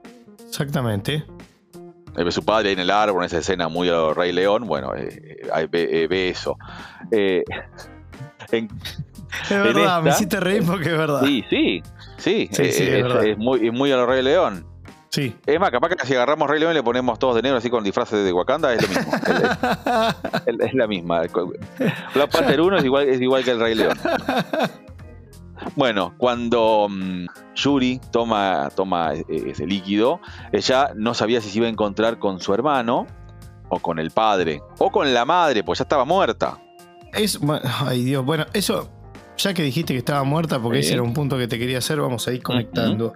exactamente. 0.46 1.24
Él 2.16 2.24
ve 2.24 2.28
a 2.28 2.32
su 2.32 2.44
padre 2.44 2.68
ahí 2.68 2.74
en 2.74 2.80
el 2.80 2.90
árbol, 2.90 3.22
en 3.22 3.26
esa 3.26 3.38
escena 3.38 3.68
muy 3.68 3.88
a 3.88 4.12
Rey 4.14 4.32
León, 4.32 4.66
bueno, 4.66 4.94
eh, 4.94 5.46
ve, 5.70 6.02
eh, 6.02 6.06
ve 6.08 6.28
eso. 6.28 6.56
Eh, 7.10 7.42
en- 8.50 8.68
Es 9.44 9.48
verdad, 9.50 10.02
me 10.02 10.10
hiciste 10.10 10.38
reír 10.40 10.62
porque 10.66 10.90
es 10.92 10.98
verdad. 10.98 11.22
sí, 11.24 11.42
sí, 11.48 11.82
sí, 12.18 12.48
Sí, 12.52 12.62
eh, 12.62 12.72
sí, 12.72 12.82
es 12.82 12.88
es, 12.90 13.02
verdad. 13.02 13.24
es 13.24 13.38
muy, 13.38 13.66
es 13.66 13.72
muy 13.72 13.90
a 13.92 13.96
lo 13.96 14.04
Rey 14.06 14.22
León. 14.22 14.66
Sí. 15.08 15.34
Es 15.46 15.58
más, 15.60 15.70
capaz 15.70 15.90
que 15.90 16.06
si 16.06 16.14
agarramos 16.14 16.48
Rey 16.48 16.58
León 16.60 16.72
y 16.72 16.74
le 16.74 16.82
ponemos 16.82 17.18
todos 17.18 17.34
de 17.36 17.42
negro 17.42 17.58
así 17.58 17.68
con 17.70 17.82
disfraces 17.84 18.24
de 18.24 18.32
Wakanda, 18.32 18.72
es 18.74 18.82
lo 18.82 18.88
mismo. 18.88 19.12
es, 19.14 20.54
es- 20.54 20.60
es 20.68 20.74
la 20.74 20.86
misma. 20.86 21.22
Black 22.14 22.30
Panther 22.30 22.60
1 22.60 22.76
es 22.78 22.84
igual, 22.84 23.08
es 23.08 23.20
igual 23.20 23.42
que 23.44 23.50
el 23.52 23.60
Rey 23.60 23.74
León. 23.74 23.98
Bueno, 25.76 26.14
cuando 26.18 26.88
mm, 26.90 27.26
Yuri 27.54 28.00
toma, 28.10 28.68
toma 28.74 29.14
e- 29.14 29.24
ese 29.28 29.66
líquido, 29.66 30.20
ella 30.52 30.92
no 30.96 31.14
sabía 31.14 31.40
si 31.40 31.50
se 31.50 31.58
iba 31.58 31.66
a 31.66 31.70
encontrar 31.70 32.18
con 32.18 32.40
su 32.40 32.52
hermano, 32.54 33.06
o 33.68 33.78
con 33.78 33.98
el 33.98 34.10
padre, 34.10 34.60
o 34.78 34.90
con 34.90 35.14
la 35.14 35.24
madre, 35.24 35.64
pues 35.64 35.78
ya 35.78 35.84
estaba 35.84 36.04
muerta. 36.04 36.58
Es, 37.14 37.40
ay 37.86 38.04
Dios, 38.04 38.24
bueno, 38.24 38.44
eso, 38.52 38.90
ya 39.38 39.54
que 39.54 39.62
dijiste 39.62 39.94
que 39.94 39.98
estaba 39.98 40.24
muerta, 40.24 40.60
porque 40.60 40.80
ese 40.80 40.92
era 40.92 41.02
un 41.02 41.14
punto 41.14 41.38
que 41.38 41.48
te 41.48 41.58
quería 41.58 41.78
hacer, 41.78 41.98
vamos 42.00 42.28
a 42.28 42.32
ir 42.32 42.42
conectando. 42.42 43.14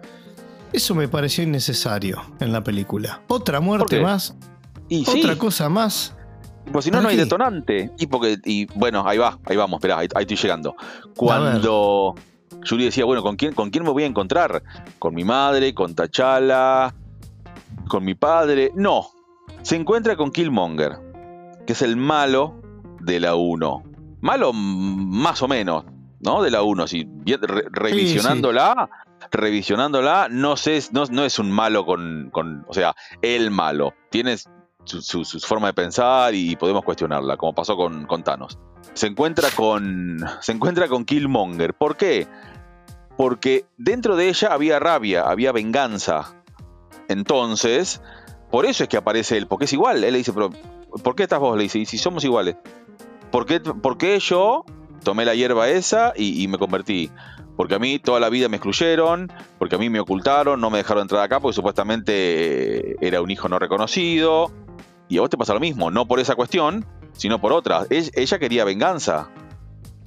Eso 0.73 0.95
me 0.95 1.09
pareció 1.09 1.45
innecesario 1.45 2.23
en 2.41 2.53
la 2.53 2.65
película. 2.65 3.21
Otra 3.29 3.61
muerte 3.61 4.01
más, 4.01 4.35
Y 4.89 5.05
sí, 5.05 5.21
otra 5.21 5.37
cosa 5.37 5.69
más. 5.69 6.15
pues 6.73 6.85
si 6.87 6.91
no, 6.91 6.97
¿Para 6.97 7.03
no 7.03 7.09
hay 7.11 7.17
detonante. 7.17 7.91
Y 7.99 8.07
porque, 8.07 8.39
y 8.45 8.67
bueno, 8.75 9.05
ahí 9.07 9.19
va, 9.19 9.39
ahí 9.45 9.57
vamos, 9.57 9.79
esperá, 9.79 9.99
ahí, 9.99 10.09
ahí 10.15 10.23
estoy 10.23 10.37
llegando. 10.37 10.75
Cuando 11.17 12.15
Yuri 12.67 12.85
decía, 12.85 13.05
bueno, 13.05 13.23
¿con 13.23 13.37
quién, 13.37 13.53
¿con 13.55 13.71
quién 13.71 13.85
me 13.85 13.91
voy 13.91 14.03
a 14.03 14.07
encontrar? 14.07 14.63
¿Con 14.99 15.15
mi 15.15 15.25
madre? 15.25 15.75
¿Con 15.75 15.95
T'Challa? 15.95 16.95
¿Con 17.89 18.05
mi 18.05 18.15
padre? 18.15 18.73
No. 18.75 19.07
Se 19.63 19.77
encuentra 19.77 20.17
con 20.17 20.31
Killmonger, 20.31 20.99
que 21.67 21.73
es 21.73 21.83
el 21.83 21.97
malo 21.97 22.61
de 23.01 23.21
la 23.21 23.35
1. 23.35 23.83
Malo 24.21 24.53
más 24.53 25.43
o 25.43 25.49
menos, 25.49 25.85
¿no? 26.21 26.43
De 26.43 26.51
la 26.51 26.63
1. 26.63 26.83
Así, 26.85 27.05
bien, 27.09 27.41
re- 27.43 27.67
revisionándola, 27.71 28.89
revisionándola, 29.31 30.29
no 30.31 30.57
sé, 30.57 30.83
no, 30.93 31.05
no 31.11 31.25
es 31.25 31.39
un 31.39 31.51
malo 31.51 31.85
con, 31.87 32.31
con- 32.33 32.65
o 32.69 32.75
sea, 32.75 32.95
el 33.23 33.51
malo. 33.51 33.95
Tiene 34.11 34.37
su, 34.87 35.25
forma 35.41 35.69
de 35.69 35.75
pensar 35.75 36.35
y 36.35 36.57
podemos 36.57 36.85
cuestionarla, 36.85 37.37
como 37.37 37.55
pasó 37.55 37.77
con, 37.77 38.07
con 38.07 38.23
Thanos. 38.23 38.59
Se 38.95 39.07
encuentra 39.07 39.51
con. 39.51 40.25
Se 40.41 40.53
encuentra 40.53 40.89
con 40.89 41.05
Killmonger. 41.05 41.75
¿Por 41.75 41.97
qué? 41.97 42.27
Porque 43.17 43.67
dentro 43.77 44.17
de 44.17 44.29
ella 44.29 44.53
había 44.53 44.79
rabia, 44.79 45.23
había 45.23 45.53
venganza. 45.53 46.35
Entonces, 47.09 48.01
por 48.51 48.67
eso 48.67 48.85
es 48.85 48.89
que 48.89 48.97
aparece 48.97 49.37
él, 49.37 49.47
porque 49.47 49.67
es 49.67 49.73
igual. 49.73 50.03
Él 50.03 50.13
le 50.13 50.19
dice, 50.19 50.33
pero 50.33 50.51
¿por 51.03 51.15
qué 51.15 51.25
estás 51.25 51.41
vos? 51.41 51.57
Le 51.57 51.65
dice, 51.65 51.79
y 51.79 51.87
si 51.87 51.99
somos 51.99 52.25
iguales. 52.25 52.57
¿Por 53.31 53.45
qué, 53.47 53.61
por 53.61 53.99
qué 53.99 54.19
yo 54.19 54.65
tomé 55.03 55.25
la 55.25 55.35
hierba 55.35 55.69
esa 55.69 56.13
y, 56.17 56.43
y 56.43 56.49
me 56.49 56.59
convertí? 56.59 57.11
Porque 57.57 57.75
a 57.75 57.79
mí 57.79 57.99
toda 57.99 58.21
la 58.21 58.29
vida 58.29 58.49
me 58.49 58.57
excluyeron, 58.57 59.33
porque 59.59 59.77
a 59.77 59.79
mí 59.79 59.89
me 59.89 59.99
ocultaron, 59.99 60.61
no 60.61 60.71
me 60.71 60.79
dejaron 60.79 61.03
entrar 61.03 61.23
acá 61.23 61.41
porque 61.41 61.55
supuestamente 61.55 62.93
eh, 62.93 62.97
era 63.01 63.23
un 63.23 63.31
hijo 63.31 63.49
no 63.49 63.59
reconocido. 63.59 64.53
Y 65.09 65.19
a 65.19 65.21
vos 65.21 65.31
te 65.31 65.37
pasa 65.37 65.55
lo 65.55 65.61
mismo, 65.61 65.91
no 65.91 66.07
por 66.07 66.19
esa 66.21 66.35
cuestión, 66.35 66.85
sino 67.13 67.41
por 67.41 67.53
otra. 67.53 67.87
Ella, 67.91 68.39
quería 68.39 68.65
venganza. 68.65 69.29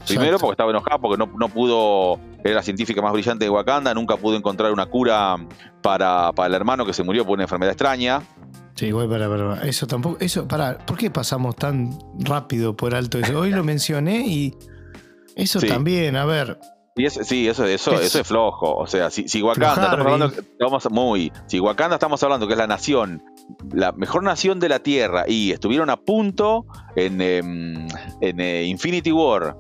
Primero 0.07 0.27
Exacto. 0.27 0.41
porque 0.41 0.53
estaba 0.53 0.71
enojada 0.71 0.97
porque 0.97 1.17
no, 1.17 1.29
no 1.37 1.49
pudo, 1.49 2.19
era 2.43 2.55
la 2.55 2.63
científica 2.63 3.01
más 3.01 3.11
brillante 3.13 3.45
de 3.45 3.49
Wakanda, 3.49 3.93
nunca 3.93 4.15
pudo 4.17 4.35
encontrar 4.37 4.71
una 4.71 4.85
cura 4.85 5.35
para, 5.81 6.31
para 6.33 6.47
el 6.47 6.53
hermano 6.53 6.85
que 6.85 6.93
se 6.93 7.03
murió 7.03 7.25
por 7.25 7.33
una 7.33 7.43
enfermedad 7.43 7.73
extraña. 7.73 8.21
Sí, 8.75 8.87
igual 8.87 9.09
para, 9.09 9.27
para, 9.27 9.61
eso 9.67 9.87
tampoco, 9.87 10.17
eso, 10.21 10.47
para, 10.47 10.77
¿por 10.77 10.97
qué 10.97 11.11
pasamos 11.11 11.55
tan 11.57 11.97
rápido 12.19 12.75
por 12.77 12.95
alto 12.95 13.19
eso? 13.19 13.37
Hoy 13.39 13.51
lo 13.51 13.63
mencioné 13.63 14.25
y 14.25 14.55
eso 15.35 15.59
Sí. 15.59 15.67
también, 15.67 16.15
a 16.15 16.23
ver, 16.25 16.57
Y 16.95 17.05
es- 17.05 17.19
sí, 17.23 17.47
eso, 17.47 17.65
eso, 17.65 17.93
Es- 17.93 18.01
eso 18.07 18.19
es 18.21 18.27
flojo. 18.27 18.75
O 18.75 18.87
sea, 18.87 19.09
si, 19.09 19.27
si 19.27 19.41
Wakanda, 19.41 19.73
estamos 19.85 19.99
hablando, 20.05 20.25
estamos 20.27 20.91
muy, 20.91 21.31
si 21.47 21.59
Wakanda 21.59 21.95
estamos 21.97 22.21
hablando 22.23 22.47
que 22.47 22.53
es 22.53 22.59
la 22.59 22.67
nación, 22.67 23.21
la 23.73 23.91
mejor 23.91 24.23
nación 24.23 24.59
de 24.59 24.69
la 24.69 24.79
Tierra, 24.79 25.25
y 25.27 25.51
estuvieron 25.51 25.89
a 25.89 25.97
punto 25.97 26.65
en, 26.95 27.21
em, 27.21 27.87
en 28.21 28.39
eh, 28.39 28.63
Infinity 28.65 29.11
War, 29.11 29.55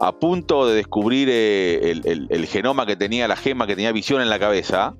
a 0.00 0.12
punto 0.12 0.66
de 0.66 0.76
descubrir 0.76 1.28
eh, 1.30 1.90
el, 1.90 2.02
el- 2.06 2.26
el 2.30 2.46
genoma 2.46 2.86
que 2.86 2.96
tenía, 2.96 3.26
la 3.28 3.36
gema 3.36 3.66
que 3.66 3.74
tenía 3.74 3.92
visión 3.92 4.20
en 4.22 4.28
la 4.30 4.38
cabeza, 4.38 4.94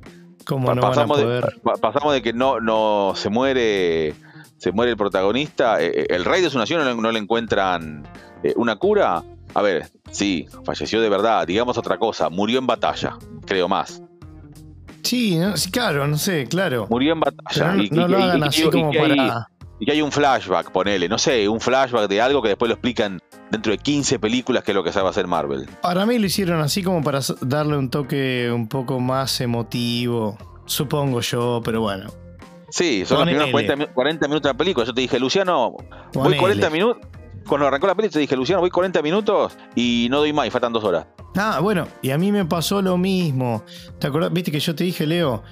¿cómo 0.44 0.74
no 0.74 0.82
van 0.82 0.90
a 0.92 0.94
pasamos, 0.94 1.20
poder? 1.20 1.44
de, 1.44 1.60
pa- 1.60 1.76
pasamos 1.76 2.12
de 2.14 2.22
que 2.22 2.32
no, 2.32 2.60
no 2.60 3.12
se 3.14 3.28
muere 3.30 4.14
se 4.56 4.72
muere 4.72 4.90
el 4.90 4.96
protagonista, 4.96 5.80
eh, 5.80 6.06
el 6.08 6.24
rey 6.24 6.42
de 6.42 6.50
su 6.50 6.58
nación 6.58 6.80
no, 6.82 6.86
le- 6.94 7.00
no 7.00 7.12
le 7.12 7.18
encuentran 7.20 8.02
una 8.56 8.76
cura. 8.76 9.22
A 9.54 9.62
ver, 9.62 9.88
sí, 10.10 10.46
falleció 10.64 11.00
de 11.00 11.08
verdad, 11.08 11.46
digamos 11.46 11.78
otra 11.78 11.96
cosa, 11.98 12.28
murió 12.28 12.58
en 12.58 12.66
batalla, 12.66 13.16
creo 13.46 13.68
más. 13.68 14.02
Sí, 15.02 15.36
no, 15.38 15.56
sí, 15.56 15.70
claro, 15.70 16.06
no 16.06 16.16
sé, 16.18 16.46
claro. 16.48 16.86
Murió 16.90 17.12
en 17.14 17.20
batalla. 17.20 17.72
no, 17.74 17.82
y, 17.82 17.90
no 17.90 18.06
y- 18.06 18.10
lo 18.10 18.18
y- 18.18 18.22
hagan 18.22 18.42
así 18.44 18.62
como 18.68 18.90
que 18.90 18.98
hay- 19.00 19.16
para. 19.16 19.48
y 19.80 19.86
que 19.86 19.92
hay 19.92 20.02
un 20.02 20.10
flashback, 20.12 20.70
ponele, 20.72 21.08
no 21.08 21.18
sé, 21.18 21.48
un 21.48 21.60
flashback 21.60 22.08
de 22.08 22.20
algo 22.20 22.42
que 22.42 22.48
después 22.48 22.68
lo 22.68 22.74
explican 22.74 23.20
dentro 23.50 23.72
de 23.72 23.78
15 23.78 24.18
películas, 24.18 24.64
que 24.64 24.72
es 24.72 24.74
lo 24.74 24.82
que 24.84 24.92
sabe 24.92 25.08
hacer 25.08 25.26
Marvel. 25.26 25.66
Para 25.80 26.04
mí 26.04 26.18
lo 26.18 26.26
hicieron 26.26 26.60
así 26.60 26.82
como 26.82 27.02
para 27.02 27.20
darle 27.40 27.76
un 27.78 27.88
toque 27.88 28.50
un 28.52 28.68
poco 28.68 29.00
más 29.00 29.40
emotivo, 29.40 30.36
supongo 30.66 31.20
yo, 31.20 31.62
pero 31.64 31.80
bueno. 31.80 32.10
Sí, 32.70 33.04
son 33.06 33.18
los 33.20 33.26
primeros 33.28 33.50
40, 33.94 34.26
minutos 34.28 34.42
de 34.42 34.52
la 34.52 34.58
película. 34.58 34.84
Yo 34.84 34.92
te 34.92 35.00
dije, 35.00 35.18
Luciano, 35.18 35.74
voy 36.12 36.36
40 36.36 36.68
minutos. 36.68 37.06
Cuando 37.48 37.66
arrancó 37.66 37.86
la 37.86 37.94
película, 37.94 38.12
te 38.12 38.20
dije, 38.20 38.36
Luciano, 38.36 38.60
voy 38.60 38.70
40 38.70 39.00
minutos 39.02 39.56
y 39.74 40.08
no 40.10 40.18
doy 40.18 40.32
más, 40.32 40.46
y 40.46 40.50
faltan 40.50 40.72
dos 40.72 40.84
horas. 40.84 41.06
Ah, 41.36 41.60
bueno, 41.60 41.88
y 42.02 42.10
a 42.10 42.18
mí 42.18 42.30
me 42.30 42.44
pasó 42.44 42.82
lo 42.82 42.98
mismo. 42.98 43.64
¿Te 43.98 44.06
acordás? 44.06 44.32
Viste 44.32 44.52
que 44.52 44.60
yo 44.60 44.74
te 44.74 44.84
dije, 44.84 45.06
Leo, 45.06 45.42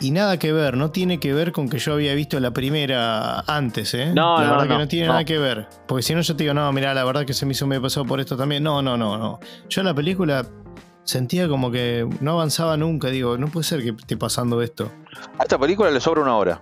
y 0.00 0.10
nada 0.10 0.38
que 0.38 0.52
ver, 0.52 0.76
no 0.76 0.90
tiene 0.90 1.18
que 1.18 1.32
ver 1.32 1.52
con 1.52 1.68
que 1.68 1.78
yo 1.78 1.94
había 1.94 2.14
visto 2.14 2.38
la 2.38 2.50
primera 2.50 3.40
antes, 3.46 3.94
¿eh? 3.94 4.12
No, 4.14 4.38
la 4.38 4.44
no, 4.44 4.50
verdad 4.52 4.68
que 4.68 4.78
no 4.78 4.88
tiene 4.88 5.06
nada 5.08 5.24
que 5.24 5.38
ver. 5.38 5.68
Porque 5.86 6.02
si 6.02 6.14
no, 6.14 6.20
yo 6.20 6.36
te 6.36 6.44
digo, 6.44 6.52
no, 6.52 6.70
mira, 6.72 6.92
la 6.92 7.04
verdad 7.04 7.24
que 7.24 7.32
se 7.32 7.46
me 7.46 7.52
hizo 7.52 7.66
medio 7.66 7.80
pasado 7.80 8.04
por 8.04 8.20
esto 8.20 8.36
también. 8.36 8.62
No, 8.62 8.82
no, 8.82 8.96
no, 8.98 9.16
no. 9.16 9.40
Yo 9.70 9.82
la 9.82 9.94
película 9.94 10.46
sentía 11.04 11.48
como 11.48 11.70
que 11.70 12.06
no 12.20 12.32
avanzaba 12.32 12.76
nunca. 12.76 13.08
Digo, 13.08 13.38
no 13.38 13.46
puede 13.48 13.64
ser 13.64 13.82
que 13.82 13.90
esté 13.90 14.18
pasando 14.18 14.60
esto. 14.60 14.90
A 15.38 15.44
esta 15.44 15.58
película 15.58 15.90
le 15.90 16.00
sobra 16.00 16.20
una 16.20 16.36
hora. 16.36 16.60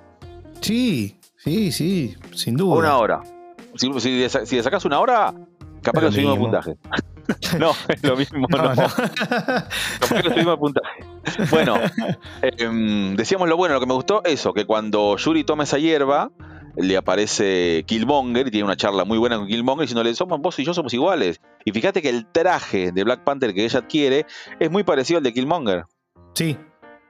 Sí, 0.61 1.19
sí, 1.37 1.73
sí, 1.73 2.17
sin 2.35 2.57
duda. 2.57 2.77
Una 2.77 2.99
hora. 2.99 3.23
Si, 3.77 3.93
si, 4.01 4.29
si 4.29 4.57
le 4.57 4.63
sacas 4.63 4.85
una 4.85 5.01
hora, 5.01 5.35
capaz 5.83 6.01
que 6.01 6.07
lo 6.07 6.13
seguimos 6.13 6.39
puntaje. 6.39 6.77
no, 7.59 7.73
es 7.89 8.03
lo 8.03 8.17
mismo, 8.17 8.47
no. 8.51 8.75
no. 8.75 8.75
capaz 8.75 10.15
que 10.17 10.23
lo 10.23 10.31
seguimos 10.31 10.59
puntaje. 10.59 11.05
Bueno, 11.51 11.77
em, 12.43 13.17
decíamos 13.17 13.49
lo 13.49 13.57
bueno, 13.57 13.75
lo 13.75 13.81
que 13.81 13.87
me 13.87 13.95
gustó, 13.95 14.23
eso, 14.25 14.53
que 14.53 14.65
cuando 14.65 15.17
Yuri 15.17 15.45
toma 15.45 15.65
esa 15.65 15.79
hierba, 15.79 16.31
le 16.77 16.97
aparece 16.97 17.85
Killmonger 17.87 18.49
y 18.49 18.51
tiene 18.51 18.65
una 18.65 18.77
charla 18.77 19.05
muy 19.05 19.19
buena 19.19 19.37
con 19.37 19.47
Killmonger 19.47 19.83
diciéndole, 19.83 20.15
somos 20.15 20.41
vos 20.41 20.59
y 20.59 20.65
yo 20.65 20.75
somos 20.75 20.93
iguales. 20.95 21.41
Y 21.65 21.73
fíjate 21.73 22.03
que 22.03 22.09
el 22.09 22.27
traje 22.27 22.93
de 22.93 23.05
Black 23.05 23.25
Panther 23.25 23.55
que 23.55 23.65
ella 23.65 23.81
adquiere 23.81 24.27
es 24.59 24.71
muy 24.71 24.85
parecido 24.85 25.19
al 25.19 25.25
de 25.25 25.33
Killmonger. 25.33 25.85
Sí, 26.35 26.59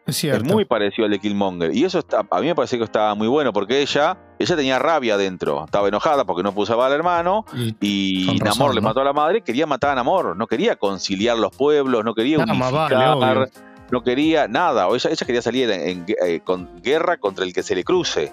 es 0.07 0.16
cierto. 0.16 0.44
Es 0.44 0.52
muy 0.52 0.64
parecido 0.64 1.07
al 1.07 1.11
de 1.11 1.18
Killmonger. 1.18 1.74
Y 1.74 1.84
eso 1.84 1.98
está, 1.98 2.26
a 2.30 2.40
mí 2.40 2.46
me 2.46 2.55
parece 2.55 2.76
que 2.76 2.84
estaba 2.84 3.14
muy 3.14 3.26
bueno 3.26 3.52
porque 3.52 3.80
ella, 3.80 4.18
ella 4.38 4.57
tenía 4.57 4.78
rabia 4.78 5.16
dentro. 5.16 5.64
Estaba 5.64 5.88
enojada 5.88 6.24
porque 6.24 6.42
no 6.42 6.52
puso 6.52 6.80
al 6.82 6.92
hermano 6.92 7.44
y, 7.80 8.38
Namor 8.42 8.74
le 8.74 8.80
mató 8.80 9.00
a 9.00 9.05
la 9.05 9.12
madre. 9.12 9.42
Quería 9.42 9.66
matar 9.66 9.90
a 9.90 9.94
Namor. 9.94 10.36
No 10.36 10.46
quería 10.46 10.76
conciliar 10.76 11.38
los 11.38 11.57
pueblos, 11.57 12.05
no 12.05 12.14
quería 12.14 12.38
unificar, 12.38 13.48
no 13.90 14.02
quería 14.02 14.46
nada. 14.48 14.88
ella, 14.88 15.11
ella 15.11 15.26
quería 15.26 15.42
salir 15.42 15.70
en, 15.70 16.05
eh, 16.09 16.40
con 16.44 16.82
guerra 16.82 17.16
contra 17.16 17.44
el 17.44 17.52
que 17.52 17.62
se 17.62 17.74
le 17.74 17.82
cruce. 17.82 18.32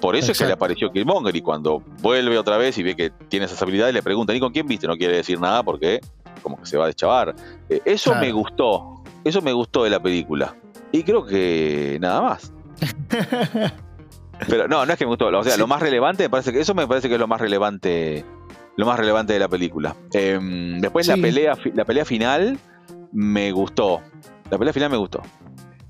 Por 0.00 0.14
eso 0.14 0.32
es 0.32 0.38
que 0.38 0.44
le 0.44 0.52
apareció 0.52 0.92
Killmonger 0.92 1.34
y 1.34 1.40
cuando 1.40 1.82
vuelve 2.02 2.36
otra 2.36 2.58
vez 2.58 2.76
y 2.76 2.82
ve 2.82 2.94
que 2.94 3.10
tiene 3.28 3.46
esas 3.46 3.62
habilidades 3.62 3.94
le 3.94 4.02
pregunta, 4.02 4.34
¿y 4.34 4.40
con 4.40 4.52
quién 4.52 4.66
viste? 4.66 4.86
No 4.86 4.96
quiere 4.96 5.16
decir 5.16 5.40
nada 5.40 5.62
porque 5.62 6.00
como 6.42 6.58
que 6.58 6.66
se 6.66 6.76
va 6.76 6.84
a 6.84 6.86
deschavar. 6.88 7.34
Eh, 7.68 7.80
eso 7.84 8.14
me 8.16 8.30
gustó, 8.30 9.02
eso 9.24 9.40
me 9.40 9.52
gustó 9.52 9.84
de 9.84 9.90
la 9.90 10.00
película. 10.00 10.54
Y 10.96 11.02
creo 11.02 11.26
que 11.26 11.98
nada 12.00 12.22
más. 12.22 12.52
Pero 14.48 14.66
no, 14.66 14.86
no 14.86 14.92
es 14.92 14.98
que 14.98 15.04
me 15.04 15.10
gustó. 15.10 15.26
O 15.26 15.44
sea, 15.44 15.58
lo 15.58 15.66
más 15.66 15.80
relevante 15.80 16.22
me 16.22 16.30
parece 16.30 16.52
que 16.52 16.60
eso 16.60 16.74
me 16.74 16.86
parece 16.86 17.08
que 17.08 17.14
es 17.14 17.20
lo 17.20 17.26
más 17.26 17.40
relevante, 17.40 18.24
lo 18.76 18.86
más 18.86 18.98
relevante 18.98 19.34
de 19.34 19.38
la 19.38 19.48
película. 19.48 19.94
Em, 20.12 20.80
después 20.80 21.06
la 21.06 21.16
pelea, 21.16 21.54
la 21.74 21.84
pelea 21.84 22.06
final 22.06 22.58
me 23.12 23.52
gustó. 23.52 24.00
La 24.50 24.56
pelea 24.56 24.72
final 24.72 24.90
me 24.90 24.96
gustó. 24.96 25.22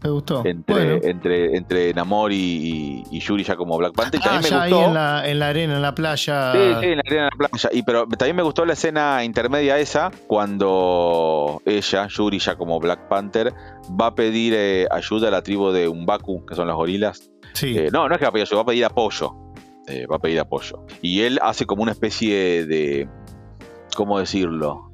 Me 0.02 0.10
gustó. 0.10 0.42
Entre, 0.44 1.08
entre, 1.08 1.56
entre 1.56 1.94
Namor 1.94 2.30
y, 2.30 3.02
Yuri 3.10 3.44
ya 3.44 3.56
como 3.56 3.78
Black 3.78 3.94
Panther. 3.94 4.20
Ah, 4.22 4.40
también 4.40 4.42
me 4.42 4.60
gustó. 4.60 4.76
Ahí 4.78 4.84
en 4.84 4.94
la, 4.94 5.28
en 5.28 5.38
la, 5.38 5.48
arena, 5.48 5.76
en 5.76 5.82
la 5.82 5.94
playa. 5.94 6.52
Sí, 6.52 6.58
sí, 6.58 6.86
en 6.86 6.96
la 6.96 7.02
arena, 7.06 7.28
en 7.32 7.38
la 7.40 7.48
playa. 7.48 7.70
Y, 7.72 7.82
pero 7.82 8.06
también 8.06 8.36
me 8.36 8.42
gustó 8.42 8.66
la 8.66 8.74
escena 8.74 9.24
intermedia 9.24 9.78
esa, 9.78 10.10
cuando 10.26 11.62
ella, 11.64 12.06
Yuri, 12.08 12.38
ya 12.38 12.56
como 12.56 12.78
Black 12.78 13.08
Panther, 13.08 13.54
va 13.98 14.08
a 14.08 14.14
pedir 14.14 14.52
eh, 14.54 14.86
ayuda 14.90 15.28
a 15.28 15.30
la 15.30 15.42
tribu 15.42 15.70
de 15.70 15.88
Umbaku, 15.88 16.44
que 16.44 16.54
son 16.54 16.68
los 16.68 16.76
gorilas. 16.76 17.30
Sí. 17.54 17.76
Eh, 17.76 17.88
no, 17.90 18.06
no 18.08 18.14
es 18.14 18.18
que 18.18 18.26
va 18.26 18.30
a 18.30 18.32
pedir 18.32 18.46
ayuda, 18.46 18.56
va 18.56 18.62
a 18.62 18.66
pedir 18.66 18.84
apoyo. 18.84 19.34
Eh, 19.88 20.06
va 20.06 20.16
a 20.16 20.18
pedir 20.18 20.40
apoyo. 20.40 20.84
Y 21.00 21.22
él 21.22 21.38
hace 21.42 21.64
como 21.64 21.82
una 21.82 21.92
especie 21.92 22.66
de. 22.66 23.08
¿Cómo 23.96 24.18
decirlo? 24.18 24.92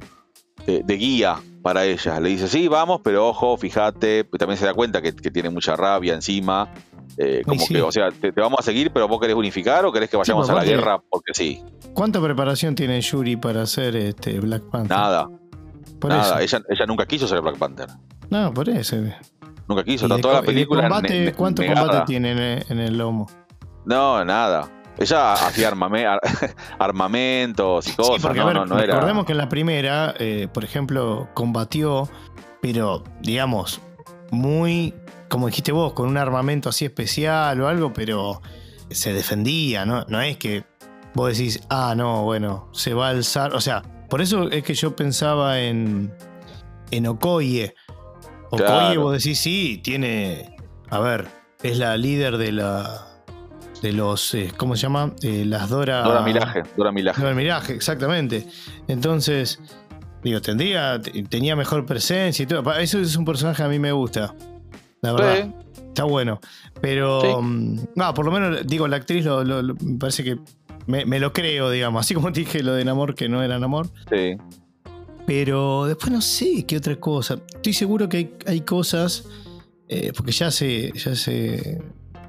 de 0.64 0.96
guía 0.96 1.40
para 1.62 1.84
ella. 1.84 2.20
Le 2.20 2.30
dice, 2.30 2.48
sí, 2.48 2.68
vamos, 2.68 3.00
pero 3.02 3.28
ojo, 3.28 3.56
fíjate, 3.56 4.24
también 4.24 4.58
se 4.58 4.66
da 4.66 4.74
cuenta 4.74 5.00
que, 5.00 5.12
tiene 5.12 5.50
mucha 5.50 5.76
rabia 5.76 6.14
encima. 6.14 6.68
Eh, 7.16 7.42
como 7.46 7.66
que, 7.66 7.80
o 7.80 7.92
sea, 7.92 8.10
te, 8.10 8.30
vamos 8.32 8.60
a 8.60 8.62
seguir, 8.62 8.90
pero 8.92 9.06
vos 9.06 9.20
querés 9.20 9.36
unificar 9.36 9.84
o 9.84 9.92
querés 9.92 10.10
que 10.10 10.16
vayamos 10.16 10.48
a 10.50 10.54
la 10.54 10.64
guerra 10.64 11.00
porque 11.10 11.32
sí. 11.34 11.62
¿Cuánta 11.94 12.20
preparación 12.20 12.74
tiene 12.74 13.00
Yuri 13.00 13.36
para 13.36 13.62
hacer 13.62 13.96
este 13.96 14.40
Black 14.40 14.62
Panther? 14.70 14.96
Nada. 14.96 15.28
nada, 16.02 16.42
ella, 16.42 16.62
ella, 16.68 16.86
nunca 16.86 17.06
quiso 17.06 17.26
ser 17.28 17.40
Black 17.40 17.56
Panther. 17.58 17.88
No, 18.30 18.52
por 18.52 18.68
eso. 18.68 18.96
Nunca 19.68 19.84
quiso, 19.84 20.06
está 20.06 20.18
toda 20.18 20.34
la 20.34 20.42
película. 20.42 20.88
¿Cuánto 21.36 21.64
combate 21.64 22.02
tiene 22.06 22.64
en 22.68 22.78
el 22.78 22.98
lomo? 22.98 23.28
No, 23.84 24.24
nada. 24.24 24.68
Ella 24.98 25.32
hacía 25.32 25.68
armamentos 26.78 27.88
y 27.88 27.92
cosas, 27.92 28.22
porque, 28.22 28.40
no, 28.40 28.66
no, 28.66 28.78
era... 28.78 28.94
Recordemos 28.94 29.24
que 29.24 29.32
en 29.32 29.38
la 29.38 29.48
primera, 29.48 30.14
eh, 30.18 30.48
por 30.52 30.64
ejemplo, 30.64 31.28
combatió, 31.34 32.08
pero 32.60 33.02
digamos, 33.20 33.80
muy, 34.30 34.94
como 35.28 35.46
dijiste 35.46 35.72
vos, 35.72 35.92
con 35.94 36.08
un 36.08 36.16
armamento 36.16 36.68
así 36.68 36.84
especial 36.84 37.60
o 37.60 37.68
algo, 37.68 37.92
pero 37.92 38.40
se 38.90 39.12
defendía, 39.12 39.84
¿no? 39.84 40.04
No 40.08 40.20
es 40.20 40.36
que 40.36 40.64
vos 41.14 41.36
decís, 41.36 41.60
ah, 41.70 41.94
no, 41.96 42.24
bueno, 42.24 42.68
se 42.72 42.94
va 42.94 43.08
a 43.08 43.10
alzar. 43.10 43.54
O 43.54 43.60
sea, 43.60 43.82
por 44.08 44.20
eso 44.20 44.50
es 44.50 44.62
que 44.62 44.74
yo 44.74 44.94
pensaba 44.94 45.60
en, 45.60 46.12
en 46.90 47.06
Okoye. 47.06 47.74
Okoye, 48.50 48.98
vos 48.98 49.12
decís, 49.12 49.38
sí, 49.38 49.80
tiene. 49.82 50.56
A 50.90 51.00
ver, 51.00 51.26
es 51.62 51.78
la 51.78 51.96
líder 51.96 52.36
de 52.36 52.52
la 52.52 53.11
de 53.82 53.92
los, 53.92 54.32
eh, 54.34 54.52
¿cómo 54.56 54.76
se 54.76 54.82
llama? 54.82 55.12
Eh, 55.22 55.44
las 55.44 55.68
Dora... 55.68 56.02
Dora 56.02 56.22
Milaje, 56.22 56.62
Dora 56.76 56.92
Milaje. 56.92 57.20
Dora 57.20 57.34
Milaje, 57.34 57.74
exactamente. 57.74 58.46
Entonces, 58.86 59.60
digo, 60.22 60.40
tendría, 60.40 61.00
tenía 61.28 61.56
mejor 61.56 61.84
presencia 61.84 62.44
y 62.44 62.46
todo. 62.46 62.72
Eso 62.74 63.00
es 63.00 63.16
un 63.16 63.24
personaje 63.24 63.58
que 63.58 63.62
a 63.64 63.68
mí 63.68 63.80
me 63.80 63.90
gusta, 63.90 64.34
la 65.02 65.12
verdad. 65.12 65.54
Está 65.88 66.04
bueno. 66.04 66.40
Pero, 66.80 67.42
mm, 67.42 67.78
no, 67.96 68.14
por 68.14 68.24
lo 68.24 68.32
menos, 68.32 68.66
digo, 68.66 68.86
la 68.86 68.96
actriz 68.96 69.24
lo, 69.24 69.44
me 69.44 69.98
parece 69.98 70.22
que 70.22 70.38
me, 70.86 71.18
lo 71.18 71.32
creo, 71.32 71.68
digamos. 71.68 72.00
Así 72.00 72.14
como 72.14 72.30
dije 72.30 72.62
lo 72.62 72.74
de 72.74 72.84
Namor, 72.84 73.16
que 73.16 73.28
no 73.28 73.42
era 73.42 73.58
Namor. 73.58 73.88
Sí. 74.08 74.36
Pero 75.26 75.86
después 75.86 76.12
no 76.12 76.20
sé 76.20 76.64
qué 76.66 76.76
otra 76.76 76.96
cosa. 76.96 77.38
Estoy 77.52 77.72
seguro 77.72 78.08
que 78.08 78.16
hay, 78.16 78.34
hay 78.46 78.60
cosas, 78.60 79.28
eh, 79.88 80.12
porque 80.16 80.32
ya 80.32 80.50
se, 80.52 80.92
ya 80.92 81.14
se 81.14 81.82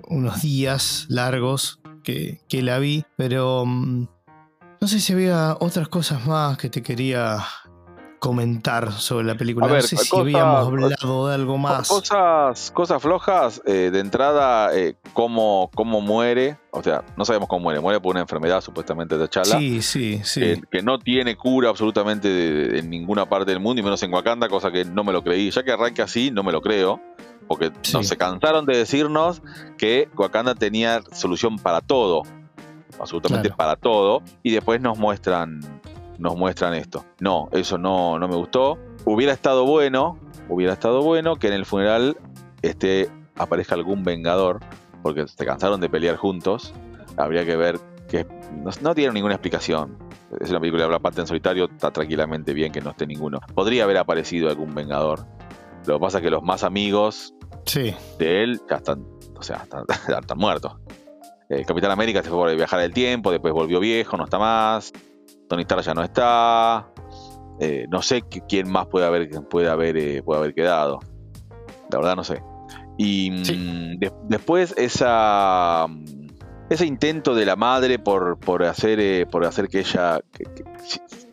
unos 0.07 0.41
días 0.41 1.05
largos 1.09 1.79
que, 2.03 2.39
la 2.51 2.79
vi, 2.79 3.05
pero 3.15 3.65
mm, 3.65 4.07
no 4.81 4.87
sé 4.87 4.99
si 4.99 5.13
había 5.13 5.57
otras 5.59 5.87
cosas 5.87 6.25
más 6.27 6.57
que 6.57 6.69
te 6.69 6.83
quería 6.83 7.39
comentar 8.19 8.93
sobre 8.93 9.25
la 9.25 9.35
película. 9.35 9.67
no 9.67 9.81
sé 9.81 9.97
si 9.97 10.17
habíamos 10.17 10.67
hablado 10.67 11.27
de 11.27 11.35
algo 11.35 11.57
más. 11.57 11.89
Cosas, 11.89 12.71
cosas 12.71 13.01
flojas, 13.01 13.61
eh, 13.65 13.89
de 13.91 13.99
entrada, 13.99 14.73
eh, 14.73 14.95
cómo, 15.11 15.69
muere. 16.01 16.57
O 16.71 16.81
sea, 16.81 17.03
no 17.17 17.25
sabemos 17.25 17.49
cómo 17.49 17.63
muere. 17.63 17.81
Muere 17.81 17.99
por 17.99 18.11
una 18.11 18.21
enfermedad 18.21 18.61
supuestamente 18.61 19.17
de 19.17 19.27
Chala. 19.27 19.57
Sí, 19.57 19.81
sí, 19.81 20.21
sí. 20.23 20.61
que 20.71 20.81
no 20.81 20.99
tiene 20.99 21.35
cura 21.35 21.69
absolutamente 21.69 22.79
en 22.79 22.89
ninguna 22.89 23.27
parte 23.27 23.51
del 23.51 23.59
mundo, 23.59 23.81
y 23.81 23.83
menos 23.83 24.01
en 24.03 24.13
Wakanda, 24.13 24.47
cosa 24.47 24.71
que 24.71 24.85
no 24.85 25.03
me 25.03 25.11
lo 25.11 25.21
creí. 25.21 25.51
Ya 25.51 25.63
que 25.63 25.73
arranque 25.73 26.01
así, 26.01 26.31
no 26.31 26.43
me 26.43 26.53
lo 26.53 26.61
creo 26.61 27.01
porque 27.47 27.71
no 27.93 28.03
se 28.03 28.17
cansaron 28.17 28.65
de 28.65 28.77
decirnos 28.77 29.41
que 29.77 30.09
Wakanda 30.15 30.55
tenía 30.55 31.01
solución 31.11 31.57
para 31.57 31.81
todo, 31.81 32.23
absolutamente 32.99 33.49
para 33.51 33.75
todo, 33.75 34.21
y 34.43 34.51
después 34.51 34.81
nos 34.81 34.97
muestran, 34.97 35.59
nos 36.17 36.35
muestran 36.35 36.73
esto. 36.73 37.05
No, 37.19 37.49
eso 37.51 37.77
no, 37.77 38.19
no 38.19 38.27
me 38.27 38.35
gustó. 38.35 38.77
Hubiera 39.05 39.33
estado 39.33 39.65
bueno, 39.65 40.17
hubiera 40.49 40.73
estado 40.73 41.01
bueno 41.01 41.35
que 41.35 41.47
en 41.47 41.53
el 41.53 41.65
funeral 41.65 42.17
este, 42.61 43.09
aparezca 43.35 43.75
algún 43.75 44.03
vengador, 44.03 44.59
porque 45.01 45.27
se 45.27 45.45
cansaron 45.45 45.81
de 45.81 45.89
pelear 45.89 46.15
juntos. 46.15 46.73
Habría 47.17 47.45
que 47.45 47.55
ver 47.55 47.79
que 48.09 48.25
no, 48.81 48.95
tiene 48.95 49.13
ninguna 49.13 49.35
explicación. 49.35 49.97
Es 50.39 50.49
una 50.49 50.59
película 50.59 50.83
de 50.83 50.89
Black 50.89 51.17
en 51.17 51.27
solitario, 51.27 51.65
está 51.65 51.91
tranquilamente 51.91 52.53
bien 52.53 52.71
que 52.71 52.81
no 52.81 52.91
esté 52.91 53.05
ninguno. 53.05 53.39
Podría 53.53 53.83
haber 53.83 53.97
aparecido 53.97 54.49
algún 54.49 54.73
vengador 54.73 55.25
lo 55.85 55.95
que 55.95 55.99
pasa 55.99 56.17
es 56.17 56.23
que 56.23 56.29
los 56.29 56.43
más 56.43 56.63
amigos 56.63 57.33
de 57.73 58.43
él 58.43 58.61
ya 58.69 58.77
están, 58.77 59.05
o 59.35 59.41
sea, 59.41 59.65
están, 59.65 60.37
muertos. 60.37 60.73
El 61.49 61.65
Capitán 61.65 61.91
América 61.91 62.23
se 62.23 62.29
fue 62.29 62.37
por 62.37 62.55
viajar 62.55 62.79
el 62.79 62.93
tiempo, 62.93 63.31
después 63.31 63.53
volvió 63.53 63.79
viejo, 63.79 64.17
no 64.17 64.23
está 64.23 64.39
más. 64.39 64.91
Tony 65.49 65.63
Stark 65.63 65.83
ya 65.83 65.93
no 65.93 66.03
está. 66.03 66.87
Eh, 67.59 67.85
no 67.89 68.01
sé 68.01 68.23
quién 68.47 68.71
más 68.71 68.87
puede 68.87 69.05
haber, 69.05 69.29
puede 69.49 69.69
haber, 69.69 69.97
eh, 69.97 70.23
puede 70.23 70.39
haber 70.39 70.53
quedado. 70.53 70.99
La 71.91 71.97
verdad 71.99 72.15
no 72.15 72.23
sé. 72.23 72.41
Y 72.97 73.31
mm, 73.31 73.99
después 74.27 74.73
esa, 74.77 75.87
ese 76.69 76.85
intento 76.85 77.35
de 77.35 77.45
la 77.45 77.55
madre 77.55 77.99
por, 77.99 78.39
por, 78.39 78.63
hacer, 78.63 78.99
eh, 78.99 79.25
por 79.25 79.45
hacer 79.45 79.67
que 79.67 79.79
ella 79.79 80.21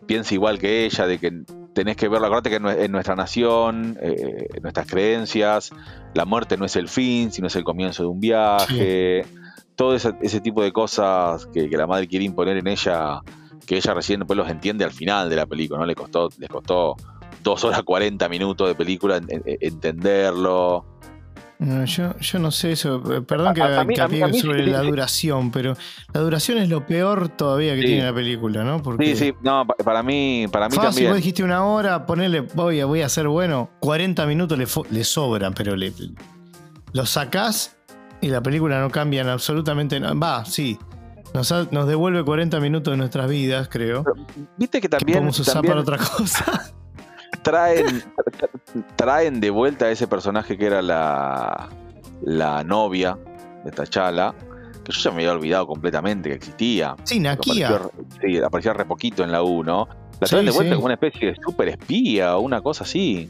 piense 0.06 0.34
igual 0.34 0.58
que 0.58 0.84
ella, 0.84 1.06
de 1.06 1.18
que 1.18 1.42
tenés 1.74 1.96
que 1.96 2.08
verlo, 2.08 2.26
acuérdate 2.26 2.50
que 2.50 2.56
en 2.84 2.92
nuestra 2.92 3.14
nación, 3.16 3.96
eh, 4.00 4.46
nuestras 4.62 4.86
creencias, 4.86 5.70
la 6.14 6.24
muerte 6.24 6.56
no 6.56 6.64
es 6.64 6.76
el 6.76 6.88
fin, 6.88 7.30
sino 7.32 7.46
es 7.46 7.56
el 7.56 7.64
comienzo 7.64 8.02
de 8.02 8.08
un 8.08 8.20
viaje. 8.20 9.24
todo 9.76 9.94
ese, 9.94 10.12
ese 10.20 10.40
tipo 10.40 10.62
de 10.62 10.72
cosas 10.72 11.46
que, 11.46 11.70
que 11.70 11.76
la 11.76 11.86
madre 11.86 12.06
quiere 12.06 12.24
imponer 12.26 12.56
en 12.58 12.66
ella, 12.66 13.20
que 13.66 13.76
ella 13.76 13.94
recién 13.94 14.20
después 14.20 14.36
los 14.36 14.48
entiende 14.50 14.84
al 14.84 14.90
final 14.92 15.30
de 15.30 15.36
la 15.36 15.46
película, 15.46 15.78
¿no? 15.80 15.86
Le 15.86 15.94
costó, 15.94 16.28
les 16.36 16.50
costó 16.50 16.96
dos 17.42 17.64
horas 17.64 17.82
40 17.82 18.28
minutos 18.28 18.68
de 18.68 18.74
película 18.74 19.16
en- 19.16 19.30
en- 19.30 19.42
entenderlo. 19.60 20.84
No, 21.60 21.84
yo, 21.84 22.18
yo 22.18 22.38
no 22.38 22.50
sé 22.50 22.72
eso. 22.72 23.02
Perdón 23.26 23.48
A- 23.48 23.54
que 23.54 23.60
a- 23.62 23.84
mí- 23.84 23.94
que 23.94 24.00
a 24.00 24.08
mí- 24.08 24.22
a 24.22 24.28
mí 24.28 24.40
sobre 24.40 24.64
sí, 24.64 24.70
la 24.70 24.80
sí. 24.80 24.86
duración, 24.88 25.50
pero 25.50 25.76
la 26.14 26.20
duración 26.22 26.56
es 26.56 26.70
lo 26.70 26.86
peor 26.86 27.28
todavía 27.28 27.74
que 27.74 27.82
Sí. 27.82 27.86
tiene 27.88 28.04
la 28.04 28.14
película, 28.14 28.64
¿no? 28.64 28.82
Porque 28.82 29.14
Sí, 29.14 29.26
sí, 29.26 29.34
no, 29.42 29.66
pa- 29.66 29.74
para 29.84 30.02
mí, 30.02 30.46
para 30.50 30.68
mí 30.70 30.76
fácil, 30.76 30.88
también. 30.90 31.08
vos 31.10 31.16
dijiste 31.18 31.44
una 31.44 31.62
hora, 31.66 32.06
ponerle, 32.06 32.40
voy 32.40 32.80
a, 32.80 32.86
voy 32.86 33.02
a 33.02 33.08
ser 33.10 33.28
bueno, 33.28 33.68
40 33.80 34.24
minutos 34.24 34.56
le, 34.58 34.66
le 34.90 35.04
sobran, 35.04 35.52
pero 35.52 35.76
le, 35.76 35.92
lo 36.94 37.04
sacás 37.04 37.76
y 38.22 38.28
la 38.28 38.42
película 38.42 38.80
no 38.80 38.90
cambia 38.90 39.20
en 39.20 39.28
absolutamente 39.28 40.00
nada. 40.00 40.14
Va, 40.14 40.44
sí. 40.46 40.78
Nos, 41.34 41.52
ha- 41.52 41.68
nos 41.70 41.86
devuelve 41.86 42.24
40 42.24 42.58
minutos 42.58 42.90
de 42.92 42.96
nuestras 42.96 43.28
vidas, 43.28 43.68
creo. 43.70 44.02
Viste 44.56 44.80
que 44.80 44.88
Que 44.88 44.96
también, 44.96 45.18
podemos 45.18 45.38
usar 45.38 45.54
también 45.56 45.72
para 45.74 45.80
otra 45.82 45.98
cosa. 45.98 46.72
traen, 47.42 48.02
tra- 48.14 48.84
traen 48.96 49.40
de 49.40 49.50
vuelta 49.50 49.86
a 49.86 49.90
ese 49.90 50.06
personaje 50.06 50.56
que 50.58 50.66
era 50.66 50.82
la, 50.82 51.68
la 52.22 52.64
novia 52.64 53.18
de 53.64 53.70
Tachala, 53.70 54.34
que 54.84 54.92
yo 54.92 55.00
ya 55.00 55.10
me 55.10 55.16
había 55.18 55.32
olvidado 55.32 55.66
completamente 55.66 56.28
que 56.30 56.34
existía. 56.36 56.96
Sí, 57.04 57.20
Nakia. 57.20 57.68
Apareció, 57.68 57.92
sí, 58.20 58.38
aparecía 58.38 58.72
re 58.72 58.84
poquito 58.84 59.22
en 59.24 59.32
la 59.32 59.42
1. 59.42 59.88
La 60.20 60.26
Sí, 60.26 60.30
traen 60.30 60.46
de 60.46 60.52
vuelta 60.52 60.70
sí. 60.72 60.76
como 60.76 60.84
una 60.86 60.94
especie 60.94 61.28
de 61.28 61.36
super 61.42 61.68
espía 61.68 62.36
o 62.36 62.40
una 62.40 62.60
cosa 62.62 62.84
así. 62.84 63.28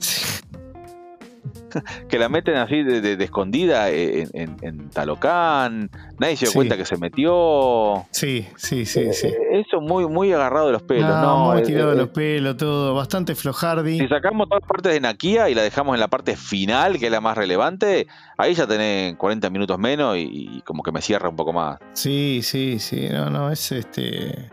Que 2.09 2.19
la 2.19 2.29
meten 2.29 2.57
así 2.57 2.83
de, 2.83 3.01
de- 3.01 3.17
de 3.17 3.25
escondida 3.25 3.89
en, 3.91 4.29
en- 4.33 4.57
en 4.63 4.91
Talocán. 4.91 5.91
Nadie 6.19 6.37
se 6.37 6.45
dio 6.47 6.51
Sí. 6.53 6.55
cuenta 6.57 6.77
que 6.77 6.85
se 6.85 6.97
metió. 6.97 8.05
Sí, 8.11 8.47
sí, 8.57 8.85
sí, 8.87 9.13
sí. 9.13 9.29
Eh, 9.29 9.61
Eso 9.67 9.81
muy, 9.81 10.07
muy 10.07 10.33
agarrado 10.33 10.67
de 10.67 10.73
los 10.73 10.83
pelos, 10.83 11.09
No, 11.11 11.21
¿no? 11.23 11.53
muy 11.53 11.59
Eh, 11.63 11.65
tirado 11.65 11.89
de 11.91 11.95
eh, 11.95 11.99
los 11.99 12.09
pelos, 12.09 12.57
todo. 12.57 12.95
Bastante 12.95 13.35
flojardi. 13.35 13.99
Si 13.99 14.09
sacamos 14.09 14.49
todas 14.49 14.63
las 14.63 14.69
partes 14.69 14.93
de 14.93 15.01
Nakia 15.01 15.49
y 15.51 15.55
la 15.55 15.63
dejamos 15.63 15.95
en 15.95 16.01
la 16.01 16.09
parte 16.09 16.37
final, 16.37 16.99
que 16.99 17.07
es 17.07 17.13
la 17.13 17.21
más 17.21 17.37
relevante, 17.37 18.07
ahí 18.39 18.55
ya 18.55 18.67
tenés 18.67 19.17
40 19.17 19.51
minutos 19.51 19.79
menos 19.79 20.17
y, 20.17 20.29
y 20.57 20.63
como 20.63 20.83
que 20.83 20.93
me 20.93 21.01
cierra 21.03 21.29
un 21.29 21.37
poco 21.37 21.53
más. 21.53 21.79
Sí, 21.93 22.41
sí, 22.43 22.79
sí. 22.79 23.09
No, 23.11 23.31
no, 23.31 23.51
es 23.51 23.71
este. 23.73 24.51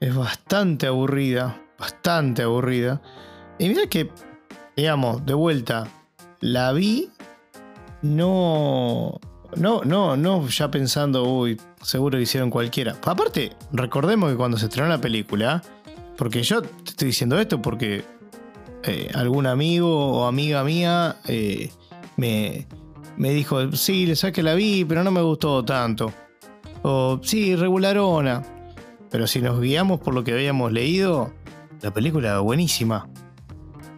Es 0.00 0.14
bastante 0.14 0.86
aburrida. 0.86 1.60
Bastante 1.78 2.42
aburrida. 2.42 3.00
Y 3.58 3.68
mira 3.68 3.86
que, 3.88 4.08
digamos, 4.76 5.24
de 5.26 5.34
vuelta, 5.34 5.86
la 6.44 6.72
vi. 6.72 7.10
No. 8.02 9.18
No, 9.56 9.82
no, 9.84 10.16
no, 10.16 10.48
ya 10.48 10.68
pensando, 10.70 11.24
uy, 11.24 11.60
seguro 11.80 12.18
que 12.18 12.24
hicieron 12.24 12.50
cualquiera. 12.50 12.96
Aparte, 13.04 13.52
recordemos 13.72 14.30
que 14.30 14.36
cuando 14.36 14.58
se 14.58 14.66
estrenó 14.66 14.88
la 14.88 15.00
película, 15.00 15.62
porque 16.16 16.42
yo 16.42 16.60
te 16.60 16.90
estoy 16.90 17.06
diciendo 17.06 17.38
esto 17.38 17.62
porque 17.62 18.04
eh, 18.82 19.10
algún 19.14 19.46
amigo 19.46 20.12
o 20.12 20.26
amiga 20.26 20.64
mía 20.64 21.16
eh, 21.26 21.70
me, 22.16 22.66
me 23.16 23.30
dijo, 23.30 23.72
sí, 23.72 24.06
le 24.06 24.16
saqué 24.16 24.42
la 24.42 24.54
vi, 24.54 24.84
pero 24.84 25.04
no 25.04 25.12
me 25.12 25.22
gustó 25.22 25.64
tanto. 25.64 26.12
O 26.82 27.20
sí, 27.22 27.54
regularona. 27.54 28.42
Pero 29.08 29.28
si 29.28 29.40
nos 29.40 29.60
guiamos 29.60 30.00
por 30.00 30.14
lo 30.14 30.24
que 30.24 30.32
habíamos 30.32 30.72
leído, 30.72 31.32
la 31.80 31.92
película 31.92 32.40
buenísima. 32.40 33.08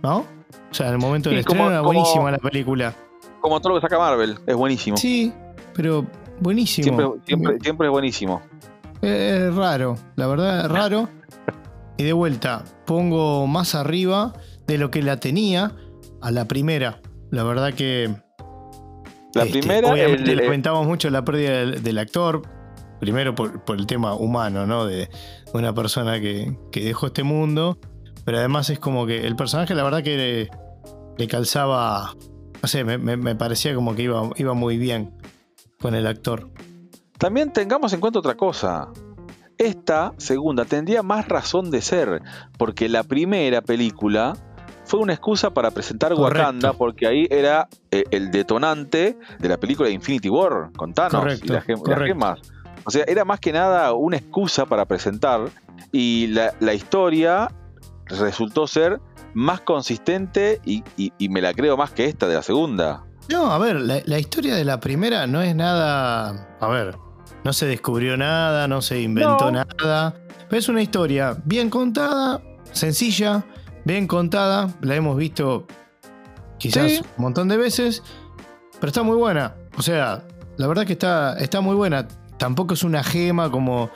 ¿No? 0.02 0.35
O 0.76 0.78
sea, 0.78 0.88
en 0.88 0.92
el 0.92 0.98
momento 0.98 1.30
del 1.30 1.38
Sí, 1.38 1.44
como- 1.46 1.60
estreno 1.62 1.70
era 1.70 1.78
como- 1.80 1.92
buenísima 1.94 2.30
la 2.30 2.36
película. 2.38 2.94
Como 3.40 3.60
todo 3.60 3.70
lo 3.74 3.80
que 3.80 3.86
saca 3.86 3.98
Marvel, 3.98 4.38
es 4.46 4.54
buenísimo. 4.54 4.98
Sí, 4.98 5.32
pero 5.72 6.04
buenísimo. 6.40 6.84
siempre, 6.84 7.06
siempre, 7.26 7.58
siempre 7.62 7.86
es 7.86 7.90
buenísimo. 7.90 8.42
Es 9.00 9.54
raro, 9.54 9.96
la 10.16 10.26
verdad 10.26 10.66
es 10.66 10.70
raro. 10.70 11.08
Y 11.96 12.04
de 12.04 12.12
vuelta, 12.12 12.62
pongo 12.84 13.46
más 13.46 13.74
arriba 13.74 14.34
de 14.66 14.76
lo 14.76 14.90
que 14.90 15.00
la 15.00 15.16
tenía 15.18 15.72
a 16.20 16.30
la 16.30 16.44
primera. 16.46 17.00
La 17.30 17.42
verdad 17.42 17.72
que. 17.72 18.14
La 19.34 19.44
este, 19.44 19.60
primera, 19.60 19.92
Obviamente 19.92 20.30
el- 20.32 20.40
eh, 20.40 20.44
lamentamos 20.44 20.86
mucho 20.86 21.08
la 21.08 21.24
pérdida 21.24 21.52
del, 21.52 21.82
del 21.82 21.98
actor. 21.98 22.42
Primero 23.00 23.34
por, 23.34 23.64
por 23.64 23.78
el 23.78 23.86
tema 23.86 24.12
humano, 24.14 24.66
¿no? 24.66 24.84
De 24.84 25.08
una 25.54 25.72
persona 25.74 26.20
que, 26.20 26.58
que 26.70 26.80
dejó 26.84 27.06
este 27.06 27.22
mundo. 27.22 27.78
Pero 28.26 28.38
además 28.38 28.68
es 28.70 28.78
como 28.78 29.06
que 29.06 29.26
el 29.26 29.36
personaje, 29.36 29.74
la 29.74 29.84
verdad 29.84 30.02
que 30.02 30.48
le, 31.18 31.26
calzaba. 31.28 32.14
No 32.62 32.68
sé, 32.68 32.84
me, 32.84 32.98
me- 32.98 33.16
me 33.16 33.34
parecía 33.36 33.74
como 33.74 33.94
que 33.94 34.02
iba, 34.02 34.30
iba 34.36 34.54
muy 34.54 34.76
bien 34.78 35.12
con 35.80 35.94
el 35.94 36.06
actor. 36.06 36.48
También 37.18 37.52
tengamos 37.52 37.92
en 37.92 38.00
cuenta 38.00 38.18
otra 38.18 38.34
cosa. 38.36 38.88
Esta 39.58 40.12
segunda 40.18 40.64
tendría 40.66 41.02
más 41.02 41.28
razón 41.28 41.70
de 41.70 41.80
ser, 41.80 42.22
porque 42.58 42.88
la 42.88 43.02
primera 43.04 43.62
película 43.62 44.34
fue 44.84 45.00
una 45.00 45.14
excusa 45.14 45.50
para 45.50 45.70
presentar 45.70 46.12
Correcto. 46.14 46.38
Wakanda, 46.42 46.72
porque 46.74 47.06
ahí 47.06 47.26
era 47.30 47.68
eh, 47.90 48.04
el 48.10 48.30
detonante 48.30 49.18
de 49.38 49.48
la 49.48 49.56
película 49.56 49.88
de 49.88 49.94
Infinity 49.94 50.28
War 50.28 50.70
con 50.76 50.92
Thanos 50.92 51.20
Correcto, 51.22 51.46
y 51.46 51.48
las, 51.48 51.66
gem- 51.66 51.88
las 51.88 51.98
gemas. 52.00 52.38
O 52.84 52.90
sea, 52.90 53.04
era 53.08 53.24
más 53.24 53.40
que 53.40 53.50
nada 53.52 53.92
una 53.94 54.16
excusa 54.18 54.66
para 54.66 54.84
presentar 54.84 55.48
y 55.90 56.28
la, 56.28 56.52
la 56.60 56.74
historia 56.74 57.50
resultó 58.06 58.66
ser 58.66 59.00
más 59.36 59.60
consistente 59.60 60.60
y, 60.64 60.82
y- 60.96 61.12
y 61.18 61.28
me 61.28 61.42
la 61.42 61.52
creo 61.52 61.76
más 61.76 61.90
que 61.90 62.06
esta 62.06 62.26
de 62.26 62.34
la 62.36 62.42
segunda. 62.42 63.04
No, 63.28 63.52
a 63.52 63.58
ver, 63.58 63.76
la, 63.80 64.00
la 64.06 64.18
historia 64.18 64.54
de 64.54 64.64
la 64.64 64.80
primera 64.80 65.26
no 65.26 65.42
es 65.42 65.54
nada. 65.54 66.56
A 66.58 66.68
ver, 66.68 66.96
no 67.44 67.52
se 67.52 67.66
descubrió 67.66 68.16
nada, 68.16 68.66
no 68.66 68.80
se 68.80 69.00
inventó 69.02 69.50
No. 69.52 69.64
nada. 69.78 70.14
Pero 70.48 70.58
es 70.58 70.68
una 70.70 70.80
historia 70.80 71.36
bien 71.44 71.68
contada, 71.68 72.40
sencilla, 72.72 73.44
bien 73.84 74.06
contada. 74.06 74.70
La 74.80 74.94
hemos 74.94 75.16
visto 75.18 75.66
quizás 76.58 76.92
Sí. 76.92 77.00
un 77.18 77.24
montón 77.24 77.48
de 77.48 77.58
veces, 77.58 78.02
pero 78.80 78.86
está 78.88 79.02
muy 79.02 79.16
buena. 79.16 79.54
O 79.76 79.82
sea, 79.82 80.22
la 80.56 80.66
verdad 80.66 80.86
que 80.86 80.94
está, 80.94 81.36
está 81.38 81.60
muy 81.60 81.74
buena. 81.76 82.08
Tampoco 82.38 82.72
es 82.74 82.82
una 82.84 83.02
gema 83.04 83.50
como 83.50 83.90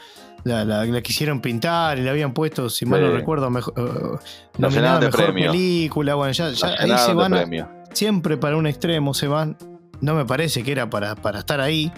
la, 0.45 0.65
la- 0.65 0.85
la 0.85 1.01
quisieron 1.03 1.41
pintar 1.41 1.99
y 1.99 2.03
la 2.03 2.11
habían 2.13 2.33
puesto, 2.33 2.69
si 2.71 2.87
mal 2.87 3.01
no 3.01 3.11
recuerdo, 3.13 3.51
mejor, 3.51 3.75
La 4.59 4.69
nominada 4.69 4.97
a 4.97 5.01
mejor 5.01 5.25
premio. 5.27 5.51
película. 5.53 6.15
Bueno, 6.15 6.33
ya, 6.33 6.47
ahí 6.47 6.93
se 6.99 7.13
van 7.15 7.35
a, 7.35 7.47
siempre 7.93 8.37
para 8.37 8.57
un 8.57 8.67
extremo 8.67 9.15
se 9.15 9.27
van. 9.29 9.57
No 10.01 10.15
me 10.15 10.25
parece 10.25 10.63
que 10.63 10.73
era 10.73 10.89
para, 10.89 11.15
para 11.15 11.41
estar 11.41 11.61
ahí. 11.61 11.93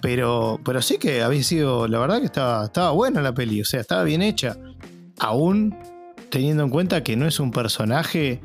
Pero, 0.00 0.60
pero 0.64 0.80
sí 0.82 0.98
que 0.98 1.22
había 1.22 1.42
sido. 1.42 1.88
La 1.88 1.98
verdad 1.98 2.20
que 2.20 2.26
estaba, 2.26 2.66
estaba 2.66 2.90
buena 2.92 3.20
la 3.20 3.32
peli. 3.34 3.60
O 3.60 3.64
sea, 3.64 3.80
estaba 3.80 4.04
bien 4.04 4.22
hecha. 4.22 4.56
Aún 5.18 5.76
teniendo 6.30 6.62
en 6.62 6.70
cuenta 6.70 7.02
que 7.02 7.16
no 7.16 7.26
es 7.26 7.40
un 7.40 7.50
personaje 7.50 8.40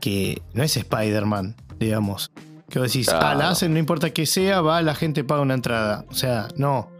que 0.00 0.40
no 0.52 0.62
es 0.62 0.76
Spider-Man, 0.76 1.56
digamos. 1.80 2.30
Que 2.68 2.78
vos 2.78 2.92
decís, 2.92 3.08
ah, 3.08 3.18
Claro. 3.18 3.38
la 3.40 3.48
hacen, 3.50 3.72
no 3.72 3.78
importa 3.78 4.10
que 4.10 4.26
sea, 4.26 4.60
va, 4.60 4.82
la 4.82 4.94
gente 4.94 5.24
paga 5.24 5.40
una 5.40 5.54
entrada. 5.54 6.04
O 6.10 6.14
sea, 6.14 6.48
no. 6.56 6.90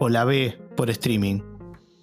O 0.00 0.08
la 0.08 0.24
ve 0.24 0.58
por 0.78 0.88
streaming. 0.90 1.40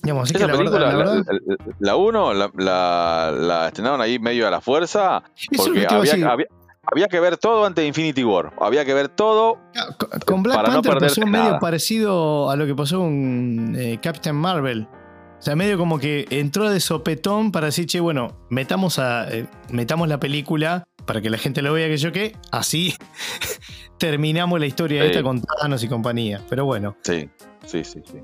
Digamos, 0.03 0.26
así 0.26 0.36
Esa 0.36 0.45
que 0.45 0.51
la 0.51 0.57
película, 0.59 0.80
la 0.91 0.95
verdad- 0.97 1.23
la- 1.26 1.55
la- 1.55 1.76
la 1.80 1.95
1, 1.95 2.34
la, 2.36 2.51
la, 2.57 3.32
la 3.36 3.67
estrenaron 3.67 4.01
ahí 4.01 4.19
medio 4.19 4.47
a 4.47 4.51
la 4.51 4.61
fuerza, 4.61 5.23
porque 5.57 5.88
había, 5.89 6.11
había, 6.32 6.45
había 6.91 7.07
que 7.07 7.19
ver 7.19 7.38
todo 7.38 7.65
antes 7.65 7.82
de 7.82 7.88
Infinity 7.88 8.23
War. 8.23 8.53
Había 8.61 8.86
que 8.86 8.93
ver 8.93 9.07
todo. 9.09 9.57
Ah, 9.76 9.95
Con- 9.97 10.19
Con 10.19 10.43
Black 10.43 10.57
Para 10.57 10.69
Panther 10.73 10.97
pasó 10.99 11.21
medio 11.26 11.45
nada. 11.45 11.59
parecido 11.59 12.51
a 12.51 12.55
lo 12.55 12.67
que 12.67 12.76
pasó 12.76 12.99
con 12.99 13.73
eh, 13.76 13.97
Captain 14.03 14.36
Marvel. 14.36 14.88
O 15.39 15.41
sea, 15.41 15.55
medio 15.55 15.78
como 15.78 15.97
que 15.99 16.28
entró 16.30 16.69
de 16.69 16.80
sopetón 16.80 17.51
para 17.51 17.67
decir, 17.67 17.86
che, 17.88 17.99
bueno, 17.99 18.38
metamos, 18.49 18.99
a, 18.99 19.28
eh, 19.32 19.47
metamos 19.71 20.07
la 20.07 20.19
película 20.19 20.84
para 21.05 21.21
que 21.21 21.30
la 21.32 21.38
gente 21.38 21.61
lo 21.63 21.73
vea 21.73 21.88
que 21.88 21.97
yo 21.97 22.11
qué. 22.11 22.36
Así 22.51 22.93
terminamos 23.97 24.59
la 24.59 24.65
historia 24.67 25.01
Sí. 25.03 25.07
esta 25.09 25.23
con 25.23 25.41
Thanos 25.41 25.84
y 25.84 25.88
compañía. 25.88 26.41
Pero 26.49 26.65
bueno, 26.65 26.95
Sí, 27.01 27.28
sí, 27.65 27.84
sí. 27.84 28.01
sí. 28.05 28.17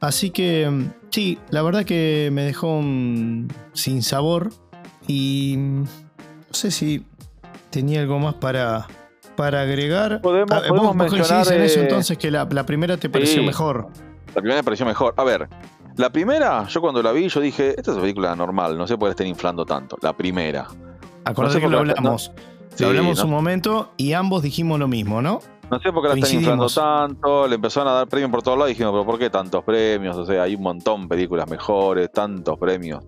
Así 0.00 0.30
que 0.30 0.68
mm, 0.70 0.84
sí, 1.10 1.38
la 1.50 1.62
verdad 1.62 1.84
que 1.84 2.30
me 2.32 2.42
dejó 2.42 2.80
sin 3.72 4.02
sabor. 4.02 4.50
Y 5.06 5.54
mm, 5.58 5.82
no 5.82 5.86
sé 6.52 6.70
si 6.70 7.04
tenía 7.70 8.00
algo 8.00 8.18
más 8.18 8.34
para, 8.34 8.86
para 9.36 9.62
agregar. 9.62 10.20
Podemos, 10.20 10.50
Ah, 10.52 10.60
podemos 10.68 10.88
vos, 10.88 10.96
mencionar. 10.96 11.52
en 11.52 11.62
eso 11.62 11.80
eh, 11.80 11.82
entonces 11.84 12.18
que 12.18 12.30
la, 12.30 12.46
la 12.50 12.64
primera 12.66 12.96
te 12.96 13.08
pareció 13.08 13.40
Sí. 13.40 13.46
mejor. 13.46 13.88
La 14.34 14.34
primera 14.40 14.56
me 14.56 14.64
pareció 14.64 14.86
mejor. 14.86 15.14
A 15.16 15.24
ver, 15.24 15.48
la 15.96 16.10
primera, 16.10 16.66
yo 16.68 16.80
cuando 16.80 17.02
la 17.02 17.12
vi, 17.12 17.28
yo 17.28 17.40
dije, 17.40 17.70
esta 17.70 17.82
es 17.82 17.88
una 17.88 18.00
película 18.02 18.36
normal, 18.36 18.78
no 18.78 18.86
sé 18.86 18.96
por 18.96 19.08
qué 19.08 19.10
estén 19.10 19.26
inflando 19.26 19.64
tanto. 19.66 19.96
La 20.02 20.12
primera. 20.16 20.66
Acordate 21.24 21.54
sé 21.54 21.60
que 21.60 21.68
lo 21.68 21.78
hablamos. 21.78 22.30
Sí, 22.74 22.84
lo 22.84 22.90
hablamos 22.90 23.18
no, 23.18 23.24
un 23.24 23.30
momento 23.30 23.92
y 23.96 24.12
ambos 24.12 24.42
dijimos 24.42 24.78
lo 24.78 24.86
mismo, 24.88 25.20
¿no? 25.20 25.40
No 25.70 25.80
sé 25.80 25.92
por 25.92 26.02
qué 26.02 26.08
la 26.08 26.14
están 26.14 26.34
inflando 26.34 26.66
tanto. 26.68 27.46
Le 27.48 27.54
empezaron 27.54 27.88
a 27.88 27.92
dar 27.96 28.08
premios 28.08 28.30
por 28.30 28.42
todos 28.42 28.58
lados 28.58 28.70
y 28.70 28.74
dijimos, 28.74 28.92
pero 28.92 29.04
¿por 29.06 29.18
qué 29.18 29.30
tantos 29.30 29.62
premios? 29.64 30.16
O 30.16 30.26
sea, 30.26 30.42
hay 30.42 30.54
un 30.54 30.62
montón 30.62 31.02
de 31.02 31.08
películas 31.08 31.48
mejores, 31.48 32.10
tantos 32.12 32.58
premios. 32.58 33.04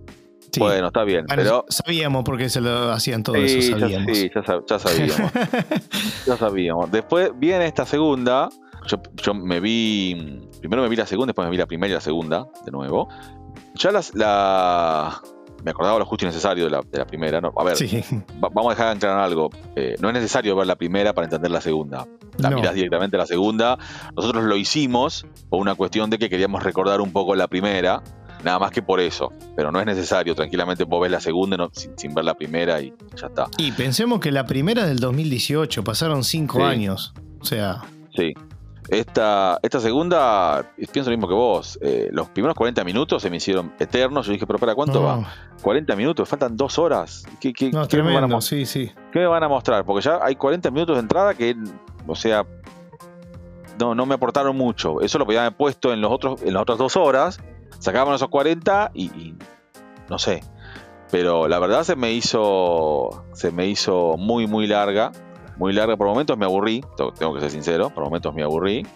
Sí. 0.53 0.61
Bueno, 0.61 0.89
está 0.89 1.03
bien, 1.05 1.25
Bueno, 1.27 1.43
pero. 1.43 1.65
sabíamos 1.71 2.25
porque 2.25 2.51
se 2.51 2.61
lo 2.61 2.91
hacían 2.93 3.23
todo 3.23 3.37
Sí, 3.37 3.59
eso, 3.59 3.73
ya, 3.73 3.81
sabíamos. 3.81 4.17
sí, 4.19 4.31
ya 4.35 4.43
sab- 4.43 4.65
ya 4.69 4.79
sabíamos. 4.79 5.33
ya 6.27 6.37
sabíamos. 6.37 6.91
Después 6.91 7.31
viene 7.37 7.67
esta 7.67 7.87
segunda, 7.87 8.51
yo, 8.87 9.35
me 9.35 9.61
vi. 9.61 10.47
Primero 10.61 10.83
me 10.83 10.89
vi 10.91 10.97
la 10.97 11.07
segunda, 11.07 11.31
después 11.31 11.47
me 11.47 11.51
vi 11.53 11.57
la 11.57 11.65
primera 11.67 11.91
y 11.91 11.95
la 11.95 12.01
segunda, 12.03 12.47
de 12.67 12.71
nuevo. 12.71 13.09
Ya 13.77 13.93
las, 13.93 14.15
la. 14.15 15.21
Me 15.65 15.71
acordaba 15.71 15.99
lo 15.99 16.05
justo 16.05 16.25
y 16.25 16.29
necesario 16.29 16.65
de 16.65 16.71
la, 16.71 16.81
de 16.83 16.99
la 16.99 17.07
primera. 17.07 17.41
¿no? 17.41 17.53
A 17.57 17.65
ver, 17.65 17.77
vamos 18.39 18.67
a 18.67 18.71
dejar 18.71 18.87
de 18.87 18.93
entrar 18.93 19.17
en 19.17 19.25
algo. 19.25 19.51
Eh, 19.77 19.97
no 20.01 20.09
es 20.09 20.15
necesario 20.15 20.57
ver 20.57 20.67
la 20.67 20.77
primera 20.77 21.13
para 21.13 21.27
entender 21.27 21.51
la 21.51 21.61
segunda. 21.61 22.07
La 22.39 22.51
miras 22.51 22.75
directamente 22.75 23.17
la 23.17 23.27
segunda. 23.27 23.79
Nosotros 24.17 24.45
lo 24.45 24.57
hicimos 24.57 25.27
por 25.49 25.61
una 25.61 25.75
cuestión 25.75 26.11
de 26.11 26.19
que 26.19 26.29
queríamos 26.29 26.63
recordar 26.63 27.01
un 27.01 27.13
poco 27.13 27.35
la 27.35 27.47
primera 27.47 28.03
Nada 28.45 28.59
más 28.59 28.71
que 28.73 28.83
por 28.83 29.01
eso. 29.01 29.33
Pero 29.57 29.71
no 29.71 29.81
es 29.81 29.87
necesario. 29.87 30.35
Tranquilamente 30.35 30.85
vos 30.85 31.01
ves 31.01 31.11
la 31.11 31.21
segunda 31.21 31.69
sin, 31.97 32.15
ver 32.15 32.25
la 32.25 32.35
primera 32.35 32.81
y 32.81 32.93
ya 33.17 33.29
está. 33.29 33.47
Y 33.59 33.73
pensemos 33.73 34.21
que 34.21 34.33
la 34.33 34.47
primera 34.47 34.83
es 34.83 34.89
del 34.89 34.99
2018. 34.99 35.85
Pasaron 35.85 36.25
cinco 36.25 36.65
años. 36.65 37.15
O 37.41 37.45
sea. 37.45 37.83
Sí. 38.15 38.35
Esta, 38.89 39.59
esta 39.63 39.81
segunda, 39.81 40.73
pienso 40.93 41.11
lo 41.11 41.17
mismo 41.17 41.29
que 41.29 41.35
vos. 41.35 41.79
Eh, 41.81 42.09
los 42.13 42.29
primeros 42.29 42.57
40 42.57 42.83
minutos 42.85 43.23
se 43.23 43.31
me 43.31 43.37
hicieron 43.37 43.73
eternos. 43.79 44.27
Yo 44.27 44.33
dije, 44.33 44.47
pero 44.47 44.59
¿para 44.59 44.75
cuánto 44.75 45.03
va? 45.03 45.33
40 45.63 45.95
minutos, 45.97 46.29
faltan 46.29 46.57
dos 46.57 46.79
horas. 46.79 47.25
¿Qué, 47.41 47.53
qué, 47.53 47.71
no, 47.71 47.87
me 47.91 48.21
van 48.21 48.33
a 48.33 48.41
sí, 48.41 48.67
sí. 48.67 48.91
¿Qué 49.13 49.21
me 49.21 49.27
van 49.27 49.43
a 49.43 49.49
mostrar? 49.49 49.85
Porque 49.85 50.05
ya 50.05 50.19
hay 50.23 50.35
40 50.35 50.71
minutos 50.71 50.97
de 50.97 51.01
entrada 51.01 51.35
que, 51.35 51.57
o 52.07 52.15
sea, 52.15 52.45
no, 53.79 53.95
no 53.95 54.05
me 54.05 54.15
aportaron 54.15 54.57
mucho. 54.57 55.01
Eso 55.01 55.19
lo 55.19 55.27
podían 55.27 55.45
haber 55.45 55.57
puesto 55.57 55.93
en, 55.93 56.01
los 56.01 56.11
otros, 56.11 56.43
en 56.43 56.53
las 56.53 56.63
otras 56.63 56.79
dos 56.79 56.97
horas 56.97 57.41
Sacaban 57.83 58.15
esos 58.15 58.29
40 58.29 58.93
y, 58.95 59.35
no 60.09 60.17
sé. 60.17 60.45
Pero 61.11 61.49
la 61.49 61.59
verdad 61.59 61.83
se 61.83 61.97
me 61.97 62.13
hizo. 62.13 63.25
Se 63.33 63.51
me 63.51 63.67
hizo 63.67 64.17
muy, 64.17 64.47
muy 64.47 64.69
larga. 64.69 65.11
Muy 65.57 65.73
larga. 65.73 65.97
Por 65.97 66.07
momentos 66.07 66.37
me 66.37 66.45
aburrí. 66.45 66.85
Tengo 67.19 67.35
que 67.35 67.41
ser 67.41 67.51
sincero. 67.51 67.91
Por 67.91 68.05
momentos 68.05 68.35
me 68.35 68.43
aburrí. 68.43 68.87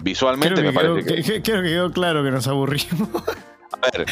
Visualmente 0.00 0.62
me 0.62 0.72
parece 0.72 1.04
que. 1.04 1.42
Creo 1.42 1.62
que 1.62 1.68
quedó 1.68 1.92
claro 1.92 2.24
que 2.24 2.30
nos 2.30 2.46
aburrimos. 2.46 3.08
A 3.72 3.96
ver. 3.96 4.06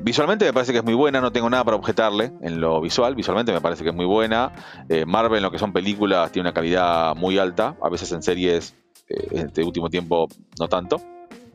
Visualmente 0.00 0.44
me 0.44 0.52
parece 0.52 0.72
que 0.72 0.78
es 0.78 0.84
muy 0.84 0.94
buena, 0.94 1.20
no 1.20 1.32
tengo 1.32 1.50
nada 1.50 1.64
para 1.64 1.76
objetarle 1.76 2.32
en 2.40 2.60
lo 2.60 2.80
visual. 2.80 3.16
Visualmente 3.16 3.52
me 3.52 3.60
parece 3.60 3.82
que 3.82 3.90
es 3.90 3.96
muy 3.96 4.04
buena. 4.04 4.52
Eh, 4.88 5.04
Marvel, 5.04 5.38
en 5.38 5.42
lo 5.42 5.50
que 5.50 5.58
son 5.58 5.72
películas, 5.72 6.30
tiene 6.30 6.48
una 6.48 6.54
calidad 6.54 7.16
muy 7.16 7.38
alta. 7.38 7.74
A 7.82 7.88
veces 7.88 8.12
en 8.12 8.22
series, 8.22 8.76
eh, 9.08 9.26
en 9.32 9.46
este 9.48 9.64
último 9.64 9.90
tiempo, 9.90 10.28
no 10.60 10.68
tanto 10.68 11.00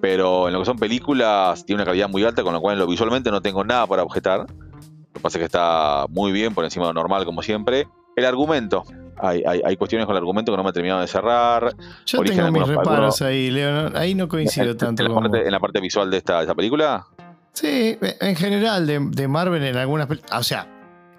pero 0.01 0.47
en 0.47 0.53
lo 0.53 0.59
que 0.59 0.65
son 0.65 0.77
películas 0.77 1.63
tiene 1.63 1.81
una 1.81 1.85
calidad 1.85 2.09
muy 2.09 2.23
alta, 2.25 2.43
con 2.43 2.53
lo 2.53 2.59
cual 2.59 2.73
en 2.73 2.79
lo 2.79 2.87
visualmente 2.87 3.29
no 3.29 3.41
tengo 3.41 3.63
nada 3.63 3.85
para 3.85 4.03
objetar. 4.03 4.39
Lo 4.39 5.13
que 5.13 5.19
pasa 5.19 5.37
es 5.37 5.41
que 5.41 5.45
está 5.45 6.07
muy 6.09 6.31
bien, 6.31 6.53
por 6.55 6.65
encima 6.65 6.87
de 6.87 6.93
lo 6.93 6.99
normal, 6.99 7.23
como 7.23 7.43
siempre. 7.43 7.87
El 8.21 8.27
argumento. 8.27 8.83
Hay, 9.17 9.43
hay, 9.43 9.75
cuestiones 9.77 10.07
con 10.07 10.15
el 10.15 10.19
argumento 10.19 10.51
que 10.51 10.57
no 10.57 10.63
me 10.63 10.69
he 10.71 10.73
terminado 10.73 11.01
de 11.01 11.07
cerrar. 11.07 11.75
Yo 12.05 12.21
tengo 12.21 12.51
mis 12.51 12.67
reparos 12.67 13.21
ahí, 13.21 13.51
Leo. 13.51 13.91
Ahí 13.95 14.15
no 14.15 14.27
coincido 14.27 14.75
tanto. 14.75 15.03
En 15.03 15.51
la, 15.51 15.59
parte, 15.59 15.79
visual 15.79 16.09
de 16.09 16.17
esta, 16.17 16.41
esta 16.41 16.55
película? 16.55 17.05
Sí, 17.53 17.97
en 18.01 18.35
general, 18.35 18.87
de, 18.87 19.27
Marvel 19.27 19.63
en 19.63 19.77
algunas 19.77 20.07
películas. 20.07 20.39
O 20.39 20.43
sea, 20.43 20.67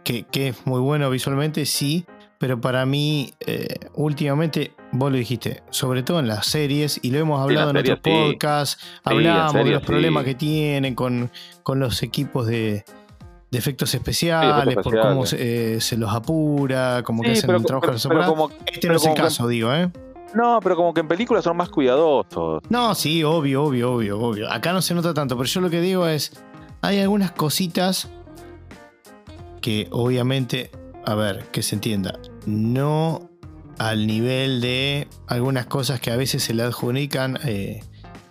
que, 0.02 0.24
que, 0.24 0.48
es 0.48 0.66
muy 0.66 0.80
bueno 0.80 1.10
visualmente, 1.10 1.64
sí 1.64 2.04
pero 2.42 2.60
para 2.60 2.84
mí, 2.86 3.34
eh, 3.46 3.76
últimamente, 3.94 4.72
vos 4.90 5.12
lo 5.12 5.16
dijiste, 5.16 5.62
sobre 5.70 6.02
todo 6.02 6.18
en 6.18 6.26
las 6.26 6.44
series, 6.44 6.98
y 7.00 7.12
lo 7.12 7.20
hemos 7.20 7.40
hablado 7.40 7.70
en 7.70 7.76
otros 7.76 8.00
podcasts, 8.00 8.84
hablamos 9.04 9.54
de 9.54 9.66
los 9.66 9.82
problemas 9.84 10.24
que 10.24 10.34
tienen 10.34 10.96
con, 10.96 11.30
con 11.62 11.78
los 11.78 12.02
equipos 12.02 12.48
de, 12.48 12.84
efectos 13.58 13.94
especiales, 13.94 14.76
por 14.76 14.98
cómo 15.00 15.26
se, 15.26 15.96
los 15.96 16.12
apura, 16.12 17.02
como 17.04 17.22
que 17.22 17.32
hacen 17.32 17.54
un 17.54 17.64
trabajo 17.64 17.86
pero, 18.08 18.50
Este 18.66 18.88
no 18.88 18.96
es 18.96 19.06
el 19.06 19.14
caso, 19.14 19.48
digo, 19.48 19.72
¿eh? 19.72 19.90
No, 20.34 20.60
pero 20.62 20.76
como 20.76 20.94
que 20.94 21.00
en 21.00 21.08
películas 21.08 21.44
son 21.44 21.58
más 21.58 21.68
cuidadosos. 21.68 22.62
No, 22.70 22.94
sí, 22.94 23.22
obvio, 23.22 23.64
obvio, 23.64 23.92
obvio, 23.92 24.18
obvio. 24.18 24.50
Acá 24.50 24.72
no 24.72 24.80
se 24.80 24.94
nota 24.94 25.12
tanto, 25.12 25.36
pero 25.36 25.46
yo 25.46 25.60
lo 25.60 25.68
que 25.68 25.82
digo 25.82 26.06
es, 26.06 26.32
hay 26.80 27.00
algunas 27.00 27.32
cositas 27.32 28.08
que 29.60 29.88
obviamente 29.90 30.70
a 31.04 31.14
ver, 31.14 31.44
que 31.50 31.62
se 31.62 31.74
entienda, 31.74 32.18
no 32.46 33.28
al 33.78 34.06
nivel 34.06 34.60
de 34.60 35.08
algunas 35.26 35.66
cosas 35.66 36.00
que 36.00 36.10
a 36.10 36.16
veces 36.16 36.42
se 36.44 36.54
le 36.54 36.62
adjudican 36.62 37.38
eh, 37.44 37.82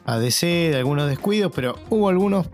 a 0.06 0.18
DC, 0.18 0.46
de 0.72 0.78
algunos 0.78 1.10
descuidos, 1.10 1.52
pero 1.54 1.78
hubo 1.90 2.10
algunos, 2.10 2.48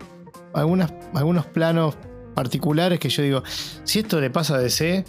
algunos 0.54 1.46
planos 1.46 1.96
particulares 2.38 3.00
que 3.00 3.08
yo 3.08 3.24
digo, 3.24 3.42
si 3.82 3.98
esto 3.98 4.20
le 4.20 4.30
pasa 4.30 4.54
a 4.54 4.58
DC, 4.58 5.04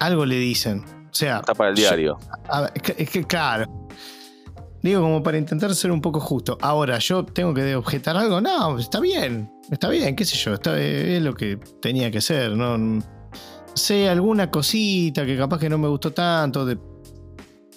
algo 0.00 0.26
le 0.26 0.36
dicen. 0.36 0.84
O 0.84 1.14
sea, 1.14 1.38
está 1.38 1.54
para 1.54 1.70
el 1.70 1.76
diario. 1.76 2.18
es 2.98 3.08
que 3.08 3.24
claro. 3.24 3.88
Digo, 4.82 5.00
como 5.00 5.22
para 5.22 5.38
intentar 5.38 5.74
ser 5.74 5.90
un 5.90 6.02
poco 6.02 6.20
justo. 6.20 6.58
Ahora, 6.60 6.98
¿yo 6.98 7.24
tengo 7.24 7.54
que 7.54 7.74
objetar 7.74 8.18
algo? 8.18 8.38
No, 8.42 8.78
está 8.78 9.00
bien. 9.00 9.50
Está 9.70 9.88
bien, 9.88 10.14
qué 10.14 10.26
sé 10.26 10.36
yo. 10.36 10.52
Está, 10.52 10.78
es 10.78 11.22
lo 11.22 11.32
que 11.32 11.56
tenía 11.80 12.10
que 12.10 12.20
ser. 12.20 12.50
No, 12.50 13.02
sé, 13.74 14.10
alguna 14.10 14.50
cosita 14.50 15.24
que 15.24 15.38
capaz 15.38 15.58
que 15.58 15.70
no 15.70 15.78
me 15.78 15.88
gustó 15.88 16.12
tanto, 16.12 16.66
de, 16.66 16.76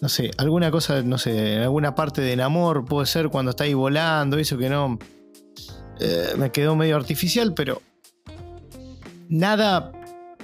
no 0.01 0.09
sé, 0.09 0.31
alguna 0.37 0.69
cosa, 0.69 1.01
no 1.01 1.17
sé, 1.17 1.59
alguna 1.59 1.95
parte 1.95 2.19
del 2.19 2.41
amor 2.41 2.83
puede 2.83 3.05
ser 3.07 3.29
cuando 3.29 3.51
está 3.51 3.63
ahí 3.63 3.73
volando, 3.73 4.37
eso 4.37 4.57
que 4.57 4.67
no, 4.67 4.99
eh, 6.01 6.33
me 6.37 6.51
quedó 6.51 6.75
medio 6.75 6.97
artificial, 6.97 7.53
pero 7.53 7.81
nada, 9.29 9.91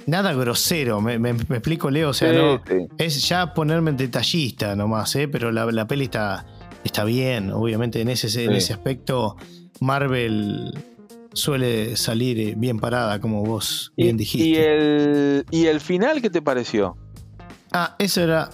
nada 0.06 0.32
grosero, 0.34 1.00
me, 1.00 1.30
explico, 1.30 1.90
Leo, 1.90 2.10
o 2.10 2.14
sea, 2.14 2.32
no, 2.32 2.62
es 2.98 3.28
ya 3.28 3.54
ponerme 3.54 3.92
detallista 3.92 4.74
nomás, 4.76 5.14
¿eh? 5.16 5.28
pero 5.28 5.52
la, 5.52 5.66
la 5.66 5.86
peli 5.86 6.04
está, 6.04 6.46
está 6.84 7.04
bien, 7.04 7.50
obviamente 7.50 8.00
en 8.00 8.08
ese, 8.08 8.44
en 8.44 8.52
ese 8.52 8.72
aspecto 8.72 9.36
Marvel 9.80 10.72
suele 11.32 11.96
salir 11.96 12.38
eh, 12.38 12.54
bien 12.56 12.78
parada, 12.78 13.20
como 13.20 13.44
vos 13.44 13.92
bien 13.96 14.16
dijiste. 14.16 14.48
¿Y 14.48 14.56
el, 14.56 15.44
¿Y 15.50 15.66
el 15.66 15.80
final 15.80 16.22
qué 16.22 16.30
te 16.30 16.40
pareció? 16.40 16.96
Ah, 17.72 17.96
eso 17.98 18.22
era. 18.22 18.50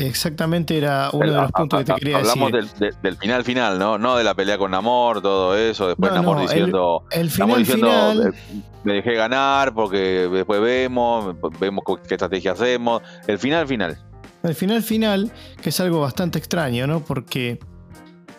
Exactamente 0.00 0.78
era 0.78 1.10
uno 1.12 1.30
de 1.30 1.40
los 1.42 1.52
puntos 1.52 1.80
que 1.80 1.84
te 1.84 1.94
quería 1.98 2.18
decir. 2.18 2.30
Hablamos 2.30 2.72
del, 3.02 3.16
final 3.18 3.44
final, 3.44 3.78
¿no? 3.78 3.98
No 3.98 4.16
de 4.16 4.24
la 4.24 4.34
pelea 4.34 4.56
con 4.56 4.70
Namor, 4.70 5.20
todo 5.20 5.54
eso. 5.54 5.88
Después 5.88 6.10
Namor 6.12 6.40
diciendo. 6.40 7.04
El, 7.10 7.30
final 7.30 7.66
final. 7.66 8.34
Me 8.82 8.94
dejé 8.94 9.12
ganar 9.12 9.74
porque 9.74 10.26
después 10.32 10.58
vemos, 10.62 11.36
vemos 11.58 11.84
qué 12.08 12.14
estrategia 12.14 12.52
hacemos. 12.52 13.02
El 13.26 13.38
final 13.38 13.66
final. 13.66 13.98
El 14.42 14.54
final 14.54 14.82
final, 14.82 15.30
que 15.60 15.68
es 15.68 15.78
algo 15.80 16.00
bastante 16.00 16.38
extraño, 16.38 16.86
¿no? 16.86 17.00
Porque 17.00 17.58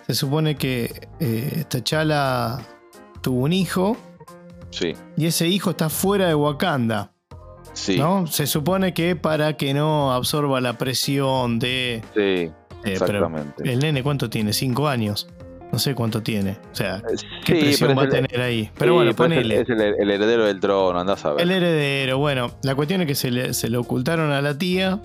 se 0.07 0.15
supone 0.15 0.55
que 0.55 1.09
eh, 1.19 1.63
T'Challa 1.69 2.57
tuvo 3.21 3.41
un 3.41 3.53
hijo. 3.53 3.95
Sí. 4.71 4.95
Y 5.15 5.27
ese 5.27 5.47
hijo 5.47 5.69
está 5.71 5.89
fuera 5.89 6.27
de 6.27 6.33
Wakanda. 6.33 7.11
Sí. 7.73 7.97
¿no? 7.97 8.27
Se 8.27 8.47
supone 8.47 8.93
que 8.93 9.15
para 9.15 9.57
que 9.57 9.73
no 9.73 10.13
absorba 10.13 10.61
la 10.61 10.77
presión 10.77 11.59
de. 11.59 12.01
Sí. 12.13 12.51
Eh, 12.83 12.93
exactamente. 12.93 13.69
el 13.69 13.79
nene, 13.79 14.01
¿cuánto 14.01 14.29
tiene? 14.29 14.53
¿Cinco 14.53 14.87
años? 14.87 15.27
No 15.71 15.79
sé 15.79 15.95
cuánto 15.95 16.21
tiene. 16.21 16.57
O 16.71 16.75
sea, 16.75 16.97
eh, 16.97 17.15
¿qué 17.45 17.55
presión 17.55 17.97
va 17.97 18.03
a 18.03 18.09
tener 18.09 18.41
ahí? 18.41 18.69
Pero 18.77 18.95
bueno, 18.95 19.13
ponele. 19.15 19.61
Es 19.61 19.69
el, 19.69 19.79
heredero 19.79 20.45
del 20.45 20.59
trono, 20.59 20.99
andás 20.99 21.23
a 21.25 21.33
ver. 21.33 21.43
El 21.43 21.51
heredero, 21.51 22.17
bueno. 22.17 22.51
La 22.63 22.75
cuestión 22.75 23.01
es 23.01 23.07
que 23.07 23.15
se 23.15 23.31
le, 23.31 23.53
se 23.53 23.69
le 23.69 23.77
ocultaron 23.77 24.31
a 24.31 24.41
la 24.41 24.57
tía. 24.57 25.01